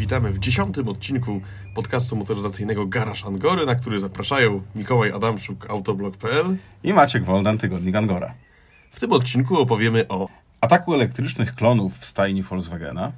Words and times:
Witamy 0.00 0.30
w 0.30 0.38
dziesiątym 0.38 0.88
odcinku 0.88 1.40
podcastu 1.74 2.16
motoryzacyjnego 2.16 2.86
Garaż 2.86 3.24
Angory, 3.24 3.66
na 3.66 3.74
który 3.74 3.98
zapraszają 3.98 4.62
Mikołaj 4.74 5.12
Adamczuk, 5.12 5.70
autoblog.pl 5.70 6.56
i 6.84 6.92
Maciek 6.92 7.24
Woldan, 7.24 7.58
Tygodnik 7.58 7.96
Angora. 7.96 8.34
W 8.90 9.00
tym 9.00 9.12
odcinku 9.12 9.60
opowiemy 9.60 10.08
o 10.08 10.28
ataku 10.60 10.94
elektrycznych 10.94 11.54
klonów 11.54 11.98
w 11.98 12.06
stajni 12.06 12.42
Volkswagena, 12.42 13.12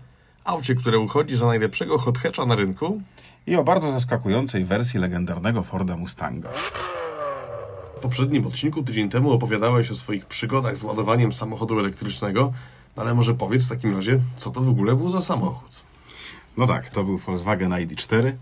aucie, 0.44 0.74
które 0.74 0.98
uchodzi 0.98 1.36
za 1.36 1.46
najlepszego 1.46 1.98
hot 1.98 2.18
hatcha 2.18 2.46
na 2.46 2.56
rynku 2.56 3.00
i 3.46 3.56
o 3.56 3.64
bardzo 3.64 3.90
zaskakującej 3.90 4.64
wersji 4.64 5.00
legendarnego 5.00 5.62
Forda 5.62 5.96
Mustanga. 5.96 6.50
W 7.96 8.00
poprzednim 8.00 8.46
odcinku 8.46 8.82
tydzień 8.82 9.08
temu 9.08 9.30
opowiadałeś 9.30 9.90
o 9.90 9.94
swoich 9.94 10.26
przygodach 10.26 10.76
z 10.76 10.82
ładowaniem 10.82 11.32
samochodu 11.32 11.78
elektrycznego, 11.78 12.52
no 12.96 13.02
ale 13.02 13.14
może 13.14 13.34
powiedz 13.34 13.64
w 13.64 13.68
takim 13.68 13.96
razie, 13.96 14.18
co 14.36 14.50
to 14.50 14.60
w 14.60 14.68
ogóle 14.68 14.96
był 14.96 15.10
za 15.10 15.20
samochód? 15.20 15.91
No 16.56 16.66
tak, 16.66 16.90
to 16.90 17.04
był 17.04 17.18
Volkswagen 17.18 17.70
ID4. 17.70 18.32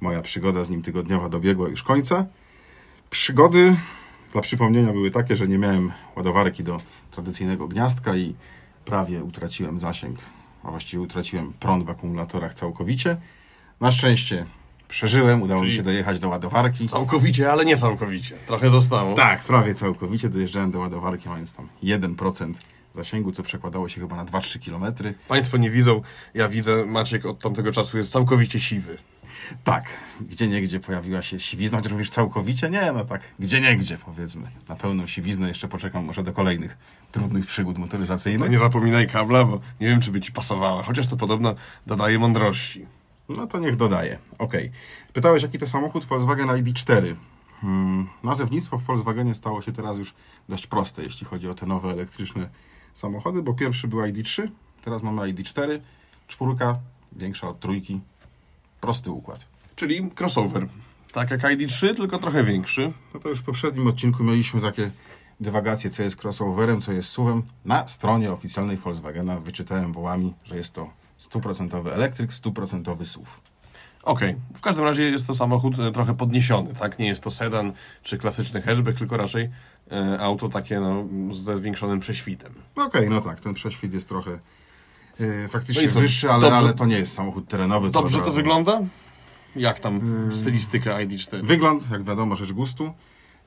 Moja 0.00 0.22
przygoda 0.22 0.64
z 0.64 0.70
nim 0.70 0.82
tygodniowa 0.82 1.28
dobiegła 1.28 1.68
już 1.68 1.82
końca. 1.82 2.26
Przygody 3.10 3.76
dla 4.32 4.40
przypomnienia 4.40 4.92
były 4.92 5.10
takie, 5.10 5.36
że 5.36 5.48
nie 5.48 5.58
miałem 5.58 5.92
ładowarki 6.16 6.64
do 6.64 6.80
tradycyjnego 7.10 7.68
gniazdka 7.68 8.16
i 8.16 8.34
prawie 8.84 9.24
utraciłem 9.24 9.80
zasięg, 9.80 10.18
a 10.64 10.70
właściwie 10.70 11.02
utraciłem 11.02 11.52
prąd 11.60 11.84
w 11.84 11.90
akumulatorach 11.90 12.54
całkowicie. 12.54 13.16
Na 13.80 13.92
szczęście 13.92 14.46
przeżyłem, 14.88 15.42
udało 15.42 15.60
Czyli 15.60 15.70
mi 15.70 15.76
się 15.76 15.82
dojechać 15.82 16.18
do 16.18 16.28
ładowarki. 16.28 16.88
Całkowicie, 16.88 17.52
ale 17.52 17.64
nie 17.64 17.76
całkowicie. 17.76 18.36
Trochę 18.36 18.70
zostało. 18.70 19.14
Tak, 19.14 19.40
prawie 19.40 19.74
całkowicie 19.74 20.28
dojeżdżałem 20.28 20.70
do 20.70 20.78
ładowarki, 20.78 21.28
mając 21.28 21.52
tam 21.52 21.68
1% 21.82 22.52
zasięgu, 22.98 23.32
co 23.32 23.42
przekładało 23.42 23.88
się 23.88 24.00
chyba 24.00 24.16
na 24.16 24.24
2-3 24.24 24.58
km. 24.70 24.94
Państwo 25.28 25.56
nie 25.56 25.70
widzą, 25.70 26.02
ja 26.34 26.48
widzę, 26.48 26.84
Maciek 26.86 27.26
od 27.26 27.38
tamtego 27.42 27.72
czasu 27.72 27.96
jest 27.96 28.12
całkowicie 28.12 28.60
siwy. 28.60 28.98
Tak, 29.64 29.84
gdzie 30.20 30.48
niegdzie 30.48 30.80
pojawiła 30.80 31.22
się 31.22 31.40
siwizna, 31.40 31.78
chociaż 31.78 31.92
mówisz 31.92 32.10
całkowicie? 32.10 32.70
Nie, 32.70 32.92
no 32.92 33.04
tak, 33.04 33.20
gdzie 33.38 33.60
niegdzie 33.60 33.98
powiedzmy. 33.98 34.50
Na 34.68 34.76
pełną 34.76 35.06
siwiznę 35.06 35.48
jeszcze 35.48 35.68
poczekam 35.68 36.04
może 36.04 36.22
do 36.22 36.32
kolejnych 36.32 36.78
trudnych 37.12 37.46
przygód 37.46 37.78
No 37.78 37.84
motoryzacyjnych. 37.84 38.50
nie 38.50 38.58
zapominaj 38.58 39.08
kabla, 39.08 39.44
bo 39.44 39.60
nie 39.80 39.86
wiem, 39.88 40.00
czy 40.00 40.10
by 40.10 40.20
ci 40.20 40.32
pasowała, 40.32 40.82
chociaż 40.82 41.06
to 41.06 41.16
podobno 41.16 41.54
dodaje 41.86 42.18
mądrości. 42.18 42.86
No 43.28 43.46
to 43.46 43.58
niech 43.58 43.76
dodaje. 43.76 44.18
Okej. 44.38 44.70
Pytałeś, 45.12 45.42
jaki 45.42 45.58
to 45.58 45.66
samochód 45.66 46.04
Volkswagen 46.04 46.46
ID4. 46.48 47.14
Hmm, 47.60 48.06
nazewnictwo 48.22 48.78
w 48.78 48.82
Volkswagenie 48.84 49.34
stało 49.34 49.62
się 49.62 49.72
teraz 49.72 49.98
już 49.98 50.14
dość 50.48 50.66
proste, 50.66 51.02
jeśli 51.02 51.26
chodzi 51.26 51.48
o 51.48 51.54
te 51.54 51.66
nowe 51.66 51.90
elektryczne 51.90 52.48
samochody, 52.98 53.42
bo 53.42 53.54
pierwszy 53.54 53.88
był 53.88 53.98
ID3, 53.98 54.48
teraz 54.84 55.02
mamy 55.02 55.22
ID4, 55.22 55.80
czwórka, 56.28 56.78
większa 57.12 57.48
od 57.48 57.60
trójki. 57.60 58.00
Prosty 58.80 59.10
układ. 59.10 59.46
Czyli 59.76 60.10
crossover. 60.20 60.66
Tak 61.12 61.30
jak 61.30 61.40
ID3, 61.40 61.94
tylko 61.96 62.18
trochę 62.18 62.44
większy. 62.44 62.92
No 63.14 63.20
to 63.20 63.28
już 63.28 63.38
w 63.38 63.42
poprzednim 63.42 63.86
odcinku 63.86 64.24
mieliśmy 64.24 64.60
takie 64.60 64.90
dywagacje, 65.40 65.90
co 65.90 66.02
jest 66.02 66.24
crossoverem, 66.24 66.80
co 66.80 66.92
jest 66.92 67.08
SUV-em. 67.08 67.42
Na 67.64 67.88
stronie 67.88 68.32
oficjalnej 68.32 68.76
Volkswagena 68.76 69.40
wyczytałem 69.40 69.92
wołami, 69.92 70.34
że 70.44 70.56
jest 70.56 70.74
to 70.74 70.90
stuprocentowy 71.18 71.94
elektryk, 71.94 72.34
stuprocentowy 72.34 73.04
SUV. 73.04 73.30
Okej, 74.08 74.36
w 74.54 74.60
każdym 74.60 74.84
razie 74.84 75.02
jest 75.02 75.26
to 75.26 75.34
samochód 75.34 75.78
e, 75.78 75.92
trochę 75.92 76.14
podniesiony, 76.14 76.74
tak? 76.74 76.98
Nie 76.98 77.06
jest 77.06 77.22
to 77.22 77.30
sedan 77.30 77.72
czy 78.02 78.18
klasyczny 78.18 78.62
hatchback, 78.62 78.98
tylko 78.98 79.16
raczej 79.16 79.50
e, 79.92 80.20
auto 80.20 80.48
takie 80.48 80.80
no, 80.80 81.04
ze 81.34 81.56
zwiększonym 81.56 82.00
prześwitem. 82.00 82.52
No 82.76 82.84
Okej, 82.84 83.10
no 83.10 83.20
tak, 83.20 83.40
ten 83.40 83.54
prześwit 83.54 83.94
jest 83.94 84.08
trochę 84.08 84.30
yy, 85.20 85.48
faktycznie 85.48 85.86
No 85.86 85.92
co, 85.92 86.00
wyższy, 86.00 86.30
ale, 86.30 86.40
dobrze- 86.40 86.56
ale 86.56 86.74
to 86.74 86.86
nie 86.86 86.98
jest 86.98 87.14
samochód 87.14 87.48
terenowy. 87.48 87.90
Dobrze 87.90 88.18
to 88.18 88.24
razu- 88.24 88.34
wygląda? 88.36 88.80
Jak 89.56 89.80
tam 89.80 90.00
stylistyka 90.34 90.90
ID4? 90.90 91.46
Wygląd, 91.46 91.90
jak 91.90 92.04
wiadomo, 92.04 92.36
rzecz 92.36 92.52
gustu. 92.52 92.92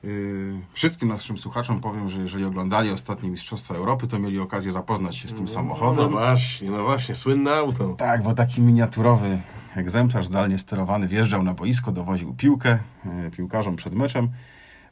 Yy, 0.04 0.52
wszystkim 0.72 1.08
naszym 1.08 1.38
słuchaczom 1.38 1.80
powiem, 1.80 2.10
że 2.10 2.18
jeżeli 2.20 2.44
oglądali 2.44 2.90
ostatnie 2.90 3.28
Mistrzostwa 3.30 3.74
Europy, 3.74 4.06
to 4.06 4.18
mieli 4.18 4.38
okazję 4.38 4.72
zapoznać 4.72 5.16
się 5.16 5.28
z 5.28 5.34
tym 5.34 5.44
No 5.44 5.50
samochodem. 5.50 6.08
właśnie, 6.10 6.70
no 6.70 6.82
właśnie, 6.84 7.14
słynne 7.14 7.54
auto. 7.54 7.94
Tak, 7.98 8.22
bo 8.22 8.34
taki 8.34 8.60
miniaturowy 8.62 9.38
egzemplarz 9.76 10.26
zdalnie 10.26 10.58
sterowany 10.58 11.08
wjeżdżał 11.08 11.42
na 11.42 11.54
boisko, 11.54 11.92
dowoził 11.92 12.34
piłkę 12.34 12.78
e, 13.06 13.30
piłkarzom 13.30 13.76
przed 13.76 13.94
meczem. 13.94 14.28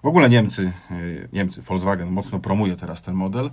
W 0.03 0.07
ogóle 0.07 0.31
Niemcy, 0.31 0.73
e, 0.91 0.95
Niemcy, 1.33 1.63
Volkswagen 1.63 2.11
mocno 2.11 2.39
promuje 2.39 2.77
teraz 2.77 3.03
ten 3.03 3.15
model. 3.15 3.51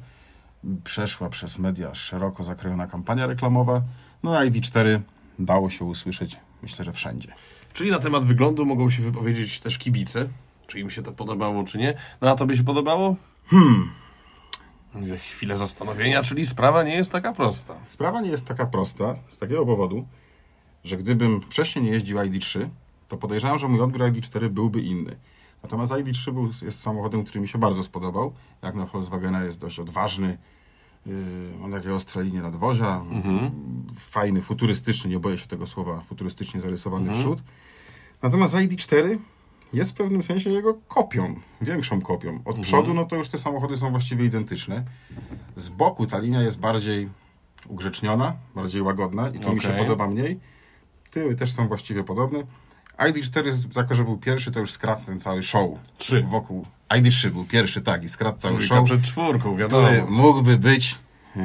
Przeszła 0.84 1.30
przez 1.30 1.60
media 1.60 1.96
szeroko 1.96 2.44
zakrojona 2.44 2.88
kampania 2.88 3.28
reklamowa. 3.28 3.82
No 4.24 4.38
a 4.38 4.46
ID4 4.46 5.00
dało 5.40 5.70
się 5.70 5.86
usłyszeć, 5.86 6.38
myślę, 6.64 6.86
że 6.86 6.94
wszędzie. 6.94 7.34
Czyli 7.74 7.92
na 7.92 8.00
temat 8.00 8.26
wyglądu 8.26 8.66
mogą 8.66 8.90
się 8.90 9.04
wypowiedzieć 9.04 9.60
też 9.60 9.78
kibice. 9.78 10.28
Czy 10.68 10.80
im 10.80 10.90
się 10.90 11.04
to 11.04 11.12
podobało, 11.12 11.64
czy 11.64 11.78
nie. 11.78 11.94
No 12.22 12.32
a 12.32 12.36
tobie 12.36 12.58
się 12.58 12.64
podobało? 12.64 13.16
Hmm. 13.48 13.90
Chwilę 15.20 15.58
zastanowienia, 15.58 16.24
czyli 16.24 16.46
sprawa 16.46 16.84
nie 16.84 16.96
jest 16.96 17.12
taka 17.12 17.34
prosta. 17.34 17.76
Sprawa 17.88 18.22
nie 18.22 18.30
jest 18.30 18.46
taka 18.46 18.66
prosta 18.66 19.14
z 19.30 19.38
takiego 19.38 19.66
powodu, 19.66 20.08
że 20.84 20.98
gdybym 20.98 21.42
wcześniej 21.42 21.86
nie 21.86 21.92
jeździł 21.92 22.18
ID3, 22.18 22.68
to 23.08 23.18
podejrzewam, 23.18 23.60
że 23.60 23.68
mój 23.68 23.82
odbiór 23.82 24.02
ID4 24.02 24.50
byłby 24.50 24.82
inny. 24.82 25.16
Natomiast 25.64 25.92
ID3 25.92 26.32
był, 26.32 26.50
jest 26.62 26.80
samochodem, 26.80 27.24
który 27.24 27.40
mi 27.40 27.48
się 27.48 27.58
bardzo 27.58 27.84
spodobał. 27.84 28.34
Jak 28.62 28.76
na 28.76 28.86
Volkswagena 28.86 29.44
jest 29.44 29.60
dość 29.60 29.80
odważny. 29.80 30.38
Yy, 31.06 31.14
ma 31.60 31.78
takie 31.78 31.94
ostre 31.96 32.24
linie 32.24 32.42
nadwozia. 32.42 33.02
Fajny, 33.98 34.42
futurystyczny, 34.42 35.10
nie 35.10 35.20
boję 35.20 35.38
się 35.38 35.48
tego 35.48 35.68
słowa, 35.68 36.02
futurystycznie 36.02 36.62
zarysowany 36.62 37.14
przód. 37.14 37.40
Natomiast 38.22 38.54
ID4 38.54 39.18
jest 39.74 39.92
w 39.92 39.94
pewnym 39.94 40.24
sensie 40.24 40.50
jego 40.50 40.74
kopią, 40.88 41.36
większą 41.62 42.02
kopią. 42.02 42.40
Od 42.46 42.60
przodu, 42.60 42.94
no 42.94 43.06
to 43.06 43.16
już 43.16 43.30
te 43.30 43.38
samochody 43.38 43.78
są 43.78 43.92
właściwie 43.92 44.26
identyczne. 44.26 44.84
Z 45.56 45.70
boku 45.70 46.08
ta 46.08 46.20
linia 46.20 46.42
jest 46.42 46.60
bardziej 46.60 47.10
ugrzeczniona, 47.68 48.34
bardziej 48.56 48.82
łagodna 48.82 49.30
i 49.30 49.40
to 49.40 49.54
mi 49.54 49.62
się 49.62 49.70
podoba 49.70 50.08
mniej. 50.08 50.40
Tyły 51.12 51.36
też 51.36 51.52
są 51.54 51.68
właściwie 51.68 52.04
podobne. 52.04 52.40
ID4, 53.00 53.52
z- 53.52 53.76
jako 53.76 53.96
że 53.96 54.04
był 54.04 54.18
pierwszy, 54.18 54.52
to 54.52 54.60
już 54.60 54.72
skradł 54.72 55.06
ten 55.06 55.20
cały 55.20 55.44
show. 55.44 55.70
Trzy. 55.98 56.22
Wokół. 56.22 56.66
ID3 56.90 57.30
był 57.30 57.46
pierwszy, 57.46 57.82
tak, 57.82 58.04
i 58.04 58.10
skradł 58.10 58.38
cały 58.40 58.54
Trójka 58.58 58.76
show, 58.76 58.86
przed 58.86 59.02
czwórką, 59.02 59.56
wiadomo. 59.58 59.88
który 59.88 60.04
mógłby 60.10 60.58
być, 60.58 60.96
yy, 61.36 61.42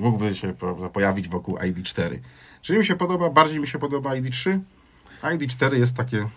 mógłby 0.00 0.34
się 0.34 0.52
prawda, 0.54 0.88
pojawić 0.88 1.28
wokół 1.28 1.56
ID4. 1.56 2.18
Czyli 2.62 2.78
mi 2.78 2.84
się 2.86 2.96
podoba, 2.96 3.30
bardziej 3.30 3.60
mi 3.60 3.66
się 3.68 3.78
podoba 3.78 4.10
ID3, 4.10 4.58
a 5.22 5.30
ID4 5.30 5.72
jest 5.74 5.96
takie 5.96 6.28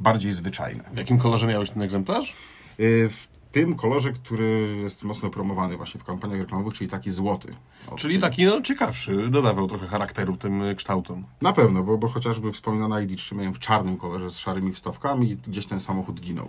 bardziej 0.00 0.32
zwyczajne. 0.32 0.84
W 0.92 0.96
jakim 0.98 1.18
kolorze 1.18 1.46
miałeś 1.46 1.70
ten 1.70 1.82
egzemplarz? 1.82 2.34
Yy, 2.78 3.08
W 3.10 3.28
tym 3.58 3.74
kolorze, 3.74 4.12
który 4.12 4.76
jest 4.82 5.02
mocno 5.02 5.30
promowany 5.30 5.76
właśnie 5.76 6.00
w 6.00 6.04
kampaniach 6.04 6.38
reklamowych, 6.38 6.74
czyli 6.74 6.90
taki 6.90 7.10
złoty. 7.10 7.54
Czyli 7.96 8.18
taki 8.18 8.44
no 8.44 8.62
ciekawszy, 8.62 9.28
dodawał 9.28 9.68
trochę 9.68 9.86
charakteru 9.86 10.36
tym 10.36 10.62
y, 10.62 10.74
kształtom. 10.74 11.24
Na 11.42 11.52
pewno, 11.52 11.82
bo, 11.82 11.98
bo 11.98 12.08
chociażby 12.08 12.52
wspominana 12.52 12.96
ID3 12.96 13.36
miałem 13.36 13.54
w 13.54 13.58
czarnym 13.58 13.96
kolorze 13.96 14.30
z 14.30 14.38
szarymi 14.38 14.72
wstawkami 14.72 15.30
i 15.30 15.36
gdzieś 15.36 15.66
ten 15.66 15.80
samochód 15.80 16.20
ginął. 16.20 16.48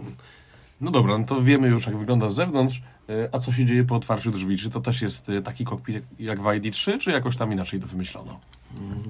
No 0.81 0.91
dobra, 0.91 1.17
no 1.17 1.25
to 1.25 1.41
wiemy 1.41 1.67
już 1.67 1.85
jak 1.85 1.97
wygląda 1.97 2.29
z 2.29 2.35
zewnątrz, 2.35 2.77
y, 3.09 3.29
a 3.31 3.39
co 3.39 3.51
się 3.51 3.65
dzieje 3.65 3.83
po 3.83 3.95
otwarciu 3.95 4.31
drzwi? 4.31 4.57
Czy 4.57 4.69
to 4.69 4.81
też 4.81 5.01
jest 5.01 5.29
y, 5.29 5.41
taki 5.41 5.65
kokpit 5.65 6.03
jak 6.19 6.41
w 6.41 6.43
ID3, 6.43 6.97
czy 6.99 7.11
jakoś 7.11 7.37
tam 7.37 7.53
inaczej 7.53 7.79
to 7.79 7.87
wymyślono? 7.87 8.39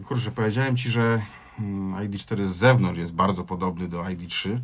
Kurczę, 0.08 0.32
powiedziałem 0.32 0.78
Ci, 0.78 0.90
że 0.90 1.22
mm, 1.60 2.10
ID4 2.10 2.46
z 2.46 2.56
zewnątrz 2.56 3.00
jest 3.00 3.14
bardzo 3.14 3.44
podobny 3.44 3.88
do 3.88 4.02
ID3. 4.02 4.60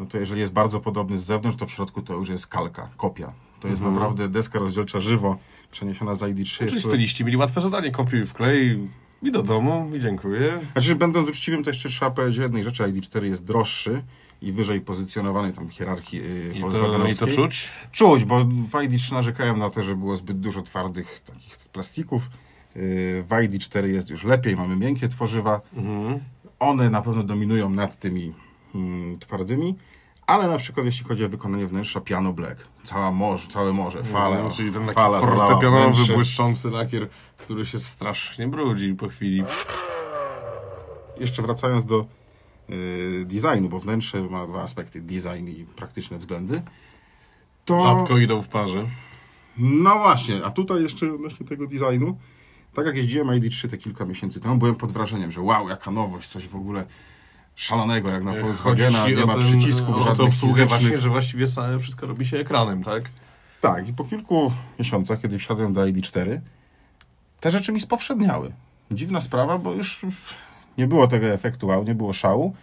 No 0.00 0.06
to 0.06 0.18
jeżeli 0.18 0.40
jest 0.40 0.52
bardzo 0.52 0.80
podobny 0.80 1.18
z 1.18 1.24
zewnątrz, 1.24 1.58
to 1.58 1.66
w 1.66 1.70
środku 1.70 2.02
to 2.02 2.14
już 2.14 2.28
jest 2.28 2.46
kalka, 2.46 2.88
kopia. 2.96 3.32
To 3.60 3.68
jest 3.68 3.82
naprawdę 3.82 4.28
deska 4.28 4.58
rozdzielcza 4.58 5.00
żywo 5.00 5.36
przeniesiona 5.70 6.14
z 6.14 6.20
ID3. 6.20 6.68
Czyli 6.68 6.80
styliści 6.80 7.24
mieli 7.24 7.36
łatwe 7.36 7.60
zadanie, 7.60 7.90
kopiuj 7.90 8.26
wklej 8.26 8.88
i 9.22 9.32
do 9.32 9.42
domu 9.42 9.90
i 9.96 10.00
dziękuję. 10.00 10.60
Znaczy, 10.72 10.94
będąc 10.94 11.28
uczciwym, 11.28 11.64
to 11.64 11.70
jeszcze 11.70 11.88
trzeba 11.88 12.10
powiedzieć 12.10 12.38
jednej 12.38 12.64
rzeczy. 12.64 12.82
ID4 12.82 13.24
jest 13.24 13.44
droższy 13.44 14.02
i 14.42 14.52
wyżej 14.52 14.80
pozycjonowany 14.80 15.52
tam 15.52 15.68
hierarchii 15.68 16.18
yy, 16.18 16.54
I 16.54 16.60
to, 16.60 17.06
i 17.08 17.14
to 17.14 17.26
czuć? 17.26 17.68
Czuć, 17.92 18.24
bo 18.24 18.44
w 18.44 18.70
ID3 18.70 19.12
narzekałem 19.12 19.58
na 19.58 19.70
to, 19.70 19.82
że 19.82 19.96
było 19.96 20.16
zbyt 20.16 20.40
dużo 20.40 20.62
twardych 20.62 21.20
takich 21.20 21.56
plastików. 21.58 22.30
Yy, 22.76 22.82
W 23.22 23.28
ID4 23.28 23.84
jest 23.84 24.10
już 24.10 24.24
lepiej, 24.24 24.56
mamy 24.56 24.76
miękkie 24.76 25.08
tworzywa. 25.08 25.60
One 26.58 26.90
na 26.90 27.02
pewno 27.02 27.22
dominują 27.22 27.70
nad 27.70 27.98
tymi 27.98 28.32
mm, 28.74 29.18
twardymi, 29.18 29.74
ale 30.30 30.48
na 30.48 30.58
przykład 30.58 30.86
jeśli 30.86 31.04
chodzi 31.04 31.24
o 31.24 31.28
wykonanie 31.28 31.66
wnętrza 31.66 32.00
Piano 32.00 32.32
Black, 32.32 32.68
cała 32.84 33.12
morze, 33.12 33.48
całe 33.48 33.72
morze, 33.72 34.04
fala, 34.04 34.42
No, 34.42 34.50
czyli 34.50 34.72
ten 34.72 34.82
taki 34.82 34.94
fala 34.94 35.20
fortepianowy, 35.20 35.92
wnętrze. 35.92 36.14
błyszczący 36.14 36.70
lakier, 36.70 37.08
który 37.38 37.66
się 37.66 37.80
strasznie 37.80 38.48
brudzi 38.48 38.94
po 38.94 39.08
chwili. 39.08 39.44
Jeszcze 41.20 41.42
wracając 41.42 41.84
do 41.84 42.06
yy, 42.68 43.26
designu, 43.26 43.68
bo 43.68 43.78
wnętrze 43.78 44.22
ma 44.22 44.46
dwa 44.46 44.62
aspekty, 44.62 45.00
design 45.00 45.48
i 45.48 45.64
praktyczne 45.76 46.18
względy. 46.18 46.62
To... 47.64 47.82
Rzadko 47.82 48.18
idą 48.18 48.42
w 48.42 48.48
parze. 48.48 48.86
No 49.58 49.98
właśnie, 49.98 50.44
a 50.44 50.50
tutaj 50.50 50.82
jeszcze 50.82 51.14
odnośnie 51.14 51.46
tego 51.46 51.66
designu, 51.66 52.16
Tak 52.74 52.86
jak 52.86 52.96
jeździłem 52.96 53.28
ID3 53.28 53.70
te 53.70 53.78
kilka 53.78 54.04
miesięcy 54.04 54.40
temu, 54.40 54.56
byłem 54.56 54.74
pod 54.74 54.92
wrażeniem, 54.92 55.32
że 55.32 55.40
wow, 55.40 55.68
jaka 55.68 55.90
nowość, 55.90 56.28
coś 56.28 56.48
w 56.48 56.56
ogóle 56.56 56.84
szalonego, 57.60 58.08
jak 58.10 58.24
na 58.24 58.32
Volkswagena, 58.32 59.08
nie 59.08 59.26
ma 59.26 59.36
przycisków 59.36 60.02
żadnych 60.04 60.28
obsługę 60.28 60.66
właśnie, 60.66 60.98
że 60.98 61.08
właściwie 61.08 61.46
wszystko 61.80 62.06
robi 62.06 62.26
się 62.26 62.36
ekranem, 62.38 62.84
tak? 62.84 63.02
Tak, 63.60 63.88
i 63.88 63.92
po 63.92 64.04
kilku 64.04 64.52
miesiącach, 64.78 65.20
kiedy 65.20 65.38
wsiadłem 65.38 65.72
do 65.72 65.80
ID4, 65.80 66.40
te 67.40 67.50
rzeczy 67.50 67.72
mi 67.72 67.80
spowszedniały. 67.80 68.52
Dziwna 68.90 69.20
sprawa, 69.20 69.58
bo 69.58 69.72
już 69.72 70.00
nie 70.78 70.86
było 70.86 71.06
tego 71.08 71.26
efektu 71.26 71.66
wow, 71.66 71.84
nie 71.84 71.94
było 71.94 72.12
szału. 72.12 72.54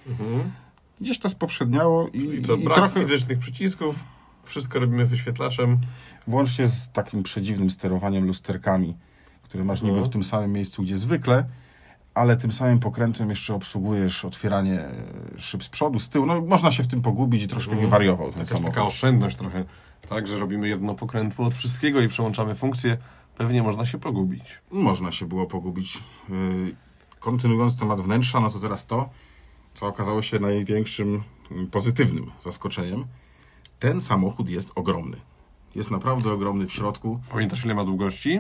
Gdzieś 1.02 1.20
to 1.20 1.30
spowszedniało 1.30 2.08
i, 2.08 2.20
I 2.20 2.42
co, 2.42 2.56
i 2.56 2.64
brak 2.64 2.78
trochę, 2.78 3.00
fizycznych 3.02 3.40
przycisków, 3.40 3.96
wszystko 4.44 4.80
robimy 4.80 5.06
wyświetlaczem. 5.06 5.78
włącznie 6.28 6.68
z 6.68 6.90
takim 6.92 7.24
przedziwnym 7.24 7.70
sterowaniem 7.70 8.26
lusterkami, 8.28 8.96
które 9.44 9.64
masz 9.64 9.82
niby 9.82 9.94
Mhm. 9.98 10.10
w 10.10 10.14
tym 10.14 10.24
samym 10.24 10.52
miejscu, 10.52 10.82
gdzie 10.84 10.98
zwykle, 10.98 11.46
ale 12.18 12.38
tym 12.38 12.52
samym 12.52 12.80
pokrętłem 12.80 13.30
jeszcze 13.30 13.54
obsługujesz 13.54 14.26
otwieranie 14.26 14.80
e, 14.80 14.92
szyb 15.38 15.64
z 15.64 15.70
przodu, 15.70 16.00
z 16.00 16.10
tyłu. 16.10 16.26
No, 16.26 16.42
można 16.42 16.72
się 16.72 16.84
w 16.84 16.88
tym 16.88 17.02
pogubić 17.02 17.44
i 17.44 17.48
troszkę 17.48 17.76
nie 17.76 17.88
wariował 17.88 18.32
ten 18.32 18.46
samochód. 18.46 18.70
taka 18.70 18.86
oszczędność 18.88 19.36
trochę, 19.36 19.64
tak, 20.10 20.28
że 20.28 20.40
robimy 20.40 20.68
jedno 20.68 20.96
pokrętło 20.96 21.46
od 21.46 21.54
wszystkiego 21.54 22.02
i 22.02 22.08
przełączamy 22.08 22.56
funkcje. 22.56 22.98
Pewnie 23.38 23.64
można 23.64 23.86
się 23.86 23.98
pogubić. 23.98 24.44
Można 24.72 25.12
się 25.12 25.26
było 25.26 25.46
pogubić. 25.46 26.04
Yy, 26.30 26.76
Kontynuując 27.20 27.80
temat 27.80 28.02
wnętrza, 28.02 28.40
no 28.40 28.50
to 28.50 28.60
teraz 28.60 28.86
to, 28.86 29.10
co 29.74 29.88
okazało 29.88 30.22
się 30.22 30.40
największym 30.40 31.24
mm, 31.52 31.68
pozytywnym 31.68 32.32
zaskoczeniem. 32.42 33.06
Ten 33.80 34.02
samochód 34.02 34.50
jest 34.50 34.72
ogromny. 34.76 35.18
Jest 35.78 35.92
naprawdę 35.92 36.32
ogromny 36.32 36.68
w 36.68 36.74
środku. 36.74 37.20
Pamiętasz 37.30 37.66
ile 37.66 37.76
ma 37.76 37.84
długości? 37.84 38.40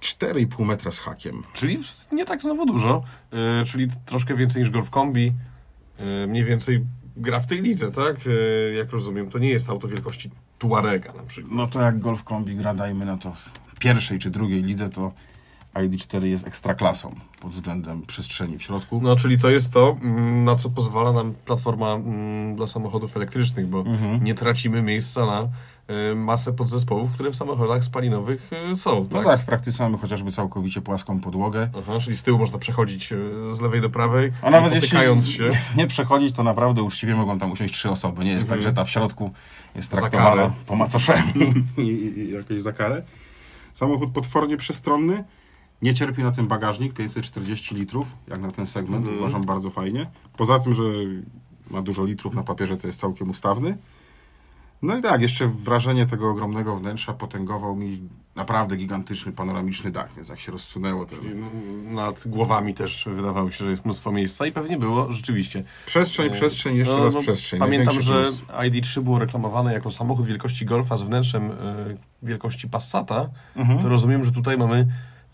4,5 0.00 0.66
metra 0.66 0.92
z 0.92 0.98
hakiem. 0.98 1.42
Czyli 1.52 1.78
nie 2.12 2.24
tak 2.24 2.42
znowu 2.42 2.66
dużo, 2.66 3.02
yy, 3.32 3.38
czyli 3.66 3.88
troszkę 4.06 4.36
więcej 4.36 4.62
niż 4.62 4.70
Golf 4.70 4.90
Kombi. 4.90 5.32
Yy, 5.98 6.26
mniej 6.26 6.44
więcej 6.44 6.84
gra 7.16 7.40
w 7.40 7.46
tej 7.46 7.62
lidze, 7.62 7.92
tak? 7.92 8.26
Yy, 8.26 8.74
jak 8.78 8.90
rozumiem, 8.90 9.30
to 9.30 9.38
nie 9.38 9.48
jest 9.48 9.68
auto 9.68 9.88
wielkości 9.88 10.30
Tuarega 10.58 11.12
na 11.12 11.22
przykład. 11.22 11.54
No 11.54 11.66
to 11.66 11.80
jak 11.80 11.98
Golf 11.98 12.24
Kombi 12.24 12.56
gra, 12.56 12.74
dajmy 12.74 13.04
na 13.04 13.18
to 13.18 13.32
w 13.74 13.78
pierwszej 13.78 14.18
czy 14.18 14.30
drugiej 14.30 14.62
lidze, 14.62 14.90
to 14.90 15.12
ID4 15.74 16.24
jest 16.24 16.46
ekstraklasą 16.46 17.14
pod 17.40 17.50
względem 17.50 18.02
przestrzeni 18.02 18.58
w 18.58 18.62
środku. 18.62 19.00
No, 19.02 19.16
czyli 19.16 19.38
to 19.38 19.50
jest 19.50 19.72
to, 19.72 19.96
mm, 20.02 20.44
na 20.44 20.56
co 20.56 20.70
pozwala 20.70 21.12
nam 21.12 21.34
platforma 21.44 21.92
mm, 21.92 22.56
dla 22.56 22.66
samochodów 22.66 23.16
elektrycznych, 23.16 23.66
bo 23.66 23.84
nie 24.20 24.34
tracimy 24.34 24.82
miejsca 24.82 25.26
na 25.26 25.48
masę 26.16 26.52
podzespołów, 26.52 27.12
które 27.12 27.30
w 27.30 27.36
samochodach 27.36 27.84
spalinowych 27.84 28.50
y, 28.72 28.76
są, 28.76 29.06
No 29.12 29.18
tak? 29.18 29.26
tak, 29.26 29.40
w 29.40 29.44
praktyce 29.44 29.82
mamy 29.82 29.98
chociażby 29.98 30.32
całkowicie 30.32 30.80
płaską 30.80 31.20
podłogę. 31.20 31.68
Aha, 31.78 32.00
czyli 32.00 32.16
z 32.16 32.22
tyłu 32.22 32.38
można 32.38 32.58
przechodzić 32.58 33.12
y, 33.12 33.16
z 33.54 33.60
lewej 33.60 33.80
do 33.80 33.90
prawej, 33.90 34.32
A 34.42 34.50
nawet 34.50 34.70
nie 34.70 34.76
jeśli 34.76 35.32
się. 35.32 35.50
nie 35.76 35.86
przechodzić, 35.86 36.36
to 36.36 36.42
naprawdę 36.42 36.82
uczciwie 36.82 37.14
mogą 37.14 37.38
tam 37.38 37.52
usiąść 37.52 37.74
trzy 37.74 37.90
osoby. 37.90 38.24
Nie 38.24 38.32
jest 38.32 38.48
tak, 38.48 38.62
że 38.62 38.72
ta 38.72 38.84
w 38.84 38.90
środku 38.90 39.30
jest 39.74 39.90
traktowana 39.90 40.52
po 40.66 40.76
macoszemu 40.76 41.22
i, 41.78 42.30
jakoś 42.32 42.62
za 42.62 42.72
karę. 42.72 43.02
Samochód 43.74 44.10
potwornie 44.12 44.56
przestronny. 44.56 45.24
Nie 45.82 45.94
cierpi 45.94 46.22
na 46.22 46.32
ten 46.32 46.46
bagażnik, 46.46 46.92
540 46.94 47.74
litrów, 47.74 48.14
jak 48.28 48.40
na 48.40 48.52
ten 48.52 48.66
segment, 48.66 49.06
uważam 49.18 49.44
bardzo 49.44 49.70
fajnie. 49.70 50.06
Poza 50.36 50.58
tym, 50.58 50.74
że 50.74 50.82
ma 51.70 51.82
dużo 51.82 52.04
litrów 52.04 52.34
na 52.34 52.42
papierze, 52.42 52.76
to 52.76 52.86
jest 52.86 53.00
całkiem 53.00 53.30
ustawny. 53.30 53.76
No 54.82 54.98
i 54.98 55.02
tak, 55.02 55.22
jeszcze 55.22 55.48
wrażenie 55.48 56.06
tego 56.06 56.30
ogromnego 56.30 56.76
wnętrza 56.76 57.12
potęgował 57.12 57.76
mi 57.76 58.08
naprawdę 58.36 58.76
gigantyczny, 58.76 59.32
panoramiczny 59.32 59.90
dach, 59.90 60.14
więc 60.16 60.28
jak 60.28 60.40
się 60.40 60.52
rozsunęło, 60.52 61.06
to... 61.06 61.16
Nad 61.84 62.28
głowami 62.28 62.74
też 62.74 63.08
wydawało 63.10 63.50
się, 63.50 63.64
że 63.64 63.70
jest 63.70 63.84
mnóstwo 63.84 64.12
miejsca 64.12 64.46
i 64.46 64.52
pewnie 64.52 64.78
było 64.78 65.12
rzeczywiście. 65.12 65.64
Przestrzeń, 65.86 66.30
przestrzeń, 66.30 66.76
jeszcze 66.76 66.96
No, 66.96 67.04
raz 67.04 67.14
no, 67.14 67.20
przestrzeń. 67.20 67.60
Pamiętam, 67.60 68.02
że 68.02 68.22
plus. 68.22 68.42
ID3 68.42 69.00
było 69.00 69.18
reklamowane 69.18 69.72
jako 69.72 69.90
samochód 69.90 70.26
wielkości 70.26 70.64
Golfa 70.66 70.96
z 70.96 71.02
wnętrzem 71.02 71.50
y, 71.50 71.56
wielkości 72.22 72.68
Passata. 72.68 73.28
Mhm. 73.56 73.78
To 73.78 73.88
rozumiem, 73.88 74.24
że 74.24 74.32
tutaj 74.32 74.58
mamy 74.58 74.86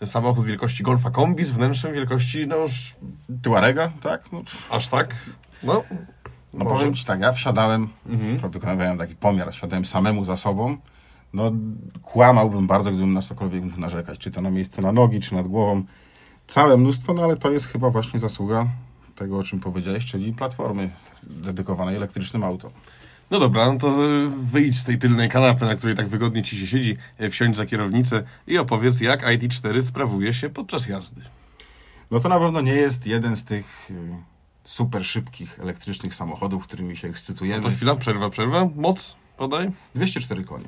samochód 0.05 0.45
wielkości 0.45 0.83
Golfa 0.83 1.11
Kombi 1.11 1.43
z 1.43 1.51
wnętrzem 1.51 1.93
wielkości, 1.93 2.47
no 2.47 2.57
już 2.57 2.95
Tuarega, 3.43 3.89
tak? 4.03 4.31
No, 4.31 4.41
aż 4.69 4.87
tak. 4.87 5.15
No, 5.63 5.83
No 6.53 6.63
może. 6.63 6.75
powiem 6.75 6.95
Ci 6.95 7.05
tak, 7.05 7.21
ja 7.21 7.31
wsiadałem, 7.31 7.87
Mhm. 8.09 8.51
wykonywałem 8.51 8.97
taki 8.97 9.15
pomiar, 9.15 9.51
wsiadałem 9.51 9.85
samemu 9.85 10.25
za 10.25 10.35
sobą. 10.35 10.77
No 11.33 11.51
kłamałbym 12.03 12.67
bardzo, 12.67 12.91
gdybym 12.91 13.13
na 13.13 13.21
cokolwiek 13.21 13.63
mógł 13.63 13.79
narzekać, 13.79 14.19
czy 14.19 14.31
to 14.31 14.41
na 14.41 14.49
miejsce 14.51 14.81
na 14.81 14.91
nogi, 14.91 15.19
czy 15.19 15.35
nad 15.35 15.47
głową. 15.47 15.83
Całe 16.47 16.77
mnóstwo, 16.77 17.13
no 17.13 17.23
ale 17.23 17.37
to 17.37 17.51
jest 17.51 17.67
chyba 17.67 17.89
właśnie 17.89 18.19
zasługa 18.19 18.67
tego, 19.15 19.37
o 19.37 19.43
czym 19.43 19.59
powiedziałeś, 19.59 20.05
czyli 20.05 20.33
platformy 20.33 20.89
dedykowanej 21.23 21.95
elektrycznym 21.95 22.43
autom. 22.43 22.71
No 23.31 23.39
dobra, 23.39 23.73
no 23.73 23.79
to 23.79 24.03
y, 24.03 24.27
wyjdź 24.51 24.79
z 24.79 24.83
tej 24.85 24.97
tylnej 24.97 25.29
kanapy, 25.29 25.65
na 25.65 25.75
której 25.75 25.95
tak 25.95 26.07
wygodnie 26.07 26.43
ci 26.43 26.57
się 26.57 26.67
siedzi, 26.67 26.97
y, 27.21 27.29
wsiądź 27.29 27.57
za 27.57 27.65
kierownicę 27.65 28.23
i 28.47 28.57
opowiedz, 28.57 29.01
jak 29.01 29.25
ID4 29.25 29.81
sprawuje 29.81 30.33
się 30.33 30.49
podczas 30.49 30.87
jazdy. 30.87 31.21
No 32.11 32.19
to 32.19 32.29
na 32.29 32.39
pewno 32.39 32.61
nie 32.61 32.73
jest 32.73 33.07
jeden 33.07 33.35
z 33.35 33.45
tych 33.45 33.87
y, 33.91 33.95
super 34.65 35.05
szybkich 35.05 35.59
elektrycznych 35.59 36.15
samochodów, 36.15 36.63
którymi 36.67 36.97
się 36.97 37.07
No 37.07 37.11
ekscytujemy. 37.11 37.63
to 37.63 37.69
chwila, 37.69 37.95
przerwa, 37.95 38.29
przerwa. 38.29 38.69
Moc, 38.75 39.15
podaj. 39.37 39.71
204 39.95 40.43
konie. 40.43 40.65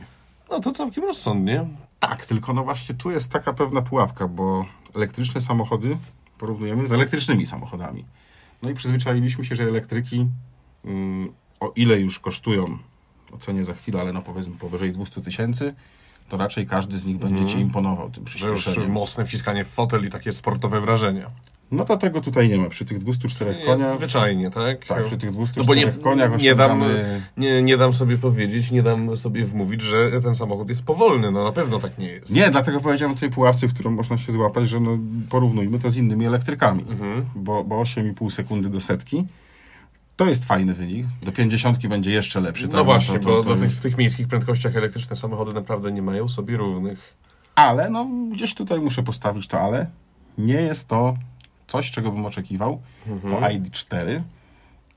No 0.51 0.59
to 0.59 0.71
całkiem 0.71 1.03
rozsądnie. 1.03 1.65
Tak, 1.99 2.25
tylko 2.25 2.53
no 2.53 2.63
właśnie 2.63 2.95
tu 2.95 3.11
jest 3.11 3.31
taka 3.31 3.53
pewna 3.53 3.81
pułapka, 3.81 4.27
bo 4.27 4.65
elektryczne 4.95 5.41
samochody 5.41 5.97
porównujemy 6.37 6.87
z 6.87 6.93
elektrycznymi 6.93 7.45
samochodami. 7.45 8.05
No 8.61 8.69
i 8.69 8.73
przyzwyczailiśmy 8.73 9.45
się, 9.45 9.55
że 9.55 9.63
elektryki, 9.63 10.27
mm, 10.85 11.31
o 11.59 11.71
ile 11.75 11.99
już 11.99 12.19
kosztują, 12.19 12.77
ocenię 13.31 13.65
za 13.65 13.73
chwilę, 13.73 14.01
ale 14.01 14.13
no 14.13 14.21
powiedzmy 14.21 14.55
powyżej 14.55 14.91
200 14.91 15.21
tysięcy, 15.21 15.75
to 16.29 16.37
raczej 16.37 16.67
każdy 16.67 16.99
z 16.99 17.05
nich 17.05 17.17
będzie 17.17 17.45
Ci 17.45 17.59
imponował 17.59 18.09
tym 18.09 18.27
Że 18.27 18.47
już 18.47 18.59
przyspieszeniem. 18.61 18.91
mocne 18.91 19.25
wciskanie 19.25 19.65
w 19.65 19.67
fotel 19.67 20.05
i 20.05 20.09
takie 20.09 20.31
sportowe 20.31 20.81
wrażenia. 20.81 21.29
No 21.71 21.85
to 21.85 21.97
tego 21.97 22.21
tutaj 22.21 22.49
nie 22.49 22.57
ma. 22.57 22.69
Przy 22.69 22.85
tych 22.85 22.99
204 22.99 23.51
Jest 23.51 23.65
koniach, 23.65 23.93
zwyczajnie, 23.97 24.51
tak? 24.51 24.85
tak, 24.85 25.05
przy 25.05 25.17
tych 25.17 25.29
No 25.29 25.33
204 25.35 25.67
bo 25.67 25.75
nie, 25.75 25.87
koniach 25.91 26.41
nie, 26.41 26.55
dam, 26.55 26.81
osiągamy... 26.81 27.21
nie, 27.37 27.61
nie 27.61 27.77
dam 27.77 27.93
sobie 27.93 28.17
powiedzieć, 28.17 28.71
nie 28.71 28.83
dam 28.83 29.17
sobie 29.17 29.45
wmówić, 29.45 29.81
że 29.81 30.21
ten 30.21 30.35
samochód 30.35 30.69
jest 30.69 30.83
powolny. 30.85 31.31
No 31.31 31.43
na 31.43 31.51
pewno 31.51 31.79
tak 31.79 31.97
nie 31.97 32.07
jest. 32.07 32.29
Nie, 32.31 32.49
dlatego 32.49 32.79
powiedziałem 32.79 33.15
o 33.15 33.19
tej 33.19 33.29
pułapce, 33.29 33.67
w 33.67 33.73
którą 33.73 33.91
można 33.91 34.17
się 34.17 34.31
złapać, 34.31 34.69
że 34.69 34.79
no, 34.79 34.97
porównujmy 35.29 35.79
to 35.79 35.89
z 35.89 35.97
innymi 35.97 36.25
elektrykami, 36.25 36.85
Mhm. 36.89 37.25
bo, 37.35 37.63
bo 37.63 37.81
8,5 37.83 38.29
sekundy 38.31 38.69
do 38.69 38.79
setki 38.79 39.25
to 40.17 40.25
jest 40.25 40.45
fajny 40.45 40.73
wynik. 40.73 41.05
Do 41.23 41.31
50 41.31 41.87
będzie 41.87 42.11
jeszcze 42.11 42.39
lepszy. 42.41 42.67
No 42.67 42.73
tak? 42.73 42.85
właśnie, 42.85 43.19
to, 43.19 43.25
to, 43.25 43.29
bo 43.29 43.43
to 43.43 43.55
do 43.55 43.61
tych, 43.61 43.71
w 43.71 43.81
tych 43.81 43.97
miejskich 43.97 44.27
prędkościach 44.27 44.75
elektryczne 44.75 45.15
samochody 45.15 45.53
naprawdę 45.53 45.91
nie 45.91 46.01
mają 46.01 46.29
sobie 46.29 46.57
równych. 46.57 47.13
Ale 47.55 47.89
no, 47.89 48.07
gdzieś 48.31 48.53
tutaj 48.53 48.79
muszę 48.79 49.03
postawić 49.03 49.47
to 49.47 49.59
ale. 49.59 49.87
Nie 50.37 50.53
jest 50.53 50.87
to 50.87 51.17
coś, 51.75 51.91
czego 51.91 52.11
bym 52.11 52.25
oczekiwał 52.25 52.81
Mhm. 53.07 53.33
po 53.33 53.39
ID4, 53.47 54.21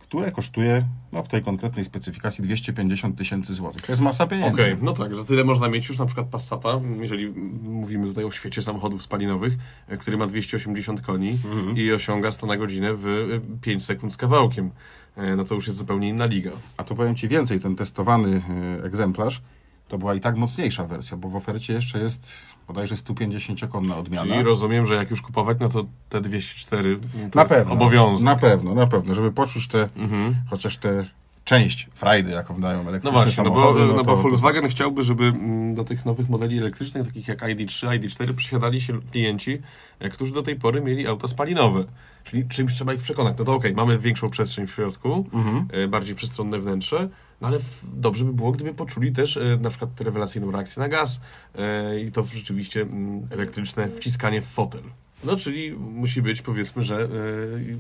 które 0.00 0.32
kosztuje 0.32 0.85
no, 1.12 1.23
w 1.23 1.28
tej 1.28 1.42
konkretnej 1.42 1.85
specyfikacji 1.85 2.44
250 2.44 3.16
tysięcy 3.18 3.54
złotych. 3.54 3.82
To 3.82 3.92
jest 3.92 4.02
masa 4.02 4.26
pieniędzy. 4.26 4.54
Okej, 4.54 4.76
no 4.82 4.92
tak, 4.92 5.14
że 5.14 5.25
tyle 5.25 5.44
można 5.44 5.68
mieć 5.68 5.88
już 5.88 5.99
na 5.99 6.06
przykład 6.06 6.26
Passata, 6.26 6.80
jeżeli 7.00 7.28
mówimy 7.62 8.06
tutaj 8.06 8.25
o 8.25 8.30
świecie 8.30 8.62
samochodów 8.62 9.02
spalinowych, 9.02 9.52
e, 9.88 9.97
który 9.97 10.16
ma 10.16 10.26
280 10.26 11.00
koni 11.00 11.38
i 11.76 11.92
osiąga 11.92 12.32
100 12.32 12.47
na 12.47 12.56
godzinę 12.56 12.94
w 12.94 13.06
e, 13.06 13.61
5 13.61 13.85
sekund 13.85 14.12
z 14.12 14.16
kawałkiem. 14.16 14.70
E, 15.16 15.37
No 15.37 15.44
to 15.44 15.54
już 15.54 15.66
jest 15.66 15.78
zupełnie 15.78 16.08
inna 16.08 16.26
liga. 16.26 16.50
A 16.76 16.85
to 16.85 16.94
powiem 16.94 17.14
Ci 17.16 17.28
więcej, 17.28 17.61
ten 17.61 17.76
testowany 17.76 18.42
e, 18.80 18.85
egzemplarz 18.85 19.40
to 19.88 19.99
była 19.99 20.14
i 20.14 20.21
tak 20.21 20.37
mocniejsza 20.37 20.85
wersja, 20.87 21.16
bo 21.16 21.28
w 21.28 21.37
ofercie 21.37 21.73
jeszcze 21.73 21.99
jest 21.99 22.33
bodajże 22.66 22.95
150-konna 22.95 23.97
odmiana. 23.97 24.30
Czyli 24.33 24.42
rozumiem, 24.42 24.87
że 24.87 24.95
jak 24.95 25.11
już 25.11 25.23
kupować, 25.23 25.57
no 25.61 25.68
to 25.68 25.85
te 26.09 26.21
204 26.21 26.97
to 26.97 27.38
na 27.38 27.42
jest 27.42 27.54
pewno, 27.54 27.73
obowiązek. 27.73 28.25
Na 28.25 28.37
pewno, 28.37 28.75
na 28.75 28.87
pewno, 28.87 29.14
żeby 29.14 29.33
poczuć 29.33 29.68
te, 29.68 29.88
Mhm. 29.97 30.35
chociaż 30.50 30.76
tę 30.76 31.04
część 31.45 31.88
frajdy, 31.95 32.30
jaką 32.30 32.61
dają 32.61 32.83
No 32.83 32.88
elektryczne 32.90 33.11
właśnie, 33.25 33.45
no 33.45 33.50
bo, 33.50 33.57
samochody. 33.61 33.87
no 33.87 33.95
bo 33.95 34.04
to- 34.04 34.16
Volkswagen 34.16 34.68
chciałby, 34.68 35.02
żeby 35.02 35.25
mm, 35.25 35.75
do 35.75 35.85
tych 35.85 36.04
nowych 36.04 36.28
modeli 36.28 36.59
elektrycznych, 36.59 37.07
takich 37.07 37.28
jak 37.28 37.42
ID3, 37.42 37.87
ID4, 37.88 38.35
przysiadali 38.35 38.80
się 38.80 39.00
klienci, 39.12 39.59
e, 40.00 40.09
którzy 40.09 40.33
do 40.33 40.42
tej 40.42 40.57
pory 40.57 40.80
mieli 40.80 41.07
auta 41.07 41.28
spalinowe. 41.28 41.85
Czyli 42.25 42.49
czymś 42.49 42.75
trzeba 42.75 42.92
ich 42.95 43.00
przekonać. 43.02 43.35
No 43.38 43.45
to 43.45 43.54
okej, 43.54 43.75
mamy 43.75 43.99
większą 43.99 44.30
przestrzeń 44.30 44.66
w 44.66 44.71
środku, 44.75 45.26
Mhm. 45.33 45.66
e, 45.73 45.88
bardziej 45.88 46.14
przestronne 46.14 46.59
wnętrze, 46.59 47.09
no 47.40 47.49
ale 47.49 47.59
dobrze 47.83 48.25
by 48.25 48.33
było, 48.33 48.52
gdyby 48.52 48.75
poczuli 48.75 49.12
też 49.12 49.37
e, 49.37 49.59
na 49.61 49.71
przykład 49.71 50.00
rewelacyjną 50.00 50.50
reakcję 50.50 50.80
na 50.80 50.88
gaz 50.88 51.21
e, 51.54 52.00
i 52.00 52.12
to 52.12 52.25
rzeczywiście 52.25 52.83
mm, 52.83 53.26
elektryczne 53.30 53.88
wciskanie 53.88 54.42
w 54.42 54.47
fotel. 54.47 54.83
No, 55.25 55.37
czyli 55.37 55.73
musi 55.73 56.23
być, 56.23 56.42
powiedzmy, 56.42 56.83
że 56.83 56.97
e, 56.97 57.09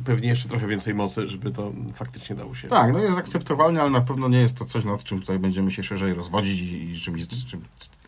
pewnie 0.04 0.28
jeszcze 0.28 0.48
trochę 0.48 0.66
więcej 0.66 0.94
mocy, 0.94 1.28
żeby 1.28 1.50
to 1.50 1.72
faktycznie 1.94 2.36
dało 2.36 2.54
się. 2.54 2.68
Tak, 2.68 2.92
no 2.92 2.98
jest 2.98 3.18
akceptowalne, 3.18 3.80
ale 3.80 3.90
na 3.90 4.00
pewno 4.00 4.28
nie 4.28 4.40
jest 4.40 4.56
to 4.56 4.64
coś, 4.64 4.84
nad 4.84 5.04
czym 5.04 5.20
tutaj 5.20 5.38
będziemy 5.38 5.72
się 5.72 5.82
szerzej 5.82 6.14
rozwodzić 6.14 6.60
i, 6.60 6.90
i 6.90 7.00
czymś, 7.00 7.26
czym 7.28 7.60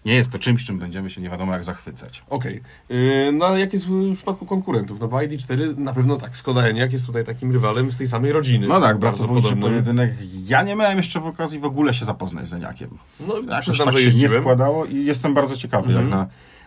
nie 0.05 0.15
jest 0.15 0.31
to 0.31 0.39
czymś, 0.39 0.65
czym 0.65 0.79
będziemy 0.79 1.11
się 1.11 1.21
nie 1.21 1.31
wiadomo 1.31 1.53
jak 1.53 1.65
zachwycać. 1.65 2.23
Okej. 2.31 2.61
Yy, 2.89 3.33
No 3.33 3.47
ale 3.47 3.61
jak 3.61 3.73
jest 3.73 3.87
w 3.89 4.15
przypadku 4.17 4.47
konkurentów? 4.47 5.01
No 5.01 5.09
bo 5.09 5.17
ID4 5.17 5.79
na 5.79 5.93
pewno 5.93 6.17
tak, 6.17 6.37
Skoda 6.37 6.63
Enyaq 6.63 6.93
jest 6.93 7.07
tutaj 7.07 7.25
takim 7.25 7.53
rywalem 7.53 7.91
z 7.93 7.97
tej 7.97 8.07
samej 8.07 8.33
rodziny. 8.33 8.67
No 8.69 8.81
tak, 8.81 8.99
bardzo 8.99 9.29
podobnym. 9.29 9.61
pojedynek. 9.61 10.13
Ja 10.47 10.63
nie 10.63 10.75
miałem 10.77 10.99
jeszcze 10.99 11.21
w 11.21 11.27
okazji 11.27 11.59
w 11.59 11.65
ogóle 11.65 11.95
się 11.95 12.05
zapoznać 12.05 12.49
z 12.49 12.55
Eniakiem. 12.55 12.89
No 13.29 13.35
Jakoś 13.39 13.61
przyznam, 13.61 13.87
tak 13.89 13.97
że 13.97 14.03
się 14.03 14.07
nie 14.17 14.21
jeździłem. 14.21 14.43
składało 14.43 14.85
i 14.85 15.05
jestem 15.05 15.35
bardzo 15.35 15.57
ciekawy, 15.57 15.87
Mhm. 15.89 16.05
jak 16.11 16.15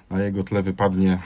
na, 0.09 0.17
na 0.17 0.23
jego 0.23 0.43
tle 0.43 0.61
wypadnie 0.63 1.11
e, 1.11 1.19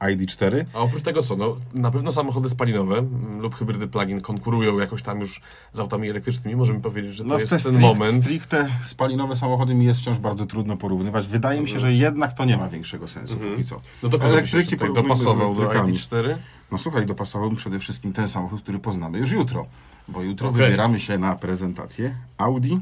ID4. 0.00 0.64
A 0.74 0.78
oprócz 0.78 1.02
tego 1.02 1.22
co? 1.22 1.36
No, 1.36 1.56
na 1.74 1.90
pewno 1.90 2.12
samochody 2.12 2.50
spalinowe 2.50 3.04
lub 3.40 3.54
hybrydy 3.54 3.86
plug-in 3.88 4.20
konkurują 4.20 4.78
jakoś 4.78 5.02
tam 5.02 5.20
już 5.20 5.40
z 5.72 5.80
autami 5.80 6.10
elektrycznymi. 6.10 6.56
Możemy 6.56 6.80
powiedzieć, 6.80 7.14
że 7.14 7.22
to 7.22 7.28
No 7.28 7.34
jest 7.38 7.50
te 7.50 7.58
ten 7.58 7.74
strict- 7.74 7.80
moment. 7.80 8.14
stricte 8.24 8.68
spalinowe 8.82 9.36
samochody 9.36 9.74
mi 9.74 9.84
jest 9.84 10.00
wciąż 10.00 10.18
bardzo 10.18 10.46
trudno 10.46 10.76
porównywać. 10.76 11.26
Wydaje 11.26 11.60
mi 11.60 11.68
się, 11.68 11.78
że 11.78 11.92
jednak 11.92 12.32
to 12.32 12.44
nie 12.44 12.56
ma 12.56 12.68
większego 12.68 13.08
sensu 13.08 13.36
póki 13.36 13.64
co. 13.64 13.80
No 14.02 14.08
to 14.08 14.18
porównujmy 14.18 14.46
z 14.64 14.94
dopasował 14.94 15.54
do 15.54 15.62
elektrykami. 15.62 15.92
ID4? 15.98 16.36
No 16.72 16.78
słuchaj, 16.78 17.06
dopasowałbym 17.06 17.56
przede 17.56 17.78
wszystkim 17.78 18.12
ten 18.12 18.28
samochód, 18.28 18.62
który 18.62 18.78
poznamy 18.78 19.18
już 19.18 19.30
jutro. 19.30 19.66
Bo 20.08 20.22
jutro 20.22 20.48
Okej. 20.48 20.62
wybieramy 20.62 21.00
się 21.00 21.18
na 21.18 21.36
prezentację 21.36 22.14
Audi 22.38 22.74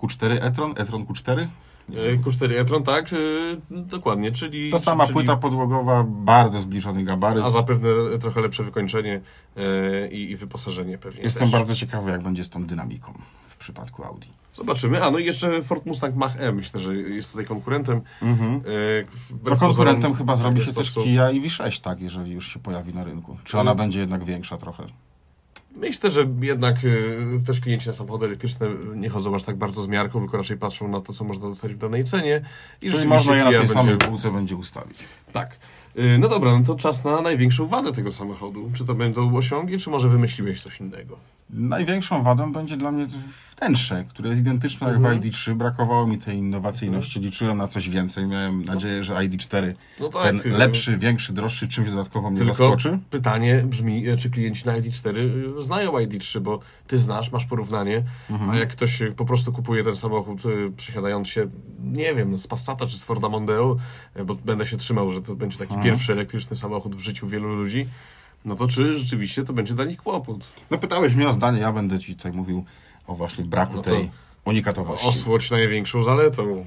Q4 0.00 0.38
e-tron, 0.40 0.74
e-tron 0.76 1.04
Q4. 1.04 1.46
Yy, 1.88 2.18
Q4 2.18 2.60
e-tron, 2.60 2.82
tak? 2.82 3.12
Yy, 3.12 3.60
dokładnie, 3.70 4.32
czyli... 4.32 4.70
To 4.70 4.78
sama 4.78 5.04
czyli, 5.04 5.14
płyta 5.14 5.36
podłogowa, 5.36 6.04
bardzo 6.08 6.60
zbliżony 6.60 7.04
gabaryt. 7.04 7.44
A 7.44 7.50
zapewne 7.50 7.88
trochę 8.20 8.40
lepsze 8.40 8.62
wykończenie 8.64 9.20
yy, 9.56 10.08
i, 10.12 10.30
i 10.30 10.36
wyposażenie 10.36 10.98
pewnie 10.98 11.22
Jestem 11.22 11.42
też. 11.42 11.50
bardzo 11.50 11.74
ciekawy, 11.74 12.10
jak 12.10 12.22
będzie 12.22 12.44
z 12.44 12.50
tą 12.50 12.66
dynamiką 12.66 13.12
w 13.48 13.56
przypadku 13.56 14.04
Audi. 14.04 14.28
Zobaczymy. 14.54 15.04
A 15.04 15.10
no 15.10 15.18
i 15.18 15.24
jeszcze 15.24 15.62
Ford 15.62 15.86
Mustang 15.86 16.16
Mach-E, 16.16 16.52
myślę, 16.52 16.80
że 16.80 16.96
jest 16.96 17.30
tutaj 17.30 17.46
konkurentem. 17.46 18.00
Mhm. 18.22 18.62
No 19.44 19.56
konkurentem 19.56 20.02
pozorom, 20.02 20.14
chyba 20.14 20.36
zrobi 20.36 20.60
się 20.60 20.72
też 20.72 20.94
Kia 20.94 21.30
i 21.30 21.42
V6, 21.42 21.80
tak, 21.80 22.00
jeżeli 22.00 22.32
już 22.32 22.52
się 22.52 22.58
pojawi 22.58 22.94
na 22.94 23.04
rynku. 23.04 23.36
Czy 23.44 23.58
ona 23.58 23.74
będzie 23.74 24.00
jednak 24.00 24.24
większa 24.24 24.56
trochę? 24.56 24.84
Myślę, 25.74 26.10
że 26.10 26.26
jednak 26.40 26.84
y, 26.84 27.46
też 27.46 27.60
klienci 27.60 27.86
na 27.86 27.92
samochody 27.92 28.26
elektryczne 28.26 28.68
nie 28.94 29.08
chodzą 29.08 29.34
aż 29.34 29.42
tak 29.42 29.56
bardzo 29.56 29.82
z 29.82 29.88
miarką, 29.88 30.20
tylko 30.20 30.36
raczej 30.36 30.56
patrzą 30.56 30.88
na 30.88 31.00
to, 31.00 31.12
co 31.12 31.24
można 31.24 31.48
dostać 31.48 31.74
w 31.74 31.78
danej 31.78 32.04
cenie. 32.04 32.44
I 32.82 32.90
Czyli 32.90 33.06
można 33.06 33.36
je 33.36 33.44
na 33.44 33.50
tej 33.50 33.68
samej 33.68 33.96
półce 33.96 34.32
będzie 34.32 34.56
ustawić. 34.56 34.98
Tak. 35.32 35.56
Y, 35.98 36.18
No 36.18 36.28
dobra, 36.28 36.58
no 36.58 36.64
to 36.64 36.74
czas 36.74 37.04
na 37.04 37.20
największą 37.20 37.66
wadę 37.66 37.92
tego 37.92 38.12
samochodu. 38.12 38.70
Czy 38.74 38.84
to 38.84 38.94
będą 38.94 39.36
osiągi, 39.36 39.78
czy 39.78 39.90
może 39.90 40.08
wymyśliłeś 40.08 40.62
coś 40.62 40.80
innego? 40.80 41.16
Największą 41.50 42.22
wadą 42.22 42.52
będzie 42.52 42.76
dla 42.76 42.92
mnie 42.92 43.06
wnętrze, 43.58 44.04
które 44.08 44.28
jest 44.30 44.40
identyczne 44.42 44.86
jak 44.88 44.96
Mhm. 44.96 45.20
w 45.20 45.24
ID3. 45.24 45.54
Brakowało 45.54 46.06
mi 46.06 46.18
tej 46.18 46.36
innowacyjności, 46.38 47.20
liczyłem 47.20 47.56
na 47.58 47.68
coś 47.68 47.90
więcej. 47.90 48.26
Miałem 48.26 48.64
nadzieję, 48.64 49.04
że 49.04 49.14
ID4, 49.14 49.74
No 50.00 50.08
tak, 50.08 50.22
ten 50.22 50.52
y, 50.52 50.56
lepszy, 50.56 50.96
większy, 50.96 51.32
droższy, 51.32 51.68
czymś 51.68 51.90
dodatkowo 51.90 52.30
mnie 52.30 52.38
Tylko 52.38 52.54
zaskoczy. 52.54 52.98
pytanie 53.10 53.62
brzmi, 53.66 54.08
e, 54.08 54.16
czy 54.16 54.30
klienci 54.30 54.66
na 54.66 54.72
ID4 54.78 55.16
y, 55.60 55.62
znają 55.62 55.92
ID3, 55.92 56.40
bo 56.40 56.58
ty 56.86 56.98
znasz, 56.98 57.32
masz 57.32 57.44
porównanie, 57.44 58.02
Mhm. 58.30 58.50
a 58.50 58.56
jak 58.56 58.68
ktoś 58.68 59.02
y, 59.02 59.12
po 59.12 59.24
prostu 59.24 59.52
kupuje 59.52 59.84
ten 59.84 59.96
samochód 59.96 60.46
y, 60.46 60.70
przesiadając 60.76 61.28
się, 61.28 61.46
nie 61.84 62.14
wiem, 62.14 62.30
no, 62.30 62.38
z 62.38 62.46
Passata 62.46 62.86
czy 62.86 62.98
z 62.98 63.04
Forda 63.04 63.28
Mondeo, 63.28 63.76
y, 64.20 64.24
bo 64.24 64.34
będę 64.34 64.66
się 64.66 64.76
trzymał, 64.76 65.12
że 65.12 65.22
to 65.22 65.34
będzie 65.36 65.58
taki 65.58 65.74
Mhm. 65.74 65.83
Pierwszy 65.84 66.12
elektryczny 66.12 66.56
samochód 66.56 66.96
w 66.96 67.00
życiu 67.00 67.28
wielu 67.28 67.48
ludzi, 67.56 67.86
no 68.44 68.54
to 68.54 68.68
czy 68.68 68.96
rzeczywiście 68.96 69.44
to 69.44 69.52
będzie 69.52 69.74
dla 69.74 69.84
nich 69.84 70.02
kłopot? 70.02 70.54
No 70.70 70.78
pytałeś 70.78 71.14
mnie 71.14 71.28
o 71.28 71.32
zdanie, 71.32 71.60
ja 71.60 71.72
będę 71.72 71.98
ci 71.98 72.16
tutaj 72.16 72.32
mówił 72.32 72.64
o 73.06 73.14
właśnie 73.14 73.44
braku 73.44 73.76
No 73.76 73.82
tej 73.82 74.10
unikatowości. 74.44 75.06
Osłoć 75.06 75.50
największą 75.50 76.02
zaletą. 76.02 76.66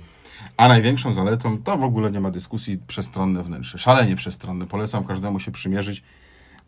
A 0.58 0.68
największą 0.68 1.14
zaletą 1.14 1.58
to 1.58 1.78
w 1.78 1.84
ogóle 1.84 2.12
nie 2.12 2.20
ma 2.20 2.32
dyskusji 2.32 2.78
przestronne 2.88 3.44
wnętrze. 3.44 3.78
Szalenie 3.78 4.16
przestronne. 4.16 4.68
Polecam 4.68 5.04
każdemu 5.04 5.40
się 5.40 5.52
przymierzyć 5.52 6.04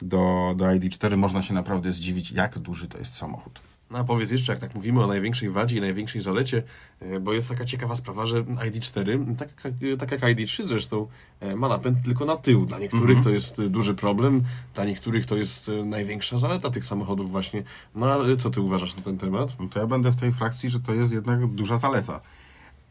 do, 0.02 0.54
do 0.58 0.66
ID4. 0.66 1.18
Można 1.18 1.42
się 1.42 1.54
naprawdę 1.54 1.92
zdziwić, 1.92 2.32
jak 2.32 2.60
duży 2.60 2.88
to 2.88 2.98
jest 2.98 3.16
samochód. 3.16 3.62
No 3.92 4.00
a 4.00 4.04
powiedz 4.04 4.32
jeszcze, 4.32 4.52
jak 4.52 4.62
tak 4.62 4.76
mówimy 4.76 5.04
o 5.04 5.08
największej 5.08 5.50
wadzie 5.50 5.78
i 5.78 5.82
największej 5.82 6.22
zalecie, 6.22 6.64
e, 7.00 7.20
bo 7.20 7.34
jest 7.34 7.50
taka 7.50 7.66
ciekawa 7.66 7.96
sprawa, 7.96 8.26
że 8.26 8.44
ID4, 8.44 9.36
tak, 9.36 9.50
jak- 9.64 10.00
tak 10.00 10.12
jak 10.12 10.22
ID3 10.22 10.68
zresztą, 10.68 11.08
e, 11.40 11.56
ma 11.56 11.68
napęd 11.68 11.98
tylko 12.06 12.26
na 12.26 12.36
tył. 12.38 12.66
Dla 12.66 12.80
niektórych 12.80 13.18
to 13.24 13.30
jest 13.30 13.62
duży 13.68 13.96
problem, 13.96 14.44
dla 14.76 14.86
niektórych 14.86 15.26
to 15.26 15.36
jest 15.36 15.70
e, 15.70 15.86
największa 15.86 16.38
zaleta 16.38 16.70
tych 16.70 16.86
samochodów 16.86 17.32
właśnie. 17.32 17.64
No 17.96 18.14
ale 18.14 18.38
co 18.38 18.50
ty 18.50 18.62
uważasz 18.62 18.96
na 18.96 19.02
ten 19.02 19.18
temat? 19.18 19.60
No 19.60 19.68
to 19.70 19.80
ja 19.80 19.88
będę 19.88 20.12
w 20.12 20.16
tej 20.16 20.32
frakcji, 20.32 20.70
że 20.70 20.80
to 20.80 20.94
jest 20.94 21.14
jednak 21.14 21.48
duża 21.48 21.78
zaleta. 21.78 22.20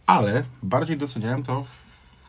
Ale 0.06 0.42
bardziej 0.62 0.96
doceniałem 0.96 1.42
to, 1.42 1.64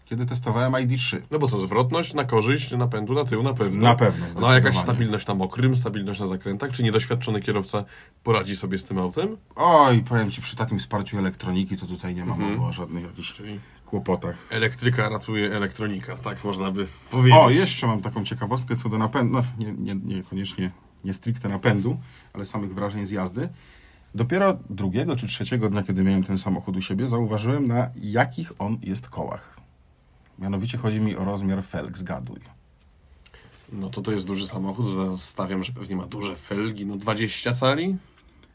kiedy 0.10 0.26
testowałem 0.26 0.72
ID3. 0.74 1.22
No 1.32 1.40
bo 1.40 1.48
co, 1.48 1.60
zwrotność 1.60 2.14
na 2.14 2.24
korzyść 2.24 2.72
napędu 2.72 3.14
na 3.14 3.26
tył 3.26 3.44
na 3.44 3.54
pewno. 3.54 3.82
Na 3.84 3.96
pewno, 3.96 4.26
No 4.42 4.54
jakaś 4.54 4.78
stabilność 4.78 5.28
na 5.28 5.34
mokrym, 5.36 5.76
stabilność 5.76 6.20
na 6.20 6.28
zakrętach? 6.28 6.72
Czy 6.72 6.84
niedoświadczony 6.84 7.40
kierowca 7.42 7.86
poradzi 8.24 8.56
sobie 8.56 8.78
z 8.78 8.84
tym 8.84 8.98
autem? 8.98 9.38
Oj, 9.56 10.04
powiem 10.04 10.32
Ci, 10.32 10.42
przy 10.42 10.56
takim 10.56 10.80
wsparciu 10.80 11.18
elektroniki 11.18 11.78
to 11.78 11.86
tutaj 11.86 12.16
nie 12.16 12.26
ma 12.26 12.34
Mhm. 12.34 12.54
mowy 12.56 12.70
o 12.70 12.74
żadnych 12.74 13.04
jakichś 13.04 13.34
Czyli 13.34 13.60
kłopotach. 13.86 14.38
elektryka 14.50 15.10
ratuje 15.10 15.52
elektronika, 15.56 16.16
tak 16.18 16.44
można 16.44 16.72
by 16.72 16.88
powiedzieć. 17.12 17.40
O, 17.40 17.50
jeszcze 17.50 17.88
mam 17.88 18.02
taką 18.02 18.26
ciekawostkę 18.26 18.76
co 18.76 18.90
do 18.90 18.98
napędu, 18.98 19.34
no 19.34 19.44
nie, 19.66 19.74
nie, 19.74 19.96
niekoniecznie 19.96 20.72
nie 21.04 21.14
stricte 21.14 21.50
napędu, 21.50 22.00
ale 22.34 22.46
samych 22.46 22.74
wrażeń 22.74 23.06
z 23.06 23.12
jazdy. 23.12 23.50
Dopiero 24.16 24.58
drugiego 24.70 25.16
czy 25.16 25.28
trzeciego 25.28 25.70
dnia, 25.70 25.84
kiedy 25.84 26.04
miałem 26.04 26.24
ten 26.24 26.38
samochód 26.38 26.78
u 26.78 26.82
siebie, 26.82 27.08
zauważyłem 27.08 27.68
na 27.68 27.90
jakich 27.96 28.52
on 28.60 28.78
jest 28.82 29.10
kołach. 29.10 29.59
Mianowicie 30.42 30.78
chodzi 30.78 31.00
mi 31.00 31.16
o 31.16 31.26
rozmiar 31.26 31.64
felg, 31.64 31.98
zgaduj. 31.98 32.40
No 33.72 33.90
to 33.90 34.02
to 34.02 34.12
jest 34.12 34.28
duży 34.28 34.48
samochód, 34.48 34.88
stawiam, 35.18 35.64
że 35.64 35.72
pewnie 35.72 35.96
ma 35.96 36.06
duże 36.06 36.36
felgi, 36.36 36.86
no 36.86 36.96
20 36.98 37.54
cali? 37.54 37.96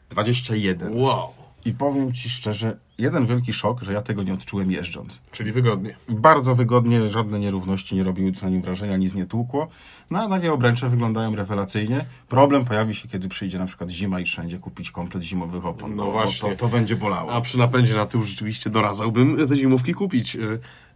21. 0.09 1.01
Wow, 1.01 1.33
I 1.65 1.73
powiem 1.73 2.13
Ci 2.13 2.29
szczerze, 2.29 2.77
jeden 2.97 3.25
wielki 3.25 3.53
szok, 3.53 3.81
że 3.81 3.93
ja 3.93 4.01
tego 4.01 4.23
nie 4.23 4.33
odczułem 4.33 4.71
jeżdżąc. 4.71 5.21
czyli 5.31 5.51
wygodnie. 5.51 5.95
Bardzo 6.09 6.55
wygodnie, 6.55 7.09
żadne 7.09 7.39
nierówności 7.39 7.95
nie 7.95 8.03
robiły 8.03 8.31
na 8.41 8.49
nim 8.49 8.61
wrażenia, 8.61 8.97
nic 8.97 9.13
nie 9.13 9.25
tłukło. 9.25 9.67
No 10.11 10.19
a 10.19 10.29
takie 10.29 10.53
obręcze 10.53 10.89
wyglądają 10.89 11.35
rewelacyjnie. 11.35 12.05
Problem 12.29 12.65
pojawi 12.65 12.95
się, 12.95 13.07
kiedy 13.07 13.29
przyjdzie 13.29 13.59
na 13.59 13.65
przykład 13.65 13.89
zima 13.89 14.19
i 14.19 14.25
wszędzie 14.25 14.59
kupić 14.59 14.91
komplet 14.91 15.23
zimowych 15.23 15.65
opon. 15.65 15.95
No 15.95 16.11
właśnie. 16.11 16.49
To, 16.49 16.55
to 16.55 16.67
będzie 16.67 16.95
bolało. 16.95 17.33
A 17.33 17.41
przy 17.41 17.57
napędzie 17.57 17.95
na 17.95 18.05
tył 18.05 18.23
rzeczywiście 18.23 18.69
doradzałbym 18.69 19.47
te 19.47 19.55
zimówki 19.55 19.93
kupić. 19.93 20.37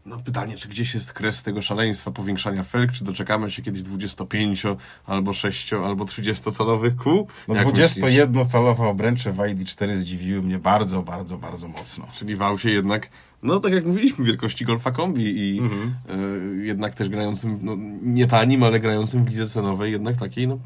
No 0.06 0.18
pytanie, 0.18 0.56
czy 0.56 0.70
gdzieś 0.70 0.94
jest 0.94 1.14
kres 1.14 1.44
tego 1.44 1.62
szaleństwa 1.62 2.12
powiększania 2.12 2.64
felg, 2.64 2.92
czy 2.92 3.04
doczekamy 3.04 3.52
się 3.52 3.62
kiedyś 3.62 3.82
25 3.82 4.64
albo 5.06 5.34
6 5.34 5.74
albo 5.74 6.06
30 6.06 6.52
calowych 6.52 6.96
kół? 6.96 7.28
No 7.48 7.56
Jak 7.56 7.68
myślisz? 7.68 8.04
21-calowe 8.04 8.88
obręcze 8.90 9.32
w 9.32 9.38
ID4 9.38 9.96
zdziwiły 9.96 10.42
mnie 10.42 10.60
bardzo, 10.60 11.02
bardzo, 11.02 11.38
bardzo 11.38 11.68
mocno. 11.68 12.08
Czyli 12.14 12.36
w 12.36 12.42
aucie 12.42 12.70
jednak, 12.72 13.10
no 13.44 13.60
tak 13.60 13.74
jak 13.74 13.86
mówiliśmy, 13.86 14.26
wielkości 14.26 14.66
Golfa 14.66 14.92
Kombi 14.92 15.24
i 15.40 15.60
Mhm. 15.60 15.94
e, 16.10 16.66
jednak 16.66 16.94
też 16.96 17.10
grającym, 17.10 17.60
no, 17.62 17.76
nie 18.02 18.28
tanim, 18.28 18.64
ale 18.64 18.80
grającym 18.80 19.26
w 19.26 19.30
lidze 19.30 19.48
cenowej, 19.48 19.92
jednak 19.92 20.18
takiej, 20.18 20.48
no 20.48 20.58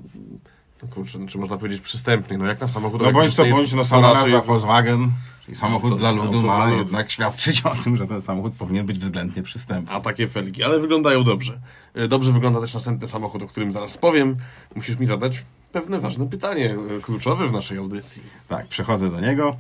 kurczę, 0.90 1.20
no, 1.20 1.28
czy 1.28 1.38
można 1.38 1.58
powiedzieć 1.58 1.82
przystępnej, 1.82 2.40
no 2.40 2.46
jak 2.46 2.62
na 2.62 2.68
samochód 2.68 3.02
No 3.02 3.12
bądź 3.12 3.36
co 3.36 3.46
bądź, 3.46 3.72
no 3.72 3.78
to 3.78 3.86
sama 3.86 4.14
nazwa 4.14 4.42
Volkswagen, 4.42 5.10
czyli 5.46 5.56
samochód 5.56 5.92
Auto- 5.92 6.00
dla 6.00 6.12
ludu, 6.12 6.38
auto 6.38 6.42
ma 6.48 6.70
jednak 6.70 7.12
świadczyć 7.12 7.62
o 7.62 7.76
tym, 7.84 7.98
że 7.98 8.08
ten 8.08 8.22
samochód 8.22 8.54
powinien 8.54 8.86
być 8.86 9.00
względnie 9.00 9.44
przystępny. 9.44 9.96
A 9.96 10.00
takie 10.00 10.28
felgi, 10.28 10.64
ale 10.64 10.80
wyglądają 10.80 11.24
dobrze. 11.24 11.60
E, 11.94 12.08
Dobrze 12.08 12.32
wygląda 12.32 12.62
też 12.62 12.74
następny 12.74 13.08
samochód, 13.08 13.44
o 13.44 13.48
którym 13.48 13.72
zaraz 13.72 13.98
powiem. 13.98 14.36
Musisz 14.76 14.98
mi 15.00 15.06
zadać 15.06 15.44
pewne 15.72 16.00
ważne 16.00 16.30
pytanie, 16.30 16.76
e, 16.98 17.02
kluczowe 17.02 17.48
w 17.48 17.52
naszej 17.52 17.78
audycji. 17.78 18.24
Tak, 18.48 18.68
przechodzę 18.68 19.10
do 19.12 19.20
niego. 19.20 19.56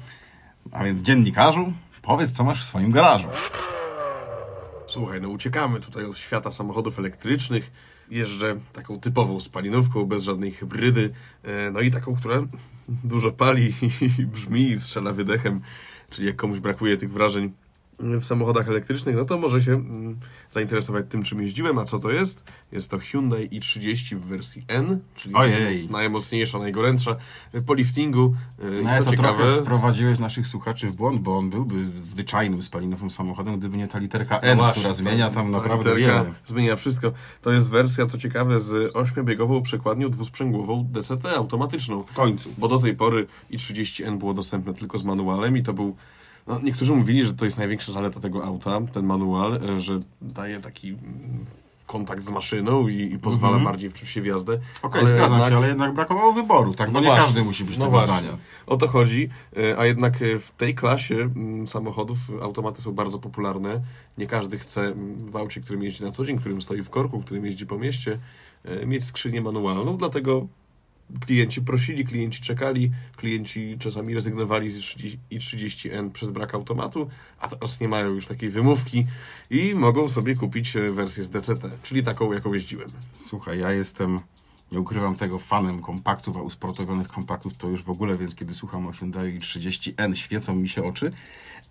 A 0.71 0.83
więc 0.83 1.01
dziennikarzu, 1.01 1.73
powiedz 2.01 2.31
co 2.31 2.43
masz 2.43 2.61
w 2.61 2.63
swoim 2.63 2.91
garażu. 2.91 3.27
Słuchaj, 4.87 5.21
no 5.21 5.29
uciekamy 5.29 5.79
tutaj 5.79 6.05
od 6.05 6.17
świata 6.17 6.51
samochodów 6.51 6.99
elektrycznych. 6.99 7.71
Jeżdżę 8.13 8.59
taką 8.73 8.99
typową 8.99 9.39
spalinówką, 9.39 10.05
bez 10.05 10.23
żadnej 10.23 10.51
hybrydy. 10.51 11.13
E, 11.43 11.71
No 11.71 11.81
i 11.81 11.91
taką, 11.91 12.15
która 12.15 12.43
dużo 13.03 13.31
pali 13.31 13.73
i 14.19 14.25
brzmi 14.35 14.69
i 14.69 14.79
strzela 14.79 15.13
wydechem. 15.13 15.61
Czyli 16.09 16.27
jak 16.27 16.35
komuś 16.35 16.59
brakuje 16.59 16.97
tych 16.97 17.11
wrażeń 17.11 17.51
w 17.99 18.25
samochodach 18.25 18.67
elektrycznych, 18.67 19.15
no 19.15 19.25
to 19.25 19.37
może 19.37 19.61
się 19.61 19.71
mm, 19.73 20.19
zainteresować 20.49 21.05
tym, 21.09 21.23
czym 21.23 21.41
jeździłem. 21.41 21.77
A 21.79 21.85
co 21.85 21.99
to 21.99 22.11
jest? 22.11 22.43
Jest 22.71 22.91
to 22.91 22.99
Hyundai 22.99 23.49
i30 23.49 24.15
w 24.15 24.25
wersji 24.25 24.63
N, 24.67 24.99
czyli 25.15 25.35
Ojej. 25.35 25.77
najmoc- 25.77 25.91
najmocniejsza, 25.91 26.59
najgorętsza 26.59 27.15
e, 27.53 27.61
po 27.61 27.73
liftingu. 27.73 28.35
I 28.81 28.83
No, 28.83 28.97
co 28.97 29.03
to 29.03 29.11
ciekawe, 29.11 29.37
trochę 29.37 29.61
wprowadziłeś 29.61 30.19
naszych 30.19 30.47
słuchaczy 30.47 30.87
w 30.89 30.93
błąd, 30.95 31.21
bo 31.21 31.37
on 31.37 31.49
byłby 31.49 31.87
zwyczajnym 31.99 32.63
spalinowym 32.63 33.11
samochodem, 33.11 33.59
gdyby 33.59 33.77
nie 33.77 33.87
ta 33.87 33.99
literka 33.99 34.39
N, 34.39 34.57
No 34.57 34.63
właśnie, 34.63 34.79
która 34.81 34.93
zmienia 34.93 35.29
tam 35.29 35.45
ta 35.45 35.51
naprawdę 35.57 35.95
wiele. 35.95 36.33
Zmienia 36.45 36.75
wszystko. 36.75 37.11
To 37.41 37.51
jest 37.51 37.69
wersja, 37.69 38.05
co 38.05 38.17
ciekawe, 38.17 38.59
z 38.59 38.95
ośmiobiegową 38.95 39.61
przekładnią 39.61 40.09
dwusprzęgłową 40.09 40.87
DCT 40.91 41.25
automatyczną. 41.25 42.03
W 42.03 42.13
końcu. 42.13 42.49
Bo 42.57 42.67
do 42.67 42.77
tej 42.79 42.95
pory 42.95 43.27
i 43.49 43.57
30N 43.57 44.17
było 44.17 44.33
dostępne 44.33 44.73
tylko 44.73 44.97
z 44.97 45.03
manualem 45.03 45.57
i 45.57 45.63
to 45.63 45.73
był 45.73 45.95
No, 46.47 46.59
niektórzy 46.63 46.93
mówili, 46.95 47.25
że 47.25 47.33
to 47.33 47.45
jest 47.45 47.57
największa 47.57 47.91
zaleta 47.91 48.19
tego 48.19 48.45
auta, 48.45 48.81
ten 48.93 49.05
manual, 49.05 49.53
e, 49.55 49.79
że 49.79 49.99
daje 50.21 50.59
taki 50.59 50.87
mm, 50.89 50.99
kontakt 51.87 52.23
z 52.23 52.29
maszyną 52.31 52.87
i, 52.87 53.13
i 53.13 53.19
pozwala 53.19 53.59
bardziej 53.59 53.89
wczuć 53.89 54.09
się 54.09 54.21
w 54.21 54.25
jazdę. 54.25 54.59
Okej, 54.81 54.99
Ale 55.01 55.09
zgadzam 55.09 55.31
jednak- 55.31 55.49
się, 55.51 55.57
ale 55.57 55.67
jednak 55.67 55.93
brakowało 55.93 56.33
wyboru, 56.33 56.73
tak? 56.73 56.87
Bo 56.89 56.93
No 56.93 56.99
nie 56.99 57.05
właśnie, 57.05 57.23
każdy 57.25 57.43
musi 57.43 57.63
być 57.63 57.77
no 57.77 57.85
tego 57.85 57.97
właśnie. 57.97 58.17
zdania. 58.17 58.37
O 58.67 58.77
to 58.77 58.87
chodzi, 58.87 59.29
e, 59.57 59.79
a 59.79 59.85
jednak 59.85 60.21
e, 60.21 60.39
w 60.39 60.51
tej 60.51 60.75
klasie 60.75 61.15
mm, 61.15 61.67
samochodów 61.67 62.17
automaty 62.41 62.81
są 62.81 62.91
bardzo 62.91 63.19
popularne. 63.19 63.81
Nie 64.17 64.27
każdy 64.27 64.59
chce 64.59 64.81
mm, 64.81 65.31
w 65.31 65.35
aucie, 65.35 65.61
którym 65.61 65.83
jeździ 65.83 66.03
na 66.03 66.11
co 66.11 66.25
dzień, 66.25 66.39
którym 66.39 66.61
stoi 66.61 66.83
w 66.83 66.89
korku, 66.89 67.21
którym 67.21 67.45
jeździ 67.45 67.65
po 67.65 67.77
mieście, 67.77 68.19
mieć 68.85 69.05
skrzynię 69.05 69.41
manualną, 69.41 69.97
dlatego 69.97 70.47
klienci 71.25 71.61
prosili, 71.61 72.05
klienci 72.05 72.41
czekali, 72.41 72.91
klienci 73.15 73.77
czasami 73.79 74.13
rezygnowali 74.13 74.71
z 74.71 74.79
i30N 75.31 76.11
przez 76.11 76.29
brak 76.29 76.55
automatu, 76.55 77.09
a 77.39 77.47
teraz 77.47 77.79
nie 77.79 77.87
mają 77.87 78.09
już 78.09 78.25
takiej 78.25 78.49
wymówki 78.49 79.05
i 79.49 79.75
mogą 79.75 80.09
sobie 80.09 80.35
kupić 80.35 80.75
e, 80.75 80.89
wersję 80.89 81.23
z 81.23 81.29
DCT, 81.29 81.77
czyli 81.83 82.03
taką, 82.03 82.33
jaką 82.33 82.53
jeździłem. 82.53 82.89
Słuchaj, 83.13 83.59
ja 83.59 83.71
jestem, 83.71 84.19
nie 84.71 84.79
ukrywam 84.79 85.15
tego, 85.15 85.39
fanem 85.39 85.81
kompaktów, 85.81 86.37
a 86.37 86.41
usportowionych 86.41 87.07
kompaktów 87.07 87.57
to 87.57 87.67
już 87.67 87.83
w 87.83 87.89
ogóle, 87.89 88.17
więc 88.17 88.35
kiedy 88.35 88.53
słucham 88.53 88.87
o 88.87 88.91
Hyundai 88.91 89.39
30N, 89.39 90.13
świecą 90.15 90.55
mi 90.55 90.69
się 90.69 90.83
oczy. 90.83 91.11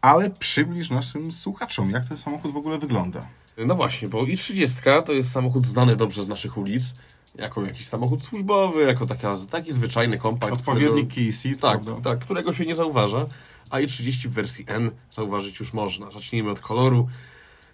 Ale 0.01 0.31
przybliż 0.31 0.91
naszym 0.91 1.33
słuchaczom, 1.33 1.91
jak 1.91 2.09
ten 2.09 2.17
samochód 2.17 2.53
w 2.53 2.57
ogóle 2.57 2.79
wygląda. 2.79 3.27
No 3.67 3.75
właśnie, 3.75 4.09
bo 4.09 4.23
i30 4.23 5.03
to 5.03 5.13
jest 5.13 5.33
samochód 5.33 5.67
znany 5.67 5.97
dobrze 5.97 6.23
z 6.23 6.29
naszych 6.29 6.59
ulic, 6.59 6.95
jako 7.35 7.63
jakiś 7.63 7.87
samochód 7.87 8.25
służbowy, 8.25 8.83
jako 8.83 9.07
taka, 9.07 9.37
taki 9.51 9.73
zwyczajny 9.73 10.19
kompakt. 10.19 10.53
Odpowiednik 10.53 11.09
którego- 11.09 11.33
key 11.43 11.57
Tak, 11.61 11.81
tak, 12.05 12.19
którego 12.19 12.53
się 12.53 12.67
nie 12.67 12.75
zauważa, 12.77 13.27
a 13.71 13.77
i30 13.79 14.29
w 14.29 14.33
wersji 14.33 14.65
N 14.69 14.91
zauważyć 15.11 15.61
już 15.61 15.73
można. 15.73 16.11
Zacznijmy 16.11 16.51
od 16.51 16.61
koloru. 16.61 17.09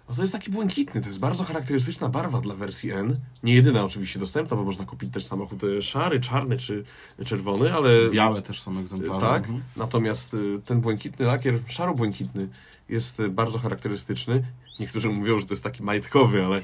No 0.09 0.15
to 0.15 0.21
jest 0.21 0.33
taki 0.33 0.51
błękitny, 0.51 1.01
to 1.01 1.07
jest 1.07 1.19
bardzo 1.19 1.43
charakterystyczna 1.43 2.09
barwa 2.09 2.41
dla 2.41 2.55
wersji 2.55 2.91
N. 2.91 3.15
Nie 3.43 3.53
jedyna 3.53 3.83
oczywiście 3.85 4.19
dostępna, 4.19 4.57
bo 4.57 4.63
można 4.63 4.85
kupić 4.85 5.13
też 5.13 5.25
samochód 5.25 5.63
e, 5.63 5.81
szary, 5.81 6.19
czarny 6.19 6.57
czy 6.57 6.83
czerwony, 7.25 7.73
ale... 7.73 8.09
Białe 8.09 8.41
też 8.41 8.61
są 8.61 8.79
egzemplarze. 8.79 9.25
Tak, 9.25 9.43
Mhm. 9.43 9.61
natomiast 9.77 10.33
y, 10.33 10.61
ten 10.65 10.81
błękitny 10.81 11.25
lakier, 11.25 11.59
szaro-błękitny, 11.67 12.47
jest 12.89 13.19
y, 13.19 13.29
bardzo 13.29 13.59
charakterystyczny. 13.59 14.43
Niektórzy 14.79 15.09
mówią, 15.09 15.39
że 15.39 15.45
to 15.45 15.53
jest 15.53 15.63
taki 15.63 15.83
majtkowy, 15.83 16.45
ale 16.45 16.61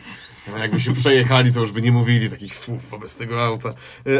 no, 0.51 0.57
jakby 0.57 0.79
się 0.79 0.93
przejechali, 0.93 1.53
to 1.53 1.59
już 1.59 1.71
by 1.71 1.81
nie 1.81 1.91
mówili 1.91 2.29
takich 2.29 2.55
słów 2.55 2.89
wobec 2.89 3.15
tego 3.15 3.45
auta. 3.45 3.69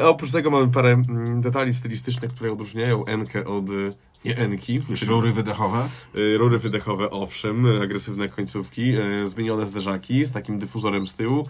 A 0.04 0.08
oprócz 0.08 0.32
tego 0.32 0.52
mamy 0.52 0.68
parę 0.68 0.92
mm, 0.92 1.42
detali 1.42 1.74
stylistycznych, 1.74 2.32
które 2.32 2.52
odróżniają 2.52 3.06
Enkę 3.06 3.46
od 3.46 3.70
y, 3.70 3.90
nie 4.26 4.38
Enki. 4.38 4.80
Czy 4.96 5.06
rury 5.06 5.34
wydechowe? 5.34 5.88
Y, 6.16 6.38
Rury 6.38 6.60
wydechowe, 6.60 7.10
owszem, 7.10 7.66
agresywne 7.84 8.30
końcówki, 8.30 8.94
zmienione 9.26 9.68
zderzaki 9.68 10.26
z 10.26 10.32
takim 10.32 10.60
dyfuzorem 10.60 11.08
z 11.08 11.16
tyłu, 11.16 11.48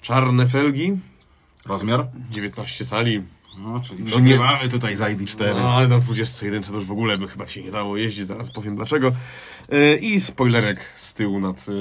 czarne 0.00 0.46
felgi, 0.46 0.92
Rozmiar? 1.66 2.06
19 2.30 2.84
cali, 2.84 3.22
No, 3.58 3.80
czyli 3.80 4.04
No 4.04 4.10
przygrywamy 4.10 4.68
tutaj 4.68 4.96
za 4.96 5.06
ID4. 5.06 5.54
No, 5.56 5.74
ale 5.74 5.88
na 5.88 5.98
21 5.98 6.62
to 6.62 6.72
już 6.72 6.84
w 6.84 6.92
ogóle 6.92 7.18
by 7.18 7.28
chyba 7.28 7.46
się 7.46 7.62
nie 7.62 7.70
dało 7.70 7.96
jeździć, 7.96 8.26
zaraz 8.26 8.50
powiem 8.50 8.76
dlaczego. 8.76 9.12
E, 9.72 9.96
I 9.96 10.20
spoilerek 10.20 10.80
z 10.96 11.14
tyłu 11.14 11.40
nad, 11.40 11.66
e, 11.68 11.72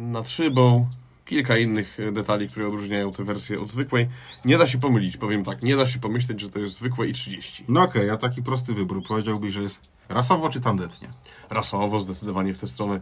nad 0.00 0.28
szybą. 0.28 0.86
Kilka 1.30 1.58
innych 1.58 2.00
e, 2.00 2.12
detali, 2.12 2.48
które 2.48 2.68
odróżniają 2.68 3.10
tę 3.10 3.24
wersję 3.24 3.60
od 3.60 3.68
zwykłej. 3.68 4.08
Nie 4.44 4.58
da 4.58 4.66
się 4.66 4.78
pomylić, 4.78 5.16
powiem 5.16 5.44
tak, 5.44 5.62
nie 5.62 5.76
da 5.76 5.86
się 5.86 5.98
pomyśleć, 5.98 6.40
że 6.40 6.50
to 6.50 6.58
jest 6.58 6.74
zwykłe 6.74 7.08
i 7.08 7.12
30. 7.12 7.64
No 7.68 7.82
okej, 7.82 8.10
a 8.10 8.16
taki 8.16 8.42
prosty 8.42 8.74
wybór. 8.74 9.02
Powiedziałbyś, 9.08 9.52
że 9.52 9.62
jest 9.62 9.80
rasowo 10.08 10.48
czy 10.48 10.60
tandetnie? 10.60 11.08
Rasowo 11.50 12.00
zdecydowanie 12.00 12.54
w 12.54 12.60
tę 12.60 12.66
stronę. 12.66 13.00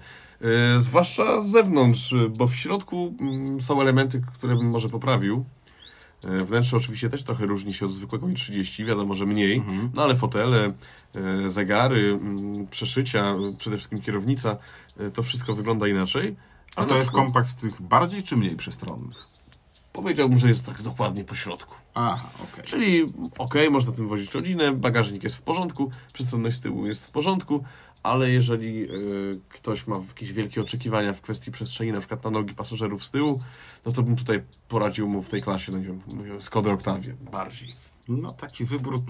E, 0.75 0.79
zwłaszcza 0.79 1.43
z 1.43 1.51
zewnątrz, 1.51 2.13
e, 2.13 2.29
bo 2.29 2.47
w 2.47 2.55
środku 2.55 3.15
mm, 3.21 3.61
są 3.61 3.81
elementy, 3.81 4.23
które 4.35 4.57
bym 4.57 4.71
może 4.71 4.89
poprawił. 4.89 5.45
Wnętrze 6.47 6.77
oczywiście 6.77 7.09
też 7.09 7.23
trochę 7.23 7.47
różni 7.47 7.75
się 7.75 7.87
od 7.87 7.93
zwykłego 7.93 8.27
i30, 8.27 8.87
wiadomo, 8.87 9.15
że 9.15 9.27
mniej, 9.27 9.63
no 9.95 10.03
ale 10.03 10.17
fotele, 10.17 10.73
zegary, 11.47 12.13
mm, 12.13 12.67
przeszycia, 12.67 13.35
przede 13.59 13.77
wszystkim 13.77 14.03
kierownica, 14.03 14.57
to 15.15 15.23
wszystko 15.23 15.55
wygląda 15.55 15.89
inaczej. 15.89 16.37
A 16.77 16.81
Ale 16.81 16.89
to 16.89 16.97
jest 16.97 17.11
kompakt 17.11 17.49
z 17.49 17.57
tych 17.57 17.83
bardziej 17.83 18.23
czy 18.23 18.37
mniej 18.37 18.57
przestronnych? 18.57 19.29
Powiedziałbym, 19.93 20.39
że 20.39 20.49
jest 20.49 20.67
tak 20.67 20.83
dokładnie 20.83 21.25
po 21.25 21.35
środku. 21.35 21.75
Aha, 21.95 22.29
okej. 22.45 22.65
Czyli 22.65 23.07
okej, 23.39 23.71
można 23.71 23.93
tym 23.93 24.09
wozić 24.09 24.35
rodzinę, 24.35 24.73
bagażnik 24.73 25.23
jest 25.23 25.37
w 25.37 25.43
porządku, 25.43 25.91
przestronność 26.13 26.57
z 26.57 26.61
tyłu 26.61 26.87
jest 26.87 27.07
w 27.07 27.11
porządku, 27.11 27.65
ale 28.03 28.31
jeżeli 28.31 28.83
y, 28.83 29.41
ktoś 29.49 29.87
ma 29.87 29.97
jakieś 30.09 30.33
wielkie 30.33 30.61
oczekiwania 30.61 31.15
w 31.15 31.21
kwestii 31.21 31.53
przestrzeni, 31.53 31.93
na 31.93 31.99
przykład 31.99 32.25
na 32.25 32.31
nogi 32.31 32.55
pasażerów 32.55 33.05
z 33.05 33.11
tyłu, 33.11 33.41
no 33.87 33.93
to 33.93 34.03
bym 34.03 34.17
tutaj 34.17 34.43
poradził 34.69 35.09
mu 35.09 35.23
w 35.23 35.29
tej 35.29 35.43
klasie, 35.43 35.73
no 35.73 35.79
nie 35.79 35.85
wiem, 35.85 36.43
Skoda 36.43 36.73
Octavia 36.73 37.13
bardziej. 37.33 37.75
No 38.09 38.33
taki 38.33 38.65
wybór 38.65 39.03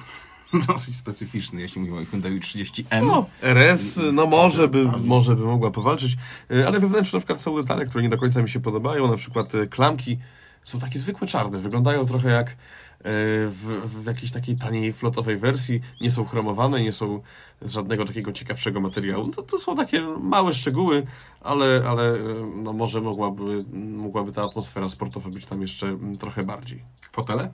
dosyć 0.69 0.97
specyficzny, 0.97 1.61
jeśli 1.61 1.81
mówimy 1.81 2.01
o 2.01 2.05
Hyundai 2.05 2.41
30N. 2.41 3.07
No, 3.07 3.27
RS, 3.43 4.01
no 4.13 4.27
może 4.27 4.69
by, 4.69 4.85
może 4.85 5.37
by 5.37 5.45
mogła 5.45 5.71
powalczyć, 5.71 6.17
y, 6.51 6.67
ale 6.67 6.81
we 6.81 6.89
wnętrzu 6.89 7.17
na 7.17 7.21
przykład 7.21 7.41
są 7.41 7.57
detale, 7.57 7.87
które 7.87 8.03
nie 8.03 8.09
do 8.09 8.19
końca 8.19 8.43
mi 8.43 8.49
się 8.49 8.61
podobają, 8.61 9.11
na 9.11 9.17
przykład 9.17 9.55
y, 9.55 9.67
klamki 9.67 10.19
są 10.65 10.79
takie 10.79 10.99
zwykłe 10.99 11.29
czarne, 11.29 11.59
wyglądają 11.59 12.07
trochę 12.07 12.29
jak 12.29 12.51
y, 12.51 12.55
w, 13.49 13.83
w 14.03 14.07
jakiejś 14.07 14.31
takiej 14.31 14.57
taniej 14.57 14.93
flotowej 14.93 15.37
wersji, 15.39 15.81
nie 16.01 16.11
są 16.11 16.25
chromowane, 16.25 16.83
nie 16.83 16.93
są 16.93 17.23
z 17.63 17.73
żadnego 17.73 18.05
takiego 18.05 18.33
ciekawszego 18.33 18.81
materiału. 18.81 19.29
To, 19.29 19.43
to 19.43 19.59
są 19.59 19.77
takie 19.77 20.03
małe 20.21 20.53
szczegóły, 20.53 21.07
ale, 21.41 21.83
ale 21.89 22.15
no 22.57 22.73
może 22.73 23.01
mogłaby, 23.01 23.59
mogłaby 23.97 24.33
ta 24.33 24.43
atmosfera 24.43 24.89
sportowa 24.89 25.31
być 25.31 25.47
tam 25.47 25.63
jeszcze 25.63 25.87
mm, 25.87 26.17
trochę 26.17 26.43
bardziej. 26.43 26.83
Fotele? 27.13 27.51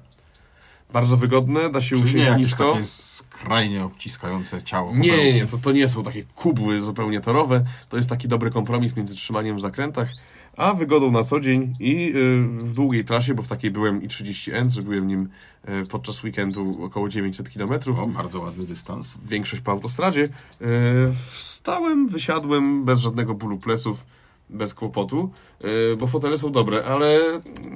Bardzo 0.95 1.17
wygodne, 1.17 1.71
da 1.71 1.81
się 1.81 1.89
Czy 1.89 1.95
nie 1.97 2.05
usiąść 2.05 2.39
nisko. 2.39 2.73
takie 2.73 2.85
skrajnie 2.87 3.85
obciskające 3.85 4.63
ciało? 4.63 4.93
Nie, 4.97 5.33
nie, 5.33 5.47
to, 5.47 5.59
to 5.59 5.73
nie 5.73 5.89
są 5.89 6.03
takie 6.03 6.25
kubły 6.25 6.83
zupełnie 6.83 7.21
torowe. 7.21 7.65
To 7.89 7.97
jest 7.97 8.09
taki 8.09 8.29
dobry 8.29 8.51
kompromis 8.51 8.97
między 8.97 9.15
trzymaniem 9.15 9.57
w 9.57 9.61
zakrętach, 9.61 10.09
a 10.57 10.75
wygodą 10.75 11.11
na 11.11 11.25
co 11.25 11.41
dzień 11.41 11.73
i 11.81 12.09
y, 12.09 12.43
w 12.59 12.73
długiej 12.73 13.05
trasie, 13.05 13.35
bo 13.35 13.43
w 13.43 13.49
takiej 13.49 13.71
byłem 13.71 14.03
i 14.03 14.09
30N, 14.09 14.71
zrobiłem 14.71 15.07
nim 15.07 15.29
y, 15.69 15.87
podczas 15.91 16.25
weekendu 16.25 16.85
około 16.85 17.09
900 17.09 17.49
km. 17.49 17.73
O, 17.99 18.07
bardzo 18.07 18.41
ładny 18.41 18.67
dystans. 18.67 19.19
Większość 19.29 19.63
po 19.63 19.71
autostradzie. 19.73 20.23
Y, 20.23 20.29
wstałem, 21.33 22.09
wysiadłem 22.09 22.85
bez 22.85 23.01
żadnego 23.01 23.35
bólu 23.35 23.59
pleców, 23.59 24.05
bez 24.51 24.75
kłopotu, 24.75 25.31
y, 25.93 25.97
bo 25.97 26.07
fotele 26.07 26.39
są 26.39 26.53
dobre, 26.53 26.85
ale 26.85 27.21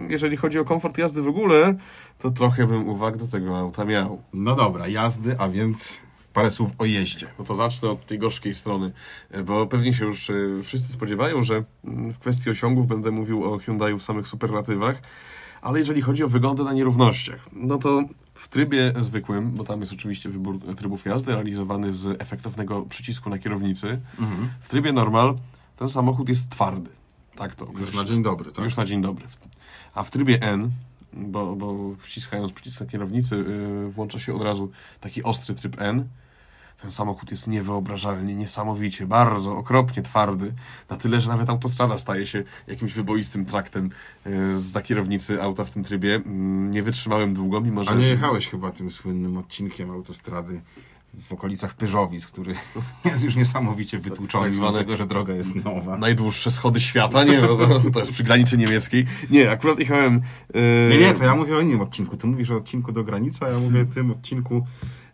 jeżeli 0.08 0.36
chodzi 0.36 0.58
o 0.58 0.64
komfort 0.64 0.98
jazdy 0.98 1.22
w 1.22 1.28
ogóle, 1.28 1.74
to 2.18 2.30
trochę 2.30 2.66
bym 2.66 2.88
uwag 2.88 3.16
do 3.16 3.26
tego 3.26 3.58
auta 3.58 3.84
miał. 3.84 4.22
No 4.34 4.56
dobra, 4.56 4.88
jazdy, 4.88 5.36
a 5.38 5.48
więc 5.48 6.00
parę 6.34 6.50
słów 6.50 6.70
o 6.78 6.84
jeździe. 6.84 7.26
No 7.38 7.44
to 7.44 7.54
zacznę 7.54 7.90
od 7.90 8.06
tej 8.06 8.18
gorzkiej 8.18 8.54
strony, 8.54 8.92
bo 9.44 9.66
pewnie 9.66 9.94
się 9.94 10.04
już 10.04 10.30
e, 10.30 10.34
wszyscy 10.62 10.92
spodziewają, 10.92 11.42
że 11.42 11.64
mm, 11.84 12.12
w 12.12 12.18
kwestii 12.18 12.50
osiągów 12.50 12.86
będę 12.86 13.10
mówił 13.10 13.44
o 13.44 13.58
Hyundaiu 13.58 13.98
w 13.98 14.02
samych 14.02 14.28
superlatywach, 14.28 15.02
ale 15.62 15.78
jeżeli 15.78 16.02
chodzi 16.02 16.24
o 16.24 16.28
wygodę 16.28 16.64
na 16.64 16.72
nierównościach, 16.72 17.48
no 17.52 17.78
to 17.78 18.02
w 18.34 18.48
trybie 18.48 18.92
zwykłym, 19.00 19.50
bo 19.50 19.64
tam 19.64 19.80
jest 19.80 19.92
oczywiście 19.92 20.28
wybór 20.28 20.58
trybów 20.76 21.04
jazdy 21.04 21.32
realizowany 21.32 21.92
z 21.92 22.22
efektownego 22.22 22.82
przycisku 22.82 23.30
na 23.30 23.38
kierownicy, 23.38 24.00
w 24.60 24.68
trybie 24.68 24.92
normal 24.92 25.36
ten 25.78 25.88
samochód 25.88 26.28
jest 26.28 26.50
twardy. 26.50 26.90
Tak 27.36 27.54
to 27.54 27.64
Już 27.64 27.74
określę. 27.74 28.02
na 28.02 28.08
dzień 28.08 28.22
dobry, 28.22 28.52
tak? 28.52 28.64
Już 28.64 28.76
na 28.76 28.84
dzień 28.84 29.02
dobry. 29.02 29.26
A 29.94 30.02
w 30.02 30.10
trybie 30.10 30.42
N, 30.42 30.70
bo, 31.12 31.56
bo 31.56 31.74
wciskając 31.98 32.52
przycisk 32.52 32.80
na 32.80 32.86
kierownicy, 32.86 33.36
yy, 33.36 33.90
włącza 33.90 34.18
się 34.18 34.34
od 34.34 34.42
razu 34.42 34.70
taki 35.00 35.22
ostry 35.22 35.54
tryb 35.54 35.76
N. 35.80 36.04
Ten 36.82 36.92
samochód 36.92 37.30
jest 37.30 37.46
niewyobrażalnie, 37.48 38.34
niesamowicie, 38.34 39.06
bardzo 39.06 39.56
okropnie 39.56 40.02
twardy. 40.02 40.52
Na 40.90 40.96
tyle, 40.96 41.20
że 41.20 41.28
nawet 41.28 41.50
autostrada 41.50 41.98
staje 41.98 42.26
się 42.26 42.44
jakimś 42.66 42.92
wyboistym 42.92 43.44
traktem 43.46 43.90
yy, 44.26 44.54
za 44.60 44.82
kierownicy 44.82 45.42
auta 45.42 45.64
w 45.64 45.70
tym 45.70 45.84
trybie. 45.84 46.14
Mm, 46.14 46.70
Nie 46.70 46.82
wytrzymałem 46.82 47.34
długo, 47.34 47.60
mimo 47.60 47.84
że... 47.84 47.90
A 47.90 47.94
nie 47.94 48.08
jechałeś 48.08 48.48
chyba 48.48 48.72
tym 48.72 48.90
słynnym 48.90 49.36
odcinkiem 49.38 49.90
autostrady 49.90 50.60
w 51.14 51.32
okolicach 51.32 51.74
Pyżowic, 51.74 52.26
który 52.26 52.54
jest 53.04 53.24
już 53.24 53.36
niesamowicie 53.36 53.98
wytłuczony, 53.98 54.44
tak 54.44 54.54
mimo 54.54 54.72
tego, 54.72 54.96
że 54.96 55.06
droga 55.06 55.34
jest 55.34 55.54
nowa. 55.54 55.98
Najdłuższe 55.98 56.50
schody 56.50 56.80
świata, 56.80 57.24
nie, 57.24 57.40
no 57.40 57.56
to, 57.56 57.90
to 57.92 57.98
jest 57.98 58.12
przy 58.12 58.24
granicy 58.24 58.56
niemieckiej. 58.58 59.06
Nie, 59.30 59.50
akurat 59.50 59.78
jechałem... 59.78 60.20
yy, 60.54 60.60
Nie, 60.90 60.98
nie, 60.98 61.14
to 61.14 61.24
ja 61.24 61.34
mówię 61.34 61.56
o 61.56 61.60
innym 61.60 61.80
odcinku. 61.80 62.16
Ty 62.16 62.26
mówisz 62.26 62.50
o 62.50 62.56
odcinku 62.56 62.92
do 62.92 63.04
granicy, 63.04 63.38
a 63.44 63.48
ja 63.48 63.58
mówię 63.58 63.82
o 63.82 63.94
tym 63.94 64.10
odcinku 64.10 64.66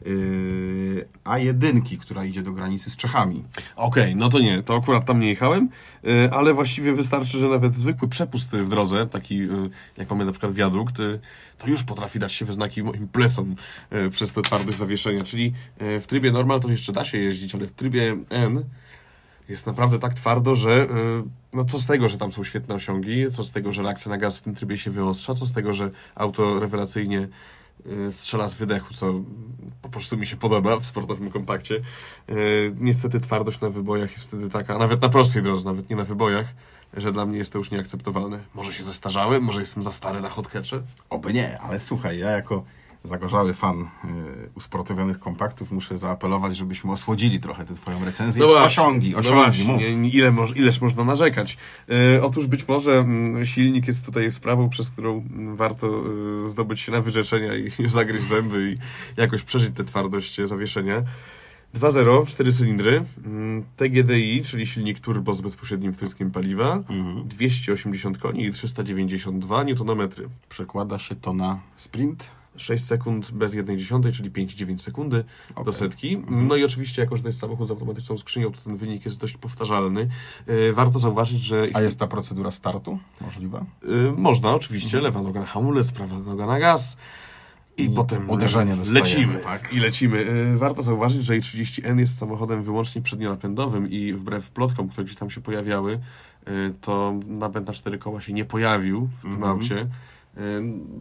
yy, 0.04 1.06
A1, 1.24 1.98
która 1.98 2.24
idzie 2.24 2.42
do 2.42 2.52
granicy 2.52 2.90
z 2.90 2.96
Czechami. 2.96 3.44
Okej, 3.76 4.16
no 4.16 4.28
to 4.28 4.38
nie, 4.38 4.62
to 4.62 4.76
akurat 4.76 5.04
tam 5.04 5.20
nie 5.20 5.28
jechałem, 5.28 5.68
y, 6.04 6.30
ale 6.32 6.54
właściwie 6.54 6.92
wystarczy, 6.92 7.38
że 7.38 7.48
nawet 7.48 7.74
zwykły 7.74 8.08
przepust 8.08 8.50
w 8.50 8.68
drodze, 8.68 9.06
taki 9.06 9.42
y, 9.42 9.70
jak 9.96 10.10
mamy 10.10 10.24
na 10.24 10.32
przykład 10.32 10.52
wiadukt, 10.52 11.00
y, 11.00 11.20
to 11.58 11.68
już 11.68 11.82
potrafi 11.82 12.18
dać 12.18 12.32
się 12.32 12.44
we 12.44 12.52
znaki 12.52 12.82
moim 12.82 13.08
plesom 13.08 13.56
y, 13.92 14.10
przez 14.10 14.32
te 14.32 14.42
twarde 14.42 14.72
zawieszenia. 14.72 15.24
Czyli 15.24 15.52
y, 15.82 16.00
w 16.00 16.06
trybie 16.06 16.32
normal 16.32 16.60
to 16.60 16.70
jeszcze 16.70 16.92
da 16.92 17.04
się 17.04 17.18
jeździć, 17.18 17.54
ale 17.54 17.66
w 17.66 17.72
trybie 17.72 18.16
N 18.30 18.64
jest 19.48 19.66
naprawdę 19.66 19.98
tak 19.98 20.14
twardo, 20.14 20.54
że 20.54 20.86
no 21.52 21.64
co 21.64 21.78
z 21.78 21.86
tego, 21.86 22.08
że 22.08 22.18
tam 22.18 22.32
są 22.32 22.44
świetne 22.44 22.74
osiągi, 22.74 23.26
co 23.32 23.44
z 23.44 23.52
tego, 23.52 23.72
że 23.72 23.82
reakcja 23.82 24.10
na 24.10 24.18
gaz 24.18 24.38
w 24.38 24.42
tym 24.42 24.54
trybie 24.54 24.78
się 24.78 24.90
wyostrza, 24.90 25.34
co 25.34 25.46
z 25.46 25.52
tego, 25.52 25.72
że 25.72 25.90
auto 26.14 26.60
rewelacyjnie 26.60 27.28
strzela 28.10 28.48
z 28.48 28.54
wydechu, 28.54 28.94
co 28.94 29.14
po 29.82 29.88
prostu 29.88 30.16
mi 30.16 30.26
się 30.26 30.36
podoba 30.36 30.76
w 30.76 30.86
sportowym 30.86 31.30
kompakcie. 31.30 31.80
Y, 32.28 32.74
Niestety 32.80 33.20
twardość 33.20 33.60
na 33.60 33.70
wybojach 33.70 34.12
jest 34.12 34.24
wtedy 34.24 34.50
taka, 34.50 34.78
nawet 34.78 35.02
na 35.02 35.08
prostej 35.08 35.42
drodze, 35.42 35.64
nawet 35.64 35.90
nie 35.90 35.96
na 35.96 36.04
wybojach, 36.04 36.46
że 36.96 37.12
dla 37.12 37.26
mnie 37.26 37.38
jest 37.38 37.52
to 37.52 37.58
już 37.58 37.70
nieakceptowalne. 37.70 38.38
Może 38.54 38.72
się 38.72 38.84
zestarzałem, 38.84 39.42
może 39.42 39.60
jestem 39.60 39.82
za 39.82 39.92
stary 39.92 40.20
na 40.20 40.28
hotcatche. 40.28 40.80
Oby 41.10 41.32
nie, 41.32 41.60
ale 41.60 41.80
słuchaj, 41.80 42.18
ja 42.18 42.30
jako 42.30 42.64
zagorzały 43.04 43.54
fan 43.54 43.80
y, 43.82 43.86
usportowionych 44.54 45.18
kompaktów 45.20 45.72
muszę 45.72 45.98
zaapelować, 45.98 46.56
żebyśmy 46.56 46.92
osłodzili 46.92 47.40
trochę 47.40 47.64
tę 47.64 47.74
twoją 47.74 48.04
recenzję. 48.04 48.40
osiągi, 48.46 49.14
osiągi, 49.14 49.28
no 49.28 49.44
właśnie, 49.44 49.64
mów. 49.64 50.02
nie- 50.02 50.08
ile 50.08 50.30
moż, 50.30 50.56
ileż 50.56 50.80
można 50.80 51.04
narzekać. 51.04 51.56
E, 52.16 52.22
otóż 52.22 52.46
być 52.46 52.68
może 52.68 52.98
mm, 52.98 53.46
silnik 53.46 53.86
jest 53.86 54.06
tutaj 54.06 54.30
sprawą, 54.30 54.68
przez 54.68 54.90
którą 54.90 55.12
mm, 55.34 55.56
warto 55.56 56.02
e, 56.44 56.48
zdobyć 56.48 56.80
się 56.80 56.92
na 56.92 57.00
wyrzeczenia 57.00 57.54
i 57.54 57.70
zagryźć 57.88 58.24
zęby 58.26 58.72
i 58.72 59.20
jakoś 59.20 59.42
przeżyć 59.42 59.74
tę 59.76 59.84
twardość 59.84 60.40
e, 60.40 60.46
zawieszenia. 60.46 61.02
2.0, 61.74 62.26
4 62.26 62.52
cylindry, 62.52 63.04
mm, 63.26 63.64
TGDI, 63.76 64.42
czyli 64.44 64.66
silnik 64.66 65.00
turbo 65.00 65.34
z 65.34 65.40
bezpośrednim 65.40 65.92
wtryskiem 65.92 66.30
paliwa, 66.30 66.72
Mhm. 66.74 67.28
280 67.28 68.18
koni 68.18 68.44
i 68.44 68.50
392 68.52 69.60
Nm. 69.62 70.08
Przekłada 70.48 70.98
się 70.98 71.14
to 71.14 71.32
na 71.32 71.58
sprint. 71.76 72.26
6 72.56 72.84
sekund 72.84 73.30
bez 73.32 73.54
1,1, 73.54 74.12
czyli 74.16 74.30
5,9 74.30 74.78
sekundy 74.78 75.24
do 75.54 75.60
Okej. 75.60 75.72
setki. 75.74 76.18
No 76.30 76.56
i 76.56 76.64
oczywiście, 76.64 77.02
jako 77.02 77.16
że 77.16 77.22
to 77.22 77.28
jest 77.28 77.38
samochód 77.40 77.68
z 77.68 77.70
automatyczną 77.70 78.18
skrzynią, 78.18 78.52
to 78.52 78.60
ten 78.64 78.76
wynik 78.76 79.04
jest 79.04 79.20
dość 79.20 79.36
powtarzalny. 79.36 80.08
E, 80.46 80.72
Warto 80.72 80.98
zauważyć, 80.98 81.42
że 81.42 81.66
A 81.74 81.80
jest 81.82 81.98
ta 81.98 82.06
procedura 82.06 82.50
startu 82.50 82.98
możliwa? 83.20 83.58
e, 83.58 84.12
można 84.16 84.54
oczywiście, 84.54 85.00
lewa 85.00 85.22
noga 85.22 85.40
na 85.40 85.46
hamulec, 85.46 85.92
prawa 85.92 86.18
noga 86.18 86.46
na 86.46 86.58
gaz 86.58 86.96
i, 87.76 87.82
I 87.84 87.90
potem 87.90 88.30
uderzenie 88.30 88.76
dostajemy, 88.76 89.00
lecimy. 89.00 89.36
tak? 89.38 89.72
I 89.72 89.80
lecimy. 89.80 90.26
E, 90.54 90.56
Warto 90.56 90.82
zauważyć, 90.82 91.24
że 91.24 91.34
i30N 91.34 91.98
jest 91.98 92.18
samochodem 92.18 92.62
wyłącznie 92.62 93.02
przednionapędowym 93.02 93.90
i 93.90 94.12
wbrew 94.12 94.50
plotkom, 94.50 94.88
które 94.88 95.04
gdzieś 95.04 95.16
tam 95.16 95.30
się 95.30 95.40
pojawiały, 95.40 95.98
to 96.80 97.14
napęd 97.26 97.66
na 97.66 97.72
cztery 97.72 97.98
koła 97.98 98.20
się 98.20 98.32
nie 98.32 98.44
pojawił 98.44 99.08
w 99.18 99.22
tym 99.22 99.32
Mhm. 99.32 99.50
aucie. 99.52 99.86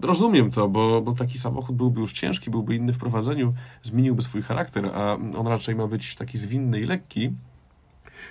Rozumiem 0.01 0.51
to, 0.51 0.67
bo, 0.67 1.01
bo 1.01 1.11
taki 1.11 1.37
samochód 1.37 1.75
byłby 1.75 2.01
już 2.01 2.13
ciężki, 2.13 2.51
byłby 2.51 2.75
inny 2.75 2.93
w 2.93 2.97
prowadzeniu, 2.97 3.53
zmieniłby 3.83 4.21
swój 4.21 4.41
charakter, 4.41 4.85
a 4.85 5.13
on 5.13 5.47
raczej 5.47 5.75
ma 5.75 5.87
być 5.87 6.15
taki 6.15 6.37
zwinny 6.37 6.79
i 6.79 6.85
lekki. 6.85 7.31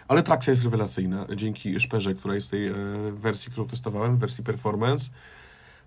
Ale 0.08 0.22
trakcja 0.22 0.50
jest 0.50 0.64
rewelacyjna. 0.64 1.26
Dzięki 1.36 1.80
szperze, 1.80 2.14
która 2.14 2.34
jest 2.34 2.46
w 2.46 2.50
tej 2.50 2.68
e, 2.68 2.74
wersji, 3.10 3.52
którą 3.52 3.68
testowałem, 3.68 4.16
wersji 4.16 4.44
performance. 4.44 5.10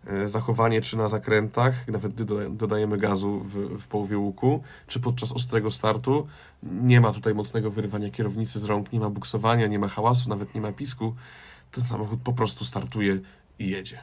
E, 0.07 0.29
zachowanie 0.29 0.81
czy 0.81 0.97
na 0.97 1.07
zakrętach, 1.07 1.87
nawet 1.87 2.13
gdy 2.13 2.25
doda- 2.25 2.49
dodajemy 2.49 2.97
gazu 2.97 3.39
w, 3.39 3.81
w 3.81 3.87
połowie 3.87 4.17
łuku, 4.17 4.63
czy 4.87 4.99
podczas 4.99 5.31
ostrego 5.31 5.71
startu. 5.71 6.27
Nie 6.63 7.01
ma 7.01 7.11
tutaj 7.11 7.33
mocnego 7.33 7.71
wyrywania 7.71 8.09
kierownicy 8.09 8.59
z 8.59 8.63
rąk, 8.63 8.93
nie 8.93 8.99
ma 8.99 9.09
buksowania, 9.09 9.67
nie 9.67 9.79
ma 9.79 9.87
hałasu, 9.87 10.29
nawet 10.29 10.55
nie 10.55 10.61
ma 10.61 10.71
pisku. 10.71 11.15
Ten 11.71 11.87
samochód 11.87 12.19
po 12.23 12.33
prostu 12.33 12.65
startuje 12.65 13.19
i 13.59 13.69
jedzie. 13.69 13.99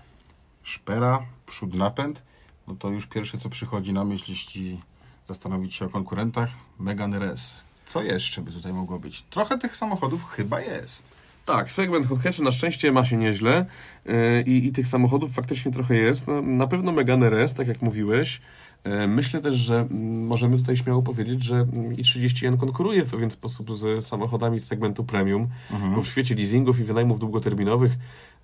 Szpera, 0.63 1.23
przód 1.47 1.75
napęd, 1.75 2.23
no 2.69 2.75
to 2.75 2.91
już 2.91 3.07
pierwsze 3.07 3.39
co 3.39 3.49
przychodzi 3.49 3.93
na 3.93 4.05
myśl, 4.05 4.25
jeśli 4.29 4.81
zastanowić 5.27 5.75
się 5.75 5.85
o 5.85 5.89
konkurentach, 5.89 6.51
Megane 6.81 7.17
RS. 7.17 7.65
Co 7.87 8.03
jeszcze 8.03 8.43
by 8.43 8.53
tutaj 8.53 8.73
mogło 8.73 8.99
być? 8.99 9.23
Trochę 9.23 9.59
tych 9.59 9.77
samochodów 9.77 10.25
chyba 10.25 10.61
jest. 10.61 11.23
Tak, 11.47 11.73
segment 11.73 12.07
hothatchy 12.07 12.43
na 12.43 12.53
szczęście 12.53 12.93
ma 12.93 13.05
się 13.05 13.17
nieźle 13.17 13.67
yy, 14.05 14.43
i, 14.47 14.67
i 14.67 14.73
tych 14.73 14.87
samochodów 14.87 15.33
faktycznie 15.33 15.73
trochę 15.73 15.95
jest. 15.95 16.27
No, 16.27 16.43
na 16.43 16.67
pewno 16.67 16.93
Megane 16.93 17.27
RS, 17.27 17.55
tak 17.55 17.69
jak 17.69 17.83
mówiłeś. 17.83 18.41
Yy, 18.85 19.09
Myślę 19.09 19.41
też, 19.41 19.57
że 19.57 19.81
mm, 19.81 20.27
możemy 20.27 20.57
tutaj 20.57 20.77
śmiało 20.77 21.03
powiedzieć, 21.03 21.43
że 21.43 21.55
mm, 21.55 21.97
i30N 21.97 22.59
konkuruje 22.59 23.05
w 23.05 23.11
pewien 23.11 23.31
sposób 23.31 23.77
z 23.77 24.07
samochodami 24.07 24.61
z 24.61 24.67
segmentu 24.67 25.05
premium, 25.05 25.49
bo 25.95 26.03
w 26.03 26.07
świecie 26.07 26.35
leasingów 26.35 26.81
i 26.81 26.85
wynajmów 26.85 27.19
długoterminowych 27.19 27.93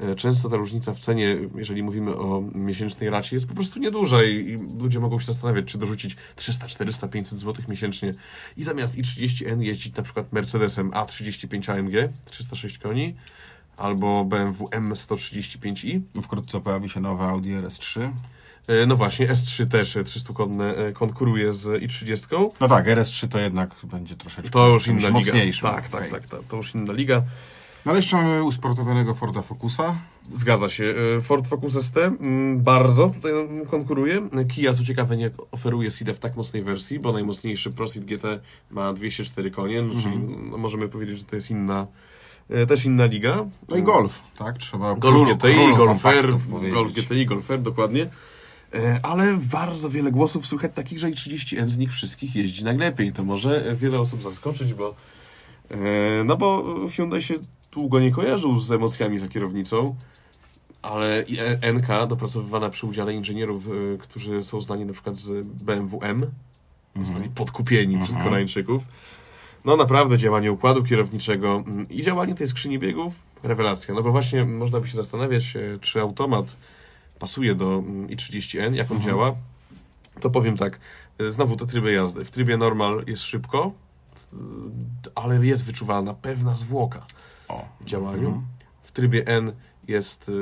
yy, 0.01 0.17
często 0.17 0.49
ta 0.49 0.57
różnica 0.57 0.95
w 0.95 0.99
cenie, 0.99 1.37
jeżeli 1.55 1.83
mówimy 1.83 2.17
o 2.17 2.43
miesięcznej 2.55 3.11
racie, 3.11 3.37
jest 3.37 3.49
po 3.49 3.55
prostu 3.55 3.81
nieduża 3.81 4.23
i, 4.23 4.35
i 4.35 4.81
ludzie 4.83 5.01
mogą 5.01 5.19
się 5.19 5.27
zastanawiać, 5.27 5.65
czy 5.65 5.79
dorzucić 5.79 6.17
300, 6.37 6.67
400, 6.67 7.09
500 7.09 7.41
zł 7.41 7.65
miesięcznie 7.69 8.15
i 8.57 8.65
zamiast 8.65 8.97
i30N 8.97 9.61
jeździć 9.61 9.97
na 9.97 10.03
przykład 10.03 10.33
Mercedesem 10.33 10.91
A35 10.91 11.73
AMG, 11.73 12.13
306 12.25 12.79
koni, 12.79 13.15
albo 13.77 14.25
BMW 14.25 14.67
M135i. 14.67 16.01
Wkrótce 16.23 16.61
pojawi 16.61 16.89
się 16.89 17.01
nowe 17.01 17.25
Audi 17.25 17.51
RS3. 17.51 18.11
E, 18.69 18.87
No 18.87 18.97
właśnie, 18.97 19.29
S3 19.29 19.67
też 19.67 19.97
e, 19.97 20.03
300-konne 20.05 20.75
e, 20.77 20.93
konkuruje 20.93 21.53
z 21.53 21.83
i30. 21.83 22.51
No 22.61 22.69
tak, 22.69 22.87
RS3 22.87 23.29
to 23.29 23.39
jednak 23.39 23.71
będzie 23.85 24.17
troszeczkę 24.17 24.51
To 24.51 24.69
już 24.69 24.87
inna 24.87 24.99
liga. 24.99 25.11
mocniejszym. 25.11 25.71
Tak, 25.71 25.89
tak, 25.89 26.11
tak, 26.11 26.27
tak, 26.27 26.41
to 26.49 26.57
już 26.57 26.75
inna 26.75 26.93
liga. 26.93 27.23
No 27.87 27.91
ale 27.93 27.99
jeszcze 27.99 28.17
mamy 28.17 28.45
usportowionego 28.45 29.15
Forda 29.15 29.43
Focusa. 29.43 29.97
Zgadza 30.35 30.69
się. 30.69 30.95
E, 31.19 31.21
Ford 31.21 31.47
Focus 31.47 31.73
ST 31.85 31.97
mm, 31.97 32.63
bardzo 32.63 33.09
tutaj 33.09 33.33
nam 33.33 33.67
konkuruje. 33.67 34.29
Kia, 34.49 34.75
co 34.75 34.85
ciekawe, 34.85 35.17
nie 35.17 35.31
oferuje 35.53 35.91
SIDA 35.91 36.15
w 36.15 36.19
tak 36.19 36.37
mocnej 36.37 36.63
wersji, 36.63 36.99
bo 36.99 37.13
najmocniejszy 37.13 37.71
Proceed 37.71 38.05
GT 38.05 38.25
ma 38.71 38.93
204 38.93 39.51
konie, 39.51 39.83
no, 39.83 40.03
czyli 40.03 40.19
no, 40.51 40.59
możemy 40.59 40.89
powiedzieć, 40.89 41.19
że 41.19 41.25
to 41.25 41.37
jest 41.37 41.51
inna, 41.51 41.87
e, 42.51 42.67
też 42.67 42.85
inna 42.85 43.07
liga. 43.07 43.45
No 43.69 43.77
i 43.77 43.83
Golf, 43.83 44.23
tak? 44.39 44.59
Trzeba 44.59 44.95
Golf 44.95 45.29
GTI, 45.29 45.55
Golf 45.77 46.07
R, 46.07 46.15
kompaktów 46.27 46.47
powiedzieć. 46.47 46.75
Golf 46.75 46.93
GTI, 46.93 47.27
Golf 47.27 47.51
R, 47.51 47.61
dokładnie. 47.63 48.09
E, 48.75 49.01
Ale 49.03 49.37
bardzo 49.53 49.91
wiele 49.91 50.13
głosów 50.13 50.47
słychać 50.47 50.73
takich, 50.75 50.99
że 50.99 51.11
i 51.11 51.15
30N 51.15 51.69
z 51.69 51.79
nich 51.79 51.93
wszystkich 51.93 52.37
jeździ 52.37 52.65
najlepiej. 52.65 53.13
To 53.13 53.25
może 53.25 53.71
e, 53.71 53.77
wiele 53.77 54.01
osób 54.01 54.23
zaskoczyć, 54.23 54.75
bo 54.75 54.95
e, 55.71 55.77
no 56.25 56.37
bo 56.37 56.65
Hyundai 56.97 57.23
się 57.23 57.35
długo 57.73 58.01
nie 58.01 58.11
kojarzył 58.11 58.61
z 58.61 58.73
emocjami 58.73 59.19
za 59.19 59.29
kierownicą, 59.29 59.95
ale 60.83 61.25
NK 61.75 62.09
dopracowywana 62.09 62.71
przy 62.71 62.87
udziale 62.87 63.15
inżynierów, 63.15 63.69
którzy 63.99 64.43
są 64.43 64.61
znani 64.61 64.85
na 64.85 64.93
przykład 64.93 65.17
z 65.17 65.47
BMW 65.47 65.99
M, 66.03 66.27
zostali 67.05 67.29
podkupieni 67.29 67.99
przez 67.99 68.17
Koreańczyków. 68.17 68.83
No 69.65 69.77
naprawdę 69.77 70.19
działanie 70.19 70.53
układu 70.53 70.85
kierowniczego 70.85 71.65
mm, 71.67 71.89
i 71.89 72.03
działanie 72.03 72.35
tej 72.35 72.47
skrzyni 72.47 72.79
biegów, 72.79 73.15
rewelacja. 73.43 73.95
No 73.95 74.03
bo 74.03 74.13
właśnie 74.13 74.45
można 74.45 74.81
by 74.81 74.89
się 74.89 74.97
zastanawiać, 74.97 75.55
czy 75.81 76.01
automat 76.01 76.57
pasuje 77.19 77.55
do 77.55 77.79
mm, 77.79 78.07
i30N, 78.07 78.75
jak 78.75 78.91
on 78.91 79.01
działa. 79.01 79.35
To 80.21 80.31
powiem 80.31 80.57
tak, 80.57 80.81
e, 81.19 81.33
znowu 81.33 81.57
te 81.57 81.67
tryby 81.67 81.93
jazdy. 81.93 82.25
W 82.25 82.31
trybie 82.31 82.57
normal 82.57 83.05
jest 83.07 83.23
szybko, 83.23 83.73
e, 84.33 84.37
ale 85.15 85.47
jest 85.47 85.65
wyczuwalna 85.65 86.15
pewna 86.15 86.55
zwłoka 86.55 87.07
O. 87.49 87.65
w 87.81 87.85
działaniu. 87.85 88.29
Mhm. 88.29 88.47
W 88.83 88.93
trybie 88.93 89.27
N 89.27 89.53
jest 89.89 90.29
e, 90.29 90.33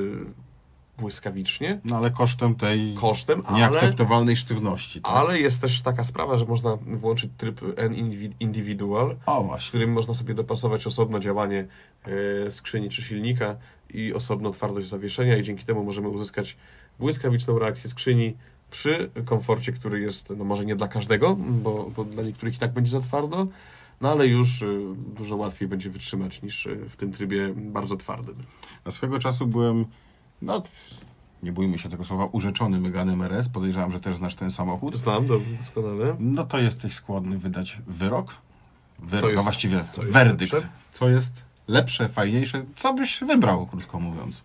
błyskawicznie, 0.99 1.81
No 1.85 1.97
ale 1.97 2.11
kosztem 2.11 2.55
tej 2.55 2.95
kosztem, 2.95 3.43
ale... 3.47 3.59
nieakceptowalnej 3.59 4.37
sztywności. 4.37 5.01
Tak? 5.01 5.13
Ale 5.13 5.41
jest 5.41 5.61
też 5.61 5.83
taka 5.83 6.05
sprawa, 6.05 6.39
że 6.39 6.45
można 6.45 6.77
włączyć 6.77 7.31
tryb 7.37 7.61
N 7.77 7.95
Individual, 8.41 9.17
O 9.27 9.57
w 9.59 9.69
którym 9.69 9.93
można 9.93 10.15
sobie 10.15 10.35
dopasować 10.35 10.87
osobno 10.87 11.21
działanie 11.21 11.67
skrzyni 12.51 12.91
czy 12.91 13.03
silnika 13.03 13.57
i 13.95 14.15
osobno 14.15 14.51
twardość 14.51 14.89
zawieszenia 14.89 15.37
i 15.37 15.43
dzięki 15.43 15.65
temu 15.65 15.85
możemy 15.85 16.09
uzyskać 16.09 16.57
błyskawiczną 16.99 17.59
reakcję 17.59 17.91
skrzyni 17.91 18.35
przy 18.71 19.11
komforcie, 19.25 19.73
który 19.73 20.01
jest 20.01 20.33
no 20.39 20.45
może 20.45 20.65
nie 20.65 20.77
dla 20.77 20.89
każdego, 20.89 21.37
bo, 21.37 21.91
bo 21.97 22.05
dla 22.05 22.23
niektórych 22.23 22.55
i 22.55 22.59
tak 22.59 22.73
będzie 22.73 22.91
za 22.91 23.01
twardo, 23.01 23.47
no 24.01 24.11
ale 24.13 24.27
już 24.27 24.63
e, 24.63 24.67
dużo 25.17 25.37
łatwiej 25.37 25.69
będzie 25.69 25.91
wytrzymać 25.91 26.43
niż 26.43 26.67
e, 26.67 26.77
w 26.77 26.97
tym 26.97 27.13
trybie 27.13 27.55
bardzo 27.57 27.97
twardym. 27.97 28.35
Na 28.85 28.91
swego 28.91 29.19
czasu 29.19 29.47
byłem, 29.47 29.85
no 30.43 30.63
nie 31.43 31.53
bójmy 31.53 31.79
się 31.79 31.89
tego 31.89 32.05
słowa, 32.05 32.29
urzeczony 32.33 32.81
Meganem 32.81 33.23
RS. 33.23 33.49
Podejrzewam, 33.49 33.93
że 33.93 34.01
też 34.01 34.17
znasz 34.17 34.35
ten 34.35 34.51
samochód. 34.51 34.97
Znam 34.99 35.27
do, 35.27 35.41
doskonale. 35.59 36.17
No 36.21 36.45
to 36.45 36.59
jesteś 36.59 36.95
skłonny 36.95 37.39
wydać 37.39 37.79
wyrok. 37.87 38.35
Co 39.01 39.07
Wyrok, 39.07 39.31
jest- 39.31 39.41
a 39.41 39.43
właściwie 39.43 39.85
co 39.93 40.03
werdykt. 40.03 40.53
lepsze? 40.53 40.69
Co 40.93 41.09
jest 41.09 41.45
lepsze, 41.69 42.09
fajniejsze? 42.09 42.65
Co 42.77 42.95
byś 42.95 43.21
wybrał, 43.25 43.67
krótko 43.67 44.01
mówiąc? 44.01 44.43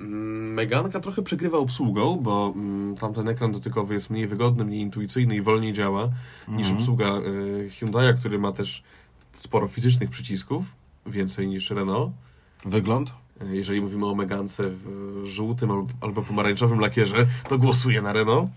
Mm, 0.00 0.52
Meganka 0.54 1.00
trochę 1.00 1.22
przegrywa 1.22 1.58
obsługą, 1.58 2.16
bo 2.16 2.52
mm, 2.56 2.96
tamten 2.96 3.28
ekran 3.28 3.52
dotykowy 3.52 3.94
jest 3.94 4.10
mniej 4.10 4.26
wygodny, 4.26 4.64
mniej 4.64 4.80
intuicyjny 4.80 5.36
i 5.36 5.42
wolniej 5.42 5.72
działa 5.72 6.08
niż 6.48 6.58
Mhm. 6.66 6.76
obsługa 6.76 7.06
y, 7.18 7.68
Hyundai'a, 7.80 8.14
który 8.18 8.38
ma 8.38 8.52
też 8.52 8.82
sporo 9.34 9.68
fizycznych 9.68 10.10
przycisków, 10.10 10.64
więcej 11.06 11.48
niż 11.48 11.70
Renault. 11.70 12.12
Wygląd? 12.64 13.12
Y, 13.42 13.56
Jeżeli 13.56 13.80
mówimy 13.80 14.06
o 14.06 14.14
Megance 14.14 14.62
w 14.70 15.22
żółtym 15.26 15.70
albo, 15.70 15.88
albo 16.00 16.22
pomarańczowym 16.22 16.80
lakierze, 16.80 17.26
to 17.48 17.58
głosuję 17.58 18.02
na 18.02 18.12
Renault. 18.12 18.50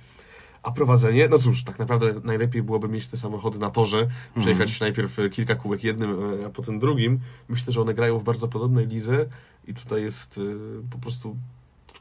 A 0.63 0.71
prowadzenie, 0.71 1.27
no 1.31 1.39
cóż, 1.39 1.63
tak 1.63 1.79
naprawdę 1.79 2.13
najlepiej 2.23 2.63
byłoby 2.63 2.87
mieć 2.87 3.07
te 3.07 3.17
samochody 3.17 3.59
na 3.59 3.69
torze, 3.69 4.07
przejechać 4.39 4.79
najpierw 4.79 5.19
e, 5.19 5.29
kilka 5.29 5.55
kółek 5.55 5.83
jednym, 5.83 6.11
e, 6.41 6.45
a 6.45 6.49
potem 6.49 6.79
drugim. 6.79 7.19
Myślę, 7.49 7.73
że 7.73 7.81
one 7.81 7.93
grają 7.93 8.19
w 8.19 8.23
bardzo 8.23 8.47
podobnej 8.47 8.87
lidze 8.87 9.25
i 9.67 9.73
tutaj 9.73 10.01
jest 10.01 10.37
e, 10.37 10.89
po 10.91 10.97
prostu 10.97 11.35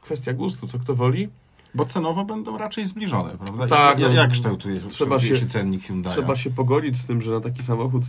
kwestia 0.01 0.33
gustu, 0.33 0.67
co 0.67 0.79
kto 0.79 0.95
woli. 0.95 1.29
Bo 1.75 1.85
cenowo 1.85 2.25
będą 2.25 2.57
raczej 2.57 2.85
zbliżone, 2.85 3.37
prawda? 3.37 3.67
Tak, 3.67 3.99
Jak, 3.99 4.11
no. 4.11 4.17
jak 4.17 4.31
kształtuje 4.31 4.81
się, 4.81 4.87
Trzeba 4.87 5.19
się- 5.19 5.35
się 5.37 5.47
cennik 5.47 5.83
Hyundai? 5.83 6.13
Trzeba 6.13 6.35
się 6.35 6.51
pogodzić 6.51 6.97
z 6.97 7.05
tym, 7.05 7.21
że 7.21 7.31
na 7.31 7.39
taki 7.41 7.63
samochód 7.63 8.03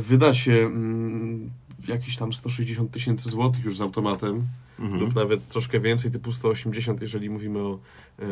wyda 0.00 0.34
się 0.34 0.52
mm, 0.52 1.50
jakieś 1.88 2.16
tam 2.16 2.32
160 2.32 2.90
tysięcy 2.90 3.30
złotych 3.30 3.64
już 3.64 3.76
z 3.76 3.80
automatem. 3.80 4.46
Mhm. 4.78 5.00
lub 5.00 5.14
nawet 5.14 5.48
troszkę 5.48 5.80
więcej, 5.80 6.10
typu 6.10 6.32
180, 6.32 7.00
jeżeli 7.00 7.30
mówimy 7.30 7.58
o 7.58 7.78
e, 8.18 8.24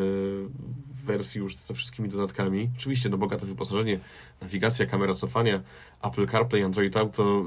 wersji 1.05 1.39
już 1.39 1.55
ze 1.55 1.73
wszystkimi 1.73 2.09
dodatkami. 2.09 2.69
Oczywiście, 2.77 3.09
no 3.09 3.17
bogate 3.17 3.45
wyposażenie, 3.45 3.99
nawigacja, 4.41 4.85
kamera 4.85 5.13
cofania, 5.13 5.61
Apple 6.03 6.27
CarPlay, 6.27 6.63
Android 6.63 6.97
Auto, 6.97 7.45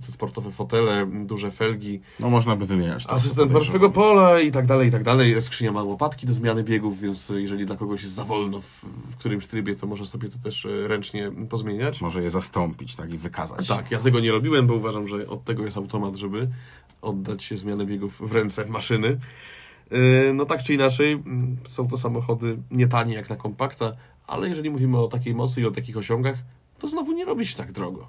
e, 0.00 0.06
te 0.06 0.12
sportowe 0.12 0.50
fotele, 0.50 1.06
duże 1.24 1.50
felgi, 1.50 2.00
No 2.20 2.30
można 2.30 2.56
by 2.56 2.66
wymieniać. 2.66 3.06
to, 3.06 3.10
asystent 3.12 3.52
martwego 3.52 3.90
pola 3.90 4.40
i 4.40 4.50
tak 4.50 4.66
dalej, 4.66 4.88
i 4.88 4.92
tak 4.92 5.02
dalej. 5.04 5.42
Skrzynia 5.42 5.72
ma 5.72 5.82
łopatki 5.82 6.26
do 6.26 6.34
zmiany 6.34 6.64
biegów, 6.64 7.00
więc 7.00 7.30
e, 7.30 7.40
jeżeli 7.42 7.66
dla 7.66 7.76
kogoś 7.76 8.02
jest 8.02 8.14
za 8.14 8.24
wolno 8.24 8.60
w, 8.60 8.84
w 9.10 9.16
którymś 9.16 9.46
trybie, 9.46 9.76
to 9.76 9.86
może 9.86 10.06
sobie 10.06 10.28
to 10.28 10.38
też 10.38 10.66
e, 10.66 10.88
ręcznie 10.88 11.30
pozmieniać. 11.50 12.00
Może 12.00 12.22
je 12.22 12.30
zastąpić, 12.30 12.96
tak 12.96 13.12
i 13.12 13.18
wykazać. 13.18 13.68
Tak, 13.68 13.90
ja 13.90 13.98
tego 13.98 14.20
nie 14.20 14.32
robiłem, 14.32 14.66
bo 14.66 14.74
uważam, 14.74 15.08
że 15.08 15.28
od 15.28 15.44
tego 15.44 15.64
jest 15.64 15.76
automat, 15.76 16.16
żeby 16.16 16.48
oddać 17.02 17.44
się 17.44 17.56
zmianę 17.56 17.86
biegów 17.86 18.20
w 18.32 18.34
ręce 18.34 18.66
maszyny. 18.66 19.18
Yy, 19.90 20.32
No 20.34 20.44
tak 20.44 20.62
czy 20.62 20.74
inaczej, 20.74 21.12
mm, 21.12 21.56
są 21.68 21.88
to 21.88 21.96
samochody 21.96 22.56
nie 22.70 22.86
tanie 22.86 23.14
jak 23.14 23.30
na 23.30 23.36
kompakta, 23.36 23.92
ale 24.26 24.48
jeżeli 24.48 24.70
mówimy 24.70 24.98
o 24.98 25.08
takiej 25.08 25.34
mocy 25.34 25.60
i 25.60 25.66
o 25.66 25.70
takich 25.70 25.96
osiągach, 25.96 26.38
to 26.78 26.88
znowu 26.88 27.12
nie 27.12 27.24
robi 27.24 27.46
się 27.46 27.56
tak 27.56 27.72
drogo. 27.72 28.06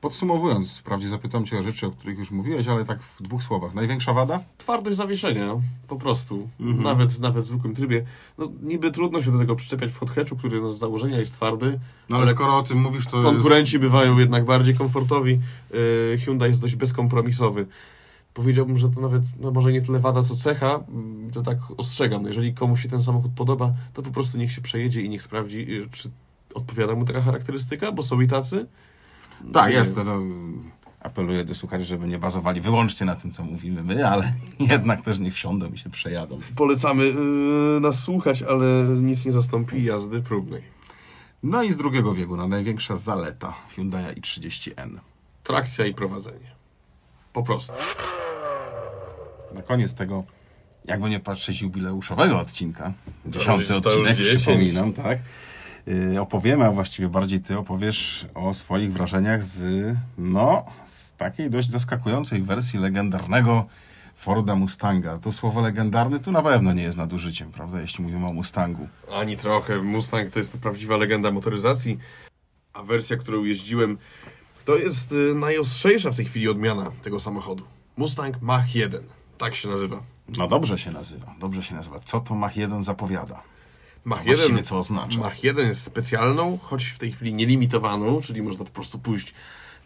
Podsumowując, 0.00 0.78
wprawdzie 0.78 1.08
zapytam 1.08 1.46
Cię 1.46 1.58
o 1.58 1.62
rzeczy, 1.62 1.86
o 1.86 1.90
których 1.90 2.18
już 2.18 2.30
mówiłeś, 2.30 2.68
ale 2.68 2.84
tak 2.84 3.02
w 3.02 3.22
dwóch 3.22 3.42
słowach. 3.42 3.74
Największa 3.74 4.12
wada? 4.12 4.40
Twardość 4.58 4.96
zawieszenia, 4.96 5.54
po 5.88 5.96
prostu. 5.96 6.48
Mhm. 6.60 6.82
Nawet, 6.82 7.20
nawet 7.20 7.44
w 7.44 7.48
zwykłym 7.48 7.74
trybie. 7.74 8.04
No, 8.38 8.48
niby 8.62 8.92
trudno 8.92 9.22
się 9.22 9.32
do 9.32 9.38
tego 9.38 9.56
przyczepiać 9.56 9.90
w 9.90 9.98
hot 9.98 10.10
hatchu, 10.10 10.36
który 10.36 10.60
no, 10.60 10.70
z 10.70 10.78
założenia 10.78 11.18
jest 11.18 11.32
twardy, 11.32 11.78
No 12.08 12.16
ale, 12.16 12.24
Ale 12.24 12.34
skoro 12.34 12.58
o 12.58 12.62
tym 12.62 12.78
mówisz, 12.78 13.06
to 13.06 13.22
Konkurenci 13.22 13.78
bywają 13.78 14.18
jednak 14.18 14.44
bardziej 14.44 14.74
komfortowi. 14.74 15.40
Yy, 15.72 16.18
Hyundai 16.24 16.48
jest 16.48 16.60
dość 16.60 16.76
bezkompromisowy. 16.76 17.66
Powiedziałbym, 18.34 18.78
że 18.78 18.88
to 18.88 19.00
nawet, 19.00 19.22
no 19.40 19.50
może 19.50 19.72
nie 19.72 19.82
tyle 19.82 20.00
wada, 20.00 20.22
co 20.22 20.36
cecha, 20.36 20.80
to 21.32 21.42
tak 21.42 21.58
ostrzegam. 21.76 22.22
No 22.22 22.28
jeżeli 22.28 22.54
komuś 22.54 22.82
się 22.82 22.88
ten 22.88 23.02
samochód 23.02 23.32
podoba, 23.36 23.72
to 23.94 24.02
po 24.02 24.10
prostu 24.10 24.38
niech 24.38 24.52
się 24.52 24.60
przejedzie 24.60 25.02
i 25.02 25.08
niech 25.08 25.22
sprawdzi, 25.22 25.66
yy, 25.66 25.88
czy 25.92 26.10
odpowiada 26.54 26.94
mu 26.94 27.06
taka 27.06 27.22
charakterystyka, 27.22 27.92
bo 27.92 28.02
są 28.02 28.20
i 28.20 28.28
tacy. 28.28 28.66
Tak, 29.52 29.64
Czy 29.64 29.70
nie? 29.70 29.76
jest. 29.76 29.94
To, 29.94 30.04
to 30.04 30.18
apeluję 31.00 31.44
do 31.44 31.54
słuchaczy, 31.54 31.84
żeby 31.84 32.08
nie 32.08 32.18
bazowali 32.18 32.60
wyłącznie 32.60 33.06
na 33.06 33.16
tym, 33.16 33.30
co 33.30 33.44
mówimy 33.44 33.82
my, 33.82 34.08
ale 34.08 34.32
jednak 34.70 35.02
też 35.02 35.18
niech 35.18 35.34
wsiądą 35.34 35.72
i 35.72 35.78
się 35.78 35.90
przejadą. 35.90 36.40
Polecamy 36.56 37.04
yy, 37.04 37.80
nas 37.80 38.02
słuchać, 38.02 38.42
ale 38.42 38.84
nic 38.84 39.24
nie 39.24 39.32
zastąpi 39.32 39.84
jazdy 39.84 40.22
próbnej. 40.22 40.62
No 41.42 41.62
i 41.62 41.72
z 41.72 41.76
drugiego 41.76 42.14
biegu, 42.14 42.36
na 42.36 42.48
największa 42.48 42.96
zaleta 42.96 43.54
Hyundai 43.74 44.20
i30N. 44.20 44.98
Trakcja 45.44 45.86
i 45.86 45.94
prowadzenie. 45.94 46.52
Po 47.32 47.42
prostu. 47.42 47.74
Na 49.54 49.62
koniec 49.62 49.94
tego, 49.94 50.24
jakby 50.84 51.10
nie 51.10 51.20
patrzeć, 51.20 51.62
jubileuszowego 51.62 52.38
odcinka, 52.38 52.92
dziesiąty 53.26 53.76
odcinek, 53.76 54.16
10. 54.16 54.42
przypominam, 54.42 54.92
tak? 54.92 55.18
Yy, 55.86 56.20
opowiemy, 56.20 56.64
a 56.64 56.72
właściwie 56.72 57.08
bardziej 57.08 57.40
ty 57.40 57.58
opowiesz 57.58 58.26
o 58.34 58.54
swoich 58.54 58.92
wrażeniach 58.92 59.44
z, 59.44 59.96
no, 60.18 60.64
z 60.86 61.14
takiej 61.14 61.50
dość 61.50 61.70
zaskakującej 61.70 62.42
wersji 62.42 62.78
legendarnego 62.78 63.66
Forda 64.16 64.54
Mustanga. 64.54 65.18
To 65.18 65.32
słowo 65.32 65.60
legendarny 65.60 66.20
tu 66.20 66.32
na 66.32 66.42
pewno 66.42 66.72
nie 66.72 66.82
jest 66.82 66.98
nadużyciem, 66.98 67.52
prawda, 67.52 67.80
jeśli 67.80 68.04
mówimy 68.04 68.26
o 68.26 68.32
Mustangu. 68.32 68.88
Ani 69.14 69.36
trochę. 69.36 69.82
Mustang 69.82 70.30
to 70.30 70.38
jest 70.38 70.58
prawdziwa 70.58 70.96
legenda 70.96 71.30
motoryzacji, 71.30 71.98
a 72.72 72.82
wersja, 72.82 73.16
którą 73.16 73.44
jeździłem, 73.44 73.98
to 74.64 74.76
jest 74.76 75.12
y, 75.12 75.34
najostrzejsza 75.34 76.10
w 76.10 76.16
tej 76.16 76.24
chwili 76.24 76.48
odmiana 76.48 76.90
tego 77.02 77.20
samochodu. 77.20 77.64
Mustang 77.96 78.42
Mach 78.42 78.74
1. 78.74 79.02
Tak 79.38 79.54
się 79.54 79.68
nazywa. 79.68 80.02
No 80.28 80.48
dobrze 80.48 80.78
się 80.78 80.90
nazywa, 80.90 81.34
dobrze 81.40 81.62
się 81.62 81.74
nazywa. 81.74 81.98
Co 82.04 82.20
to 82.20 82.34
Mach 82.34 82.56
1 82.56 82.84
zapowiada? 82.84 83.42
Mach 84.04 84.24
Właściwie 84.24 84.48
1, 84.48 84.64
co 84.64 84.78
oznacza? 84.78 85.18
Mach 85.18 85.44
1 85.44 85.68
jest 85.68 85.82
specjalną, 85.82 86.58
choć 86.62 86.84
w 86.84 86.98
tej 86.98 87.12
chwili 87.12 87.34
nielimitowaną, 87.34 88.20
czyli 88.20 88.42
można 88.42 88.64
po 88.64 88.70
prostu 88.70 88.98
pójść 88.98 89.34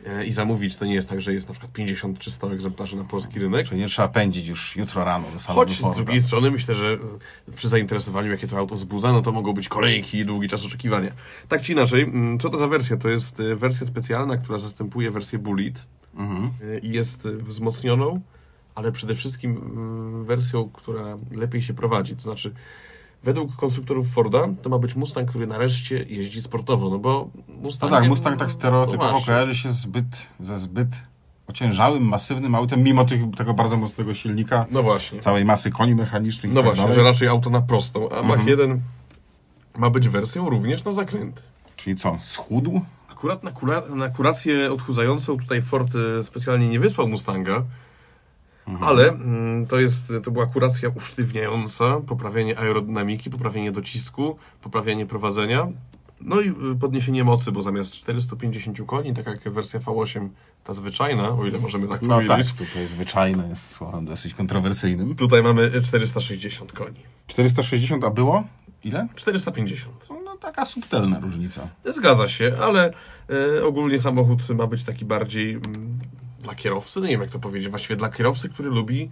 e, 0.06 0.26
i 0.26 0.32
zamówić. 0.32 0.76
To 0.76 0.84
nie 0.84 0.94
jest 0.94 1.08
tak, 1.10 1.20
że 1.20 1.32
jest 1.32 1.48
na 1.48 1.52
przykład 1.54 1.72
50 1.72 2.18
czy 2.18 2.30
100 2.30 2.52
egzemplarzy 2.52 2.96
na 2.96 3.04
polski 3.04 3.38
rynek. 3.40 3.68
Czyli 3.68 3.80
nie 3.80 3.88
trzeba 3.88 4.08
pędzić 4.08 4.46
już 4.46 4.76
jutro 4.76 5.04
rano 5.04 5.24
do 5.34 5.38
salonu 5.38 5.60
Choć 5.66 5.76
z 5.78 5.80
Forda. 5.80 5.96
drugiej 5.96 6.22
strony 6.22 6.50
myślę, 6.50 6.74
że 6.74 6.98
e, 7.48 7.52
przy 7.52 7.68
zainteresowaniu, 7.68 8.30
jakie 8.30 8.46
to 8.48 8.58
auto 8.58 8.74
wzbudza, 8.74 9.12
no 9.12 9.22
to 9.22 9.32
mogą 9.32 9.52
być 9.52 9.68
kolejki 9.68 10.18
i 10.18 10.24
długi 10.26 10.48
czas 10.48 10.64
oczekiwania. 10.64 11.10
Tak 11.48 11.62
czy 11.62 11.72
inaczej, 11.72 12.02
mm, 12.02 12.38
co 12.38 12.50
to 12.50 12.58
za 12.58 12.68
wersja? 12.68 12.96
To 12.96 13.08
jest 13.08 13.40
e, 13.40 13.56
wersja 13.56 13.86
specjalna, 13.86 14.36
która 14.36 14.58
zastępuje 14.58 15.10
wersję 15.10 15.38
Bullet 15.38 15.86
Mhm. 16.16 16.50
i 16.82 16.88
jest 16.90 17.28
wzmocnioną, 17.28 18.20
ale 18.76 18.92
przede 18.92 19.14
wszystkim 19.14 19.50
mm, 19.56 20.24
wersją, 20.24 20.70
która 20.72 21.04
lepiej 21.30 21.62
się 21.62 21.74
prowadzi. 21.74 22.14
To 22.14 22.20
znaczy, 22.22 22.54
według 23.24 23.56
konstruktorów 23.56 24.08
Forda, 24.12 24.48
to 24.62 24.68
ma 24.70 24.78
być 24.78 24.94
Mustang, 24.96 25.28
który 25.28 25.46
nareszcie 25.46 26.02
jeździ 26.08 26.42
sportowo, 26.42 26.90
no 26.90 26.98
bo 26.98 27.28
No 27.48 27.54
Mustang... 27.62 27.92
tak, 27.92 28.08
Mustang 28.08 28.38
tak 28.38 28.52
stereotypowo 28.52 29.10
właśnie. 29.10 29.26
kojarzy 29.26 29.54
się 29.54 29.72
zbyt, 29.72 30.06
ze 30.40 30.56
zbyt 30.58 30.88
ociężałym, 31.48 32.02
masywnym 32.08 32.54
autem, 32.54 32.82
mimo 32.82 33.04
tych, 33.04 33.20
tego 33.36 33.54
bardzo 33.54 33.76
mocnego 33.76 34.14
silnika, 34.14 34.66
No 34.70 34.82
właśnie. 34.82 35.20
całej 35.20 35.44
masy 35.44 35.70
koni 35.70 35.94
mechanicznych 35.94 36.52
No 36.52 36.60
i 36.60 36.64
tak 36.64 36.64
właśnie, 36.64 36.82
dalej. 36.82 36.94
że 36.96 37.02
raczej 37.02 37.28
auto 37.28 37.50
na 37.50 37.60
prostą, 37.60 38.08
a 38.08 38.22
Mach 38.22 38.38
Mhm. 38.38 38.48
1 38.48 38.80
ma 39.78 39.90
być 39.90 40.08
wersją 40.08 40.50
również 40.50 40.84
na 40.84 40.90
zakręty. 40.92 41.42
Czyli 41.76 41.96
co, 41.96 42.18
schudł? 42.20 42.80
Akurat 43.10 43.42
na, 43.42 43.50
kura, 43.52 43.82
na 43.94 44.08
kurację 44.08 44.72
odchudzającą 44.72 45.38
tutaj 45.38 45.62
Ford 45.62 45.88
e, 46.18 46.24
specjalnie 46.24 46.68
nie 46.68 46.80
wysłał 46.80 47.08
Mustanga, 47.08 47.62
ale 48.80 49.08
mm, 49.08 49.66
to, 49.66 49.80
jest, 49.80 50.12
to 50.24 50.30
była 50.30 50.46
kuracja 50.46 50.88
usztywniająca, 50.88 52.00
poprawienie 52.06 52.58
aerodynamiki, 52.58 53.30
poprawienie 53.30 53.72
docisku, 53.72 54.38
poprawienie 54.62 55.06
prowadzenia, 55.06 55.68
no 56.20 56.40
i 56.40 56.48
y, 56.48 56.78
podniesienie 56.80 57.24
mocy, 57.24 57.52
bo 57.52 57.62
zamiast 57.62 57.94
450 57.94 58.78
koni, 58.86 59.14
tak 59.14 59.26
jak 59.26 59.52
wersja 59.52 59.80
V8, 59.80 60.28
ta 60.64 60.74
zwyczajna, 60.74 61.28
o 61.28 61.46
ile 61.46 61.58
możemy 61.58 61.88
tak 61.88 62.02
No 62.02 62.18
tak, 62.18 62.26
powiedzieć, 62.26 62.52
tutaj 62.52 62.86
zwyczajne 62.88 63.48
jest 63.48 63.70
słowem 63.70 64.04
dosyć 64.04 64.34
kontrowersyjnym. 64.34 65.14
tutaj 65.14 65.42
mamy 65.42 65.82
460 65.82 66.72
koni. 66.72 66.96
460, 67.26 68.04
a 68.04 68.10
było? 68.10 68.44
Ile? 68.84 69.08
450. 69.16 70.06
No 70.24 70.36
taka 70.36 70.66
subtelna 70.66 71.20
różnica. 71.20 71.68
Zgadza 71.84 72.28
się, 72.28 72.52
ale 72.62 72.92
e, 73.58 73.64
ogólnie 73.64 73.98
samochód 73.98 74.48
ma 74.48 74.66
być 74.66 74.84
taki 74.84 75.04
bardziej 75.04 75.54
mm, 75.54 75.98
dla 76.46 76.54
kierowcy, 76.54 77.00
no 77.00 77.06
nie 77.06 77.12
wiem 77.12 77.20
jak 77.20 77.30
to 77.30 77.38
powiedzieć, 77.38 77.70
właściwie 77.70 77.96
dla 77.96 78.08
kierowcy, 78.08 78.48
który 78.48 78.70
lubi 78.70 79.10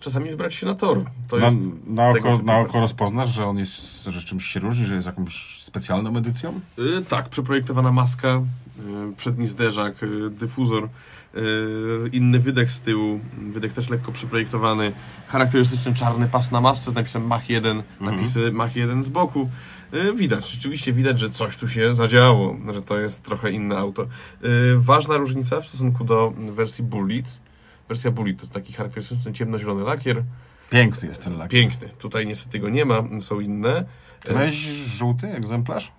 czasami 0.00 0.30
wybrać 0.30 0.54
się 0.54 0.66
na 0.66 0.74
tor. 0.74 1.04
To 1.28 1.36
Na, 1.36 1.44
jest 1.44 1.58
na, 1.86 2.08
oko, 2.08 2.38
na 2.44 2.58
oko 2.58 2.80
rozpoznasz, 2.80 3.28
że 3.28 3.46
on 3.46 3.58
jest, 3.58 4.04
że 4.04 4.22
czymś 4.22 4.44
się 4.44 4.60
różni, 4.60 4.86
że 4.86 4.94
jest 4.94 5.06
jakąś 5.06 5.62
specjalną 5.62 6.16
edycją? 6.16 6.60
Y, 6.78 7.04
tak, 7.08 7.28
przeprojektowana 7.28 7.92
maska, 7.92 8.42
y, 9.10 9.16
przedni 9.16 9.46
zderzak, 9.46 10.02
y, 10.02 10.30
dyfuzor, 10.30 10.84
y, 10.84 11.38
inny 12.12 12.40
wydech 12.40 12.72
z 12.72 12.80
tyłu, 12.80 13.20
wydech 13.50 13.72
też 13.72 13.88
lekko 13.88 14.12
przeprojektowany, 14.12 14.92
charakterystyczny 15.26 15.94
czarny 15.94 16.28
pas 16.28 16.50
na 16.50 16.60
masce 16.60 16.90
z 16.90 16.94
napisem 16.94 17.26
Mach 17.26 17.50
1, 17.50 17.82
napisy 18.00 18.52
Mach 18.52 18.76
1 18.76 19.04
z 19.04 19.08
boku. 19.08 19.50
Y, 19.94 20.14
Widać, 20.14 20.50
rzeczywiście 20.50 20.92
widać, 20.92 21.18
że 21.18 21.30
coś 21.30 21.56
tu 21.56 21.68
się 21.68 21.94
zadziało, 21.94 22.56
że 22.74 22.82
to 22.82 22.98
jest 22.98 23.22
trochę 23.22 23.50
inne 23.50 23.76
auto. 23.78 24.02
Y, 24.02 24.06
Ważna 24.76 25.16
różnica 25.16 25.60
w 25.60 25.68
stosunku 25.68 26.04
do 26.04 26.32
wersji 26.50 26.84
Bullet. 26.84 27.40
Wersja 27.88 28.10
Bullet 28.10 28.40
to 28.40 28.46
taki 28.46 28.72
charakterystyczny 28.72 29.32
ciemnozielony 29.32 29.82
lakier, 29.84 30.22
Piękny 30.70 31.08
jest 31.08 31.24
ten 31.24 31.38
lak. 31.38 31.50
piękny. 31.50 31.88
Tutaj 31.98 32.26
niestety 32.26 32.58
go 32.58 32.68
nie 32.68 32.84
ma, 32.84 33.02
są 33.20 33.40
inne. 33.40 33.84
Czy 34.26 34.32
miałeś 34.32 34.54
żółty 34.98 35.26
egzemplarz? 35.28 35.92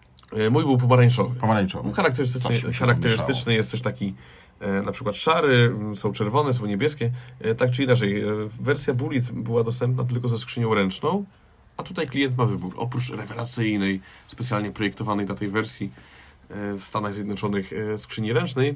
Mój 0.51 0.63
był 0.63 0.77
pomarańczowy. 0.77 1.39
Pomarańczowy. 1.39 1.93
Charakterystyczny, 1.93 2.49
mi 2.49 2.55
się 2.61 2.73
charakterystyczny 2.73 3.53
jest 3.53 3.71
też 3.71 3.81
taki 3.81 4.13
e, 4.59 4.81
na 4.81 4.91
przykład 4.91 5.15
szary, 5.15 5.75
są 5.95 6.11
czerwone, 6.11 6.53
są 6.53 6.65
niebieskie. 6.65 7.11
E, 7.41 7.55
Tak 7.55 7.71
czy 7.71 7.83
inaczej, 7.83 8.21
e, 8.21 8.25
wersja 8.59 8.93
Bullet 8.93 9.31
była 9.31 9.63
dostępna 9.63 10.03
tylko 10.03 10.29
ze 10.29 10.37
skrzynią 10.37 10.73
ręczną, 10.73 11.25
a 11.77 11.83
tutaj 11.83 12.07
klient 12.07 12.37
ma 12.37 12.45
wybór. 12.45 12.73
Oprócz 12.77 13.09
rewelacyjnej, 13.09 14.01
specjalnie 14.27 14.71
projektowanej 14.71 15.25
dla 15.25 15.35
tej 15.35 15.47
wersji 15.47 15.91
e, 16.49 16.73
w 16.73 16.83
Stanach 16.83 17.13
Zjednoczonych 17.13 17.73
e, 17.73 17.97
skrzyni 17.97 18.33
ręcznej, 18.33 18.75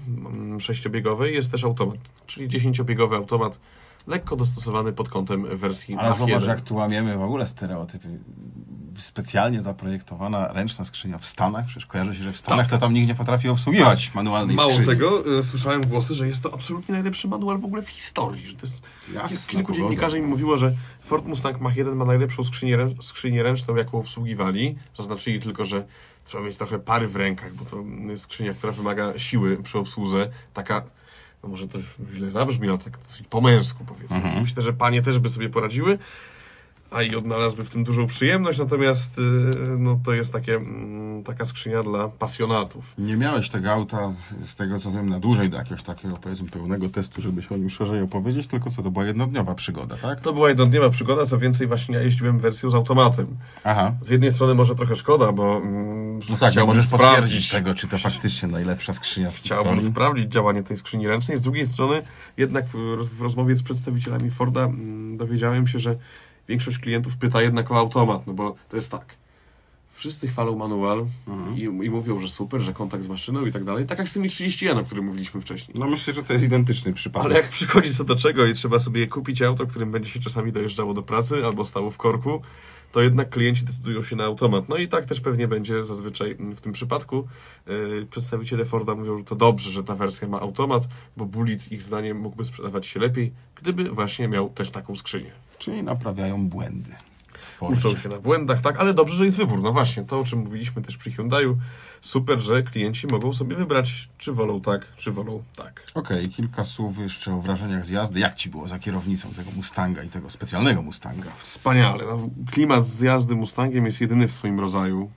sześciobiegowej, 0.60 1.34
jest 1.34 1.52
też 1.52 1.64
automat, 1.64 1.98
czyli 2.28 2.50
dziesięciobiegowy 2.50 3.16
automat, 3.16 3.60
lekko 4.08 4.36
dostosowany 4.36 4.94
pod 4.94 5.10
kątem 5.10 5.58
wersji 5.58 5.96
Ale 5.96 6.10
Mach 6.10 6.18
zobacz, 6.18 6.34
1. 6.34 6.50
jak 6.50 6.62
tu 6.62 6.76
łamiemy 6.76 7.18
w 7.18 7.22
ogóle 7.22 7.48
stereotypy. 7.48 8.08
Specjalnie 8.98 9.62
zaprojektowana 9.62 10.54
ręczna 10.54 10.86
skrzynia 10.86 11.18
w 11.18 11.26
Stanach. 11.26 11.66
Przecież 11.66 11.86
kojarzy 11.86 12.16
się, 12.16 12.24
że 12.24 12.32
w 12.32 12.38
Stanach 12.38 12.70
to 12.70 12.78
tam 12.78 12.94
nikt 12.94 13.08
nie 13.08 13.16
potrafi 13.16 13.50
obsługiwać 13.50 14.12
manualnej 14.16 14.56
Mało 14.56 14.70
skrzyni. 14.70 14.88
tego, 14.88 15.38
e, 15.40 15.44
słyszałem 15.44 15.86
głosy, 15.86 16.16
że 16.16 16.28
jest 16.28 16.44
to 16.44 16.54
absolutnie 16.54 16.94
najlepszy 16.94 17.28
manual 17.28 17.58
w 17.60 17.66
ogóle 17.66 17.82
w 17.82 17.90
historii. 17.90 18.48
Że 18.48 18.54
to 18.54 18.60
jest, 18.62 18.84
Jasna 19.14 19.52
kilku 19.52 19.66
pogoda. 19.68 19.84
dziennikarzy 19.84 20.22
mi 20.22 20.28
mówiło, 20.28 20.58
że 20.58 20.74
Ford 21.06 21.26
Mustang 21.26 21.62
Mach 21.62 21.76
1 21.78 21.96
ma 21.96 22.06
najlepszą 22.06 22.44
skrzynię, 22.44 22.78
rę- 22.78 23.02
skrzynię 23.02 23.44
ręczną, 23.44 23.76
jaką 23.76 24.00
obsługiwali. 24.00 24.76
Zaznaczyli 24.98 25.40
tylko, 25.40 25.66
że 25.66 25.86
trzeba 26.26 26.44
mieć 26.44 26.58
trochę 26.58 26.80
pary 26.80 27.08
w 27.08 27.16
rękach, 27.16 27.54
bo 27.54 27.66
to 27.66 27.78
jest 28.10 28.24
skrzynia, 28.24 28.54
która 28.54 28.74
wymaga 28.74 29.20
siły 29.20 29.58
przy 29.64 29.80
obsłudze. 29.80 30.30
Taka, 30.54 30.82
no 31.44 31.50
może 31.50 31.68
to 31.68 31.80
źle 32.14 32.32
zabrzmi, 32.32 32.70
ale 32.70 32.78
tak 32.78 32.98
po 33.30 33.42
męsku 33.42 33.86
powiedzmy. 33.86 34.16
Mhm. 34.16 34.42
Myślę, 34.42 34.64
że 34.64 34.74
panie 34.74 35.02
też 35.02 35.20
by 35.20 35.30
sobie 35.30 35.50
poradziły. 35.50 35.98
A 36.92 37.02
i 37.02 37.16
odnalazłby 37.16 37.66
w 37.66 37.70
tym 37.70 37.84
dużą 37.84 38.08
przyjemność, 38.08 38.60
natomiast 38.60 39.18
y, 39.18 39.22
no, 39.78 40.00
to 40.06 40.14
jest 40.14 40.34
takie, 40.34 40.56
mm, 40.56 41.24
taka 41.24 41.46
skrzynia 41.46 41.84
dla 41.84 42.08
pasjonatów. 42.08 42.94
Nie 42.98 43.18
miałeś 43.18 43.50
tego 43.50 43.72
auta, 43.72 44.12
z 44.44 44.56
tego 44.56 44.80
co 44.80 44.92
wiem, 44.92 45.10
na 45.10 45.20
dłużej 45.20 45.50
do 45.50 45.58
jakiegoś 45.58 45.84
takiego, 45.84 46.18
powiedzmy, 46.22 46.50
pełnego 46.50 46.90
testu, 46.90 47.22
żeby 47.22 47.42
się 47.42 47.56
o 47.56 47.58
nim 47.58 47.70
szerzej 47.70 48.02
opowiedzieć, 48.02 48.48
tylko 48.48 48.70
co, 48.70 48.84
to 48.84 48.92
była 48.92 49.06
jednodniowa 49.06 49.56
przygoda, 49.56 49.98
tak? 49.98 50.22
To 50.22 50.34
była 50.34 50.50
jednodniowa 50.50 50.90
przygoda, 50.90 51.26
co 51.26 51.38
więcej 51.38 51.68
właśnie 51.68 51.96
ja 51.96 52.02
jeździłem 52.02 52.40
wersją 52.40 52.70
z 52.70 52.76
automatem. 52.76 53.28
Aha. 53.64 53.92
Z 54.02 54.10
jednej 54.10 54.32
strony 54.32 54.54
może 54.56 54.76
trochę 54.76 54.96
szkoda, 54.96 55.32
bo 55.32 55.58
mm, 55.58 56.20
No 56.30 56.38
tak, 56.38 56.40
bo 56.40 56.48
chciałbym 56.52 56.68
możesz 56.76 56.86
sprawdzić, 56.88 57.10
potwierdzić 57.12 57.50
tego, 57.50 57.76
czy 57.76 57.88
to 57.88 57.98
faktycznie 57.98 58.50
najlepsza 58.50 58.94
skrzynia 58.94 59.32
w 59.32 59.36
Chciałbym 59.36 59.74
historii. 59.74 59.92
sprawdzić 59.92 60.28
działanie 60.32 60.64
tej 60.64 60.78
skrzyni 60.78 61.08
ręcznej. 61.08 61.38
Z 61.38 61.42
drugiej 61.42 61.68
strony 61.68 62.02
jednak 62.38 62.66
w, 62.68 62.74
w 63.18 63.22
rozmowie 63.22 63.56
z 63.56 63.64
przedstawicielami 63.64 64.32
Forda 64.32 64.64
mm, 64.64 65.18
dowiedziałem 65.18 65.68
się, 65.68 65.80
że 65.80 65.96
większość 66.48 66.78
klientów 66.78 67.18
pyta 67.18 67.42
jednak 67.42 67.72
o 67.72 67.78
automat, 67.78 68.28
no 68.28 68.34
bo 68.34 68.56
to 68.70 68.76
jest 68.76 68.92
tak. 68.92 69.06
Wszyscy 69.94 70.28
chwalą 70.28 70.56
manual 70.56 71.06
Mhm. 71.28 71.58
i, 71.58 71.62
i 71.62 71.90
mówią, 71.90 72.20
że 72.20 72.28
super, 72.30 72.62
że 72.62 72.74
kontakt 72.74 73.04
z 73.04 73.08
maszyną 73.08 73.46
i 73.46 73.52
tak 73.52 73.64
dalej. 73.64 73.86
Tak 73.86 73.98
jak 74.00 74.10
z 74.10 74.14
tymi 74.14 74.30
31, 74.30 74.78
o 74.78 74.84
którym 74.84 75.06
mówiliśmy 75.06 75.42
wcześniej. 75.42 75.78
No 75.80 75.88
myślę, 75.88 76.14
że 76.14 76.24
to 76.24 76.34
jest 76.34 76.46
identyczny 76.46 76.94
przypadek. 76.94 77.26
Ale 77.26 77.36
jak 77.36 77.50
przychodzi 77.50 77.96
co 77.96 78.04
do 78.04 78.16
czego 78.16 78.46
i 78.46 78.54
trzeba 78.54 78.80
sobie 78.80 79.08
kupić 79.08 79.42
auto, 79.42 79.68
którym 79.68 79.92
będzie 79.92 80.10
się 80.10 80.20
czasami 80.20 80.52
dojeżdżało 80.52 80.94
do 80.94 81.04
pracy 81.04 81.46
albo 81.46 81.66
stało 81.66 81.92
w 81.92 81.98
korku, 81.98 82.42
to 82.92 83.02
jednak 83.02 83.30
klienci 83.30 83.64
decydują 83.66 84.04
się 84.04 84.16
na 84.16 84.24
automat. 84.24 84.70
No 84.70 84.78
i 84.78 84.88
tak 84.88 85.06
też 85.06 85.22
pewnie 85.22 85.48
będzie 85.48 85.84
zazwyczaj 85.84 86.36
w 86.36 86.62
tym 86.62 86.72
przypadku. 86.74 87.28
Yy, 87.68 88.08
Przedstawiciele 88.12 88.66
Forda 88.66 88.96
mówią, 88.96 89.18
że 89.18 89.24
to 89.24 89.36
dobrze, 89.36 89.72
że 89.72 89.84
ta 89.84 89.96
wersja 89.96 90.28
ma 90.28 90.40
automat, 90.40 90.84
bo 91.18 91.26
Bullet 91.26 91.72
ich 91.72 91.84
zdaniem 91.84 92.18
mógłby 92.20 92.44
sprzedawać 92.44 92.86
się 92.88 93.00
lepiej, 93.00 93.32
gdyby 93.56 93.90
właśnie 93.92 94.28
miał 94.28 94.50
też 94.50 94.70
taką 94.70 94.96
skrzynię. 94.96 95.32
Czyli 95.62 95.84
naprawiają 95.84 96.48
błędy. 96.48 96.92
Uczą 97.60 97.96
się 97.96 98.10
na 98.10 98.20
błędach, 98.20 98.62
tak, 98.62 98.80
ale 98.80 98.94
dobrze, 98.94 99.16
że 99.16 99.26
jest 99.26 99.38
wybór. 99.38 99.62
No 99.62 99.72
właśnie, 99.72 100.04
to 100.04 100.20
o 100.20 100.24
czym 100.24 100.40
mówiliśmy 100.40 100.82
też 100.82 100.98
przy 100.98 101.12
Hyundaiu. 101.12 101.58
Super, 102.02 102.40
że 102.40 102.64
klienci 102.64 103.08
mogą 103.08 103.34
sobie 103.34 103.56
wybrać, 103.56 104.10
czy 104.18 104.34
wolą 104.34 104.62
tak, 104.62 104.96
czy 104.98 105.12
wolą 105.12 105.44
tak. 105.56 105.84
Okej, 105.94 106.30
kilka 106.30 106.64
słów 106.64 106.98
jeszcze 106.98 107.34
o 107.34 107.42
wrażeniach 107.42 107.86
z 107.86 107.90
jazdy. 107.90 108.20
Jak 108.20 108.36
ci 108.36 108.50
było 108.50 108.68
za 108.68 108.80
kierownicą 108.80 109.30
tego 109.30 109.52
Mustanga 109.52 110.04
i 110.04 110.10
tego 110.10 110.30
specjalnego 110.30 110.82
Mustanga? 110.82 111.32
Wspaniale. 111.38 112.06
No, 112.06 112.30
klimat 112.52 112.86
z 112.86 113.00
jazdy 113.00 113.36
Mustangiem 113.36 113.86
jest 113.86 114.02
jedyny 114.02 114.28
w 114.28 114.32
swoim 114.32 114.60
rodzaju. 114.60 115.12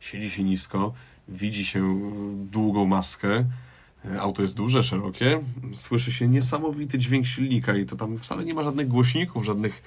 Siedzi 0.00 0.30
się 0.30 0.44
nisko, 0.44 0.92
widzi 1.28 1.64
się 1.64 2.00
długą 2.34 2.86
maskę. 2.86 3.44
Auto 4.20 4.42
jest 4.42 4.54
duże, 4.54 4.82
szerokie. 4.82 5.40
Słyszy 5.74 6.12
się 6.12 6.28
niesamowity 6.28 6.98
dźwięk 6.98 7.26
silnika 7.26 7.76
i 7.76 7.86
to 7.86 7.96
tam 7.96 8.18
wcale 8.18 8.44
nie 8.44 8.54
ma 8.54 8.62
żadnych 8.62 8.88
głośników, 8.88 9.44
żadnych 9.44 9.82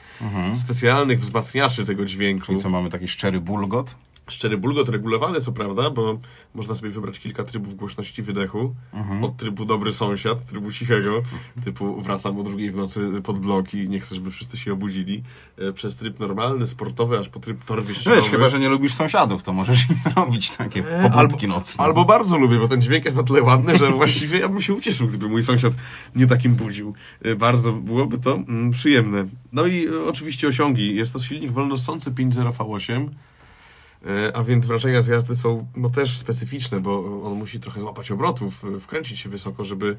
specjalnych 0.55 1.19
wzmacniaczy 1.19 1.85
tego 1.85 2.05
dźwięku. 2.05 2.45
Czyli 2.45 2.59
co, 2.59 2.69
mamy 2.69 2.89
taki 2.89 3.07
szczery 3.07 3.39
bulgot? 3.39 3.95
Szczery 4.29 4.57
bulgot 4.57 4.89
regulowany, 4.89 5.41
co 5.41 5.51
prawda, 5.51 5.89
bo 5.89 6.17
można 6.55 6.75
sobie 6.75 6.89
wybrać 6.91 7.19
kilka 7.19 7.43
trybów 7.43 7.75
głośności 7.75 8.21
wydechu. 8.23 8.75
Od 9.21 9.37
trybu 9.37 9.65
dobry 9.65 9.93
sąsiad, 9.93 10.45
trybu 10.45 10.71
cichego, 10.71 11.21
typu 11.65 12.01
wracam 12.01 12.39
o 12.39 12.43
drugiej 12.43 12.71
w 12.71 12.75
nocy 12.75 13.11
pod 13.23 13.39
blok 13.39 13.73
i 13.73 13.89
nie 13.89 13.99
chcę, 13.99 14.15
żeby 14.15 14.31
wszyscy 14.31 14.57
się 14.57 14.73
obudzili. 14.73 15.23
E, 15.57 15.73
Przez 15.73 15.95
tryb 15.97 16.19
normalny, 16.19 16.67
sportowy, 16.67 17.19
aż 17.19 17.29
po 17.29 17.39
tryb 17.39 17.63
tor 17.63 17.83
wyścigowy. 17.83 18.21
Wiesz, 18.21 18.29
chyba, 18.29 18.49
że 18.49 18.59
nie 18.59 18.69
lubisz 18.69 18.93
sąsiadów, 18.93 19.43
to 19.43 19.53
możesz 19.53 19.85
im 19.89 19.95
robić 20.15 20.51
takie 20.51 20.83
pobudki 20.83 21.47
nocne. 21.47 21.83
Albo 21.83 22.05
bardzo 22.05 22.37
lubię, 22.37 22.59
bo 22.59 22.67
ten 22.67 22.81
dźwięk 22.81 23.05
jest 23.05 23.17
na 23.17 23.23
tyle 23.23 23.41
ładny, 23.41 23.77
że 23.77 23.91
właściwie 24.01 24.39
ja 24.39 24.49
bym 24.49 24.61
się 24.61 24.73
ucieszył, 24.73 25.07
gdyby 25.07 25.29
mój 25.29 25.43
sąsiad 25.43 25.73
mnie 26.15 26.27
takim 26.27 26.55
budził. 26.55 26.93
E, 27.21 27.35
Bardzo 27.35 27.73
byłoby 27.73 28.17
to 28.17 28.33
mm, 28.35 28.71
przyjemne. 28.71 29.27
No 29.51 29.65
i 29.65 29.87
e, 29.87 30.03
oczywiście 30.07 30.47
osiągi. 30.47 30.95
Jest 30.95 31.13
to 31.13 31.19
silnik 31.19 31.51
wolnosący 31.51 32.11
5.0 32.11 32.51
V8. 32.53 33.07
E, 34.05 34.37
A 34.37 34.43
więc 34.43 34.65
wrażenia 34.65 35.01
z 35.01 35.07
jazdy 35.07 35.35
są 35.35 35.67
no, 35.75 35.89
też 35.89 36.17
specyficzne, 36.17 36.79
bo 36.79 37.21
on 37.25 37.33
musi 37.33 37.59
trochę 37.59 37.79
złapać 37.79 38.11
obrotów, 38.11 38.65
e, 38.77 38.79
wkręcić 38.79 39.19
się 39.19 39.29
wysoko, 39.29 39.65
żeby, 39.65 39.97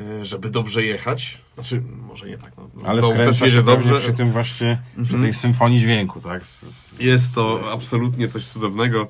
e, 0.00 0.24
żeby 0.24 0.50
dobrze 0.50 0.82
jechać. 0.82 1.38
Znaczy, 1.54 1.82
może 2.08 2.28
nie 2.28 2.38
tak. 2.38 2.52
No, 2.56 2.68
Ale 2.84 3.02
też 3.02 3.38
się 3.38 3.44
jedzie 3.44 3.62
dobrze 3.62 3.98
przy 3.98 4.12
tym 4.12 4.32
właśnie, 4.32 4.78
przy 5.04 5.18
tej 5.18 5.34
symfonii 5.34 5.80
dźwięku, 5.80 6.20
tak? 6.20 6.44
Z, 6.44 6.60
z, 6.62 7.00
Jest 7.00 7.34
to 7.34 7.72
absolutnie 7.72 8.28
coś 8.28 8.46
cudownego. 8.46 9.08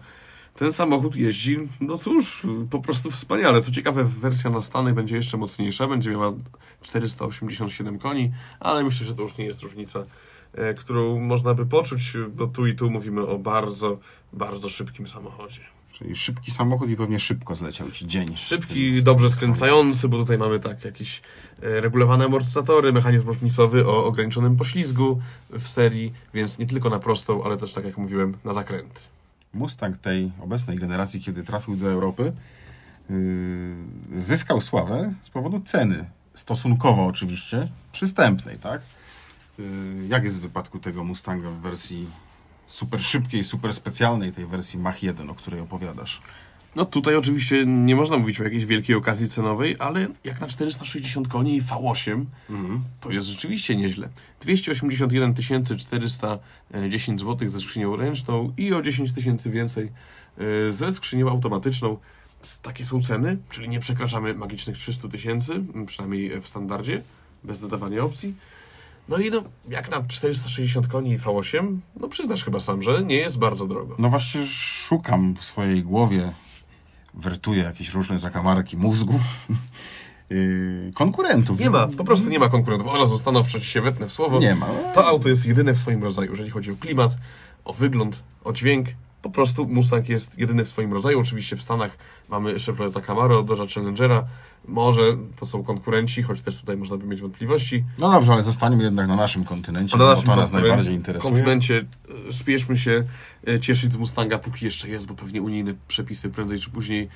Ten 0.55 0.73
samochód 0.73 1.17
jeździ, 1.17 1.59
no 1.81 1.99
cóż, 1.99 2.43
po 2.71 2.81
prostu 2.81 3.11
wspaniale. 3.11 3.63
Co 3.63 3.71
ciekawe, 3.71 4.05
wersja 4.05 4.51
na 4.51 4.61
Stany 4.61 4.93
będzie 4.93 5.17
jeszcze 5.17 5.37
mocniejsza, 5.37 5.87
będzie 5.87 6.11
miała 6.11 6.33
487 6.83 7.99
koni, 7.99 8.33
ale 8.61 8.85
myślę, 8.85 9.07
że 9.07 9.15
to 9.15 9.23
już 9.23 9.37
nie 9.37 9.45
jest 9.45 9.63
różnica, 9.63 10.05
którą 10.79 11.21
można 11.21 11.55
by 11.55 11.67
poczuć, 11.67 12.13
bo 12.29 12.47
tu 12.47 12.67
i 12.67 12.75
tu 12.75 12.91
mówimy 12.91 13.27
o 13.27 13.39
bardzo, 13.39 13.99
bardzo 14.33 14.69
szybkim 14.69 15.09
samochodzie. 15.09 15.61
Czyli 15.93 16.17
szybki 16.17 16.51
samochód 16.51 16.91
i 16.91 16.97
pewnie 16.97 17.19
szybko 17.19 17.55
zleciał 17.55 17.91
ci 17.91 18.07
dzień. 18.07 18.37
Szybki, 18.37 18.95
tym- 18.95 19.05
dobrze 19.05 19.31
skręcający, 19.31 20.09
bo 20.09 20.17
tutaj 20.17 20.39
mamy 20.39 20.61
tak 20.61 20.85
jakieś 20.85 21.23
e, 21.63 21.81
regulowane 21.81 22.25
amortyzatory, 22.25 22.93
mechanizm 22.93 23.27
różnicowy 23.27 23.87
o 23.87 24.05
ograniczonym 24.05 24.57
poślizgu 24.57 25.21
w 25.51 25.69
serii, 25.69 26.13
więc 26.35 26.59
nie 26.59 26.67
tylko 26.67 26.91
na 26.91 26.99
prostą, 26.99 27.45
ale 27.45 27.57
też, 27.57 27.73
tak 27.73 27.85
jak 27.85 27.99
mówiłem, 27.99 28.37
na 28.45 28.53
zakręty. 28.53 29.01
Mustang 29.55 29.99
tej 29.99 30.31
obecnej 30.41 30.79
generacji, 30.79 31.21
kiedy 31.21 31.45
trafił 31.45 31.77
do 31.77 31.91
Europy, 31.91 32.33
yy, 33.11 34.21
zyskał 34.21 34.61
sławę 34.61 35.15
z 35.25 35.31
powodu 35.31 35.61
ceny. 35.61 36.05
Stosunkowo 36.35 37.07
oczywiście 37.07 37.69
przystępnej, 37.93 38.57
tak? 38.57 38.81
Yy, 39.59 39.65
jak 40.09 40.25
jest 40.25 40.39
w 40.39 40.43
wypadku 40.43 40.79
tego 40.79 41.05
Mustanga 41.05 41.51
w 41.51 41.61
wersji 41.61 42.09
super 42.71 43.05
szybkiej, 43.05 43.45
super 43.45 43.75
specjalnej, 43.75 44.33
tej 44.33 44.47
wersji 44.47 44.79
Mach 44.79 45.03
1, 45.03 45.31
o 45.31 45.35
której 45.35 45.61
opowiadasz? 45.61 46.21
No 46.77 46.85
tutaj 46.85 47.17
oczywiście 47.17 47.67
nie 47.67 47.97
można 47.97 48.19
mówić 48.19 48.41
o 48.41 48.45
jakiejś 48.45 48.67
wielkiej 48.67 48.97
okazji 48.97 49.29
cenowej, 49.29 49.77
ale 49.79 50.07
jak 50.25 50.41
na 50.41 50.47
460 50.47 51.29
koni 51.29 51.57
i 51.57 51.63
V8, 51.63 52.25
to 53.01 53.11
jest 53.11 53.29
rzeczywiście 53.29 53.77
nieźle. 53.77 54.09
281 54.41 55.35
410 55.79 57.21
zł 57.21 57.49
ze 57.49 57.61
skrzynią 57.61 57.97
ręczną 57.97 58.53
i 58.57 58.75
o 58.75 58.83
10 58.83 59.13
tysięcy 59.13 59.51
więcej 59.51 59.89
e, 60.69 60.73
ze 60.73 60.93
skrzynią 60.93 61.31
automatyczną. 61.31 61.97
Takie 62.63 62.87
są 62.87 63.03
ceny, 63.03 63.37
czyli 63.51 63.69
nie 63.69 63.81
przekraczamy 63.81 64.35
magicznych 64.35 64.77
300 64.77 65.09
tysięcy, 65.09 65.63
przynajmniej 65.87 66.41
w 66.41 66.49
standardzie, 66.49 67.03
bez 67.45 67.61
dodawania 67.61 68.05
opcji. 68.05 68.35
No 69.11 69.19
i 69.19 69.31
no, 69.31 69.43
jak 69.69 69.91
na 69.91 70.03
460 70.09 70.87
koni 70.87 71.11
i 71.11 71.19
V8, 71.19 71.79
no 72.01 72.09
przyznasz 72.09 72.45
chyba 72.45 72.61
sam, 72.61 72.83
że 72.83 73.03
nie 73.03 73.17
jest 73.17 73.39
bardzo 73.39 73.67
drogo. 73.67 73.95
No 73.99 74.11
właśnie 74.11 74.47
szukam 74.47 75.35
w 75.35 75.45
swojej 75.45 75.83
głowie, 75.83 76.33
wertuję 77.15 77.63
jakieś 77.63 77.95
różne 77.95 78.19
zakamarki 78.19 78.77
mózgu, 78.77 79.21
yy, 80.31 80.93
konkurentów. 80.95 81.61
Nie 81.61 81.71
ma, 81.71 81.87
po 81.87 82.05
prostu 82.05 82.29
nie 82.29 82.39
ma 82.39 82.49
konkurentów. 82.49 82.89
Od 82.89 82.97
razu 82.97 83.19
stanowczo 83.19 83.61
ci 83.61 83.67
się 83.67 83.81
wetnę 83.81 84.09
w 84.09 84.13
słowo. 84.13 84.39
Nie 84.39 84.55
ma. 84.55 84.67
To 84.95 85.07
auto 85.07 85.29
jest 85.29 85.47
jedyne 85.47 85.75
w 85.75 85.79
swoim 85.79 86.03
rodzaju, 86.03 86.31
jeżeli 86.31 86.51
chodzi 86.51 86.71
o 86.71 86.77
klimat, 86.77 87.17
o 87.65 87.73
wygląd, 87.73 88.23
o 88.45 88.53
dźwięk. 88.53 88.89
Po 89.23 89.31
prostu 89.31 89.69
Mustang 89.69 90.09
jest 90.09 90.39
jedyny 90.39 90.65
w 90.65 90.69
swoim 90.69 90.93
rodzaju. 90.93 91.21
Oczywiście 91.21 91.57
w 91.57 91.63
Stanach 91.63 91.91
mamy 92.29 92.61
Chevroleta 92.61 93.01
Camaro, 93.01 93.43
Dodge 93.43 93.75
Challengera. 93.75 94.25
Może 94.69 95.03
to 95.41 95.47
są 95.47 95.65
konkurenci, 95.65 96.23
choć 96.23 96.41
też 96.41 96.57
tutaj 96.57 96.77
można 96.77 96.97
by 96.97 97.07
mieć 97.07 97.21
wątpliwości. 97.21 97.85
No 97.99 98.13
dobrze, 98.13 98.33
ale 98.33 98.43
zostaniemy 98.43 98.83
jednak 98.83 99.09
na 99.09 99.17
naszym 99.17 99.45
kontynencie, 99.45 99.99
na 99.99 100.05
bo 100.05 100.11
naszym 100.11 100.27
to 100.27 100.37
nas 100.37 100.53
najbardziej 100.53 100.95
interesuje. 100.95 101.33
kontynencie 101.33 101.85
e, 102.29 102.33
spieszmy 102.33 102.79
się 102.79 103.05
e, 103.49 103.61
cieszyć 103.61 103.93
z 103.93 103.97
Mustanga, 103.97 104.39
póki 104.39 104.65
jeszcze 104.65 104.89
jest, 104.89 105.07
bo 105.07 105.15
pewnie 105.15 105.43
unijne 105.43 105.75
przepisy 105.89 106.31
prędzej 106.31 106.61
czy 106.61 106.71
później 106.71 107.09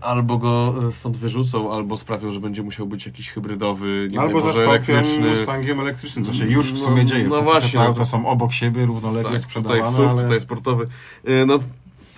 albo 0.00 0.38
go 0.38 0.74
e, 0.88 0.92
stąd 0.92 1.16
wyrzucą, 1.16 1.72
albo 1.74 1.96
sprawią, 1.96 2.32
że 2.32 2.40
będzie 2.40 2.62
musiał 2.62 2.86
być 2.86 3.06
jakiś 3.06 3.30
hybrydowy, 3.30 4.08
nie 4.12 4.20
Albo 4.20 4.40
wiem, 4.40 4.50
elektryczny. 4.64 5.30
Mustangiem 5.30 5.80
elektrycznym, 5.80 6.24
co 6.24 6.32
się 6.34 6.46
już 6.46 6.72
w 6.72 6.78
No, 6.78 6.84
sumie 6.84 7.04
dzieje. 7.06 7.28
no 7.28 7.42
właśnie, 7.42 7.70
Te 7.72 7.78
no 7.78 7.84
auta 7.84 7.98
to- 7.98 8.04
są 8.06 8.26
obok 8.26 8.52
siebie, 8.52 8.86
równolegle 8.86 9.22
Tak, 9.22 9.32
tutaj 9.32 9.50
sprzedawane, 9.50 9.96
SUV, 9.96 10.10
ale... 10.10 10.22
tutaj 10.22 10.40
sportowy. 10.40 10.88
E, 11.24 11.46
No, 11.46 11.58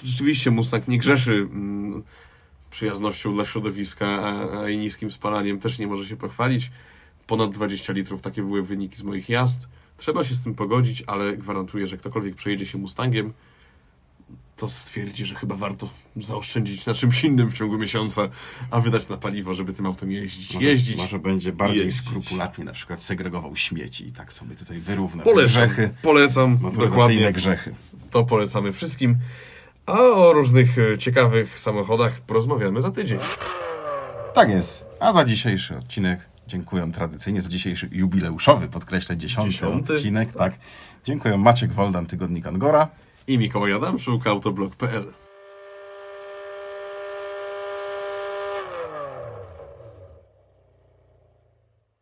rzeczywiście 0.04 0.50
Mustang 0.50 0.88
nie 0.88 0.98
grzeszy 0.98 1.48
mm, 1.52 2.02
przyjaznością 2.70 3.34
dla 3.34 3.44
środowiska, 3.44 4.06
a, 4.06 4.58
a 4.60 4.68
i 4.68 4.78
niskim 4.78 5.10
spalaniem 5.10 5.58
też 5.60 5.78
nie 5.78 5.86
może 5.86 6.06
się 6.08 6.16
pochwalić. 6.16 6.70
Ponad 7.26 7.50
20 7.50 7.92
litrów, 7.92 8.20
takie 8.20 8.42
były 8.42 8.62
wyniki 8.62 8.96
z 8.96 9.02
moich 9.02 9.28
jazd. 9.28 9.68
Trzeba 9.98 10.24
się 10.24 10.34
z 10.34 10.42
tym 10.42 10.54
pogodzić, 10.54 11.04
ale 11.06 11.36
gwarantuję, 11.36 11.86
że 11.86 11.96
ktokolwiek 11.98 12.34
przejedzie 12.34 12.66
się 12.66 12.78
Mustangiem, 12.78 13.32
to 14.56 14.68
stwierdzi, 14.68 15.26
że 15.26 15.34
chyba 15.34 15.54
warto 15.56 15.88
zaoszczędzić 16.16 16.86
na 16.86 16.94
czymś 16.94 17.24
innym 17.24 17.50
w 17.50 17.54
ciągu 17.54 17.78
miesiąca, 17.78 18.28
a 18.70 18.80
wydać 18.80 19.08
na 19.08 19.16
paliwo, 19.16 19.54
żeby 19.54 19.72
tym 19.72 19.86
autem 19.86 20.10
jeździć. 20.12 20.54
Może, 20.54 20.66
jeździć. 20.66 20.96
może 20.96 21.18
będzie 21.18 21.52
bardziej 21.52 21.84
jeździć. 21.86 22.04
skrupulatnie 22.06 22.64
na 22.64 22.72
przykład 22.72 23.02
segregował 23.02 23.56
śmieci 23.56 24.08
i 24.08 24.12
tak 24.12 24.32
sobie 24.32 24.54
tutaj 24.56 24.78
wyrówna 24.78 25.22
Polecam, 25.22 25.48
grzechy, 25.68 25.90
polecam, 26.02 26.58
dokładnie. 26.78 27.32
grzechy. 27.32 27.74
To 28.10 28.24
polecamy 28.24 28.72
wszystkim. 28.72 29.16
A 29.86 30.00
o 30.00 30.32
różnych 30.32 30.78
e, 30.78 30.98
ciekawych 30.98 31.58
samochodach 31.58 32.20
porozmawiamy 32.20 32.80
za 32.80 32.90
tydzień. 32.90 33.18
Tak 34.34 34.48
jest. 34.48 34.84
A 35.00 35.12
za 35.12 35.24
dzisiejszy 35.24 35.76
odcinek 35.78 36.20
dziękuję 36.48 36.90
tradycyjnie, 36.94 37.40
za 37.42 37.48
dzisiejszy 37.48 37.88
jubileuszowy, 37.92 38.68
podkreślę, 38.68 39.16
dziesiąty, 39.16 39.50
Dziesiąty. 39.50 39.94
odcinek. 39.94 40.32
Tak. 40.32 40.54
Dziękuję 41.04 41.38
Maciek 41.38 41.72
Woldan, 41.72 42.06
Tygodnik 42.06 42.46
Angora. 42.46 42.88
I 43.26 43.38
Mikołaj 43.38 43.72
Adamczuk, 43.72 44.26
autoblog.pl 44.26 45.21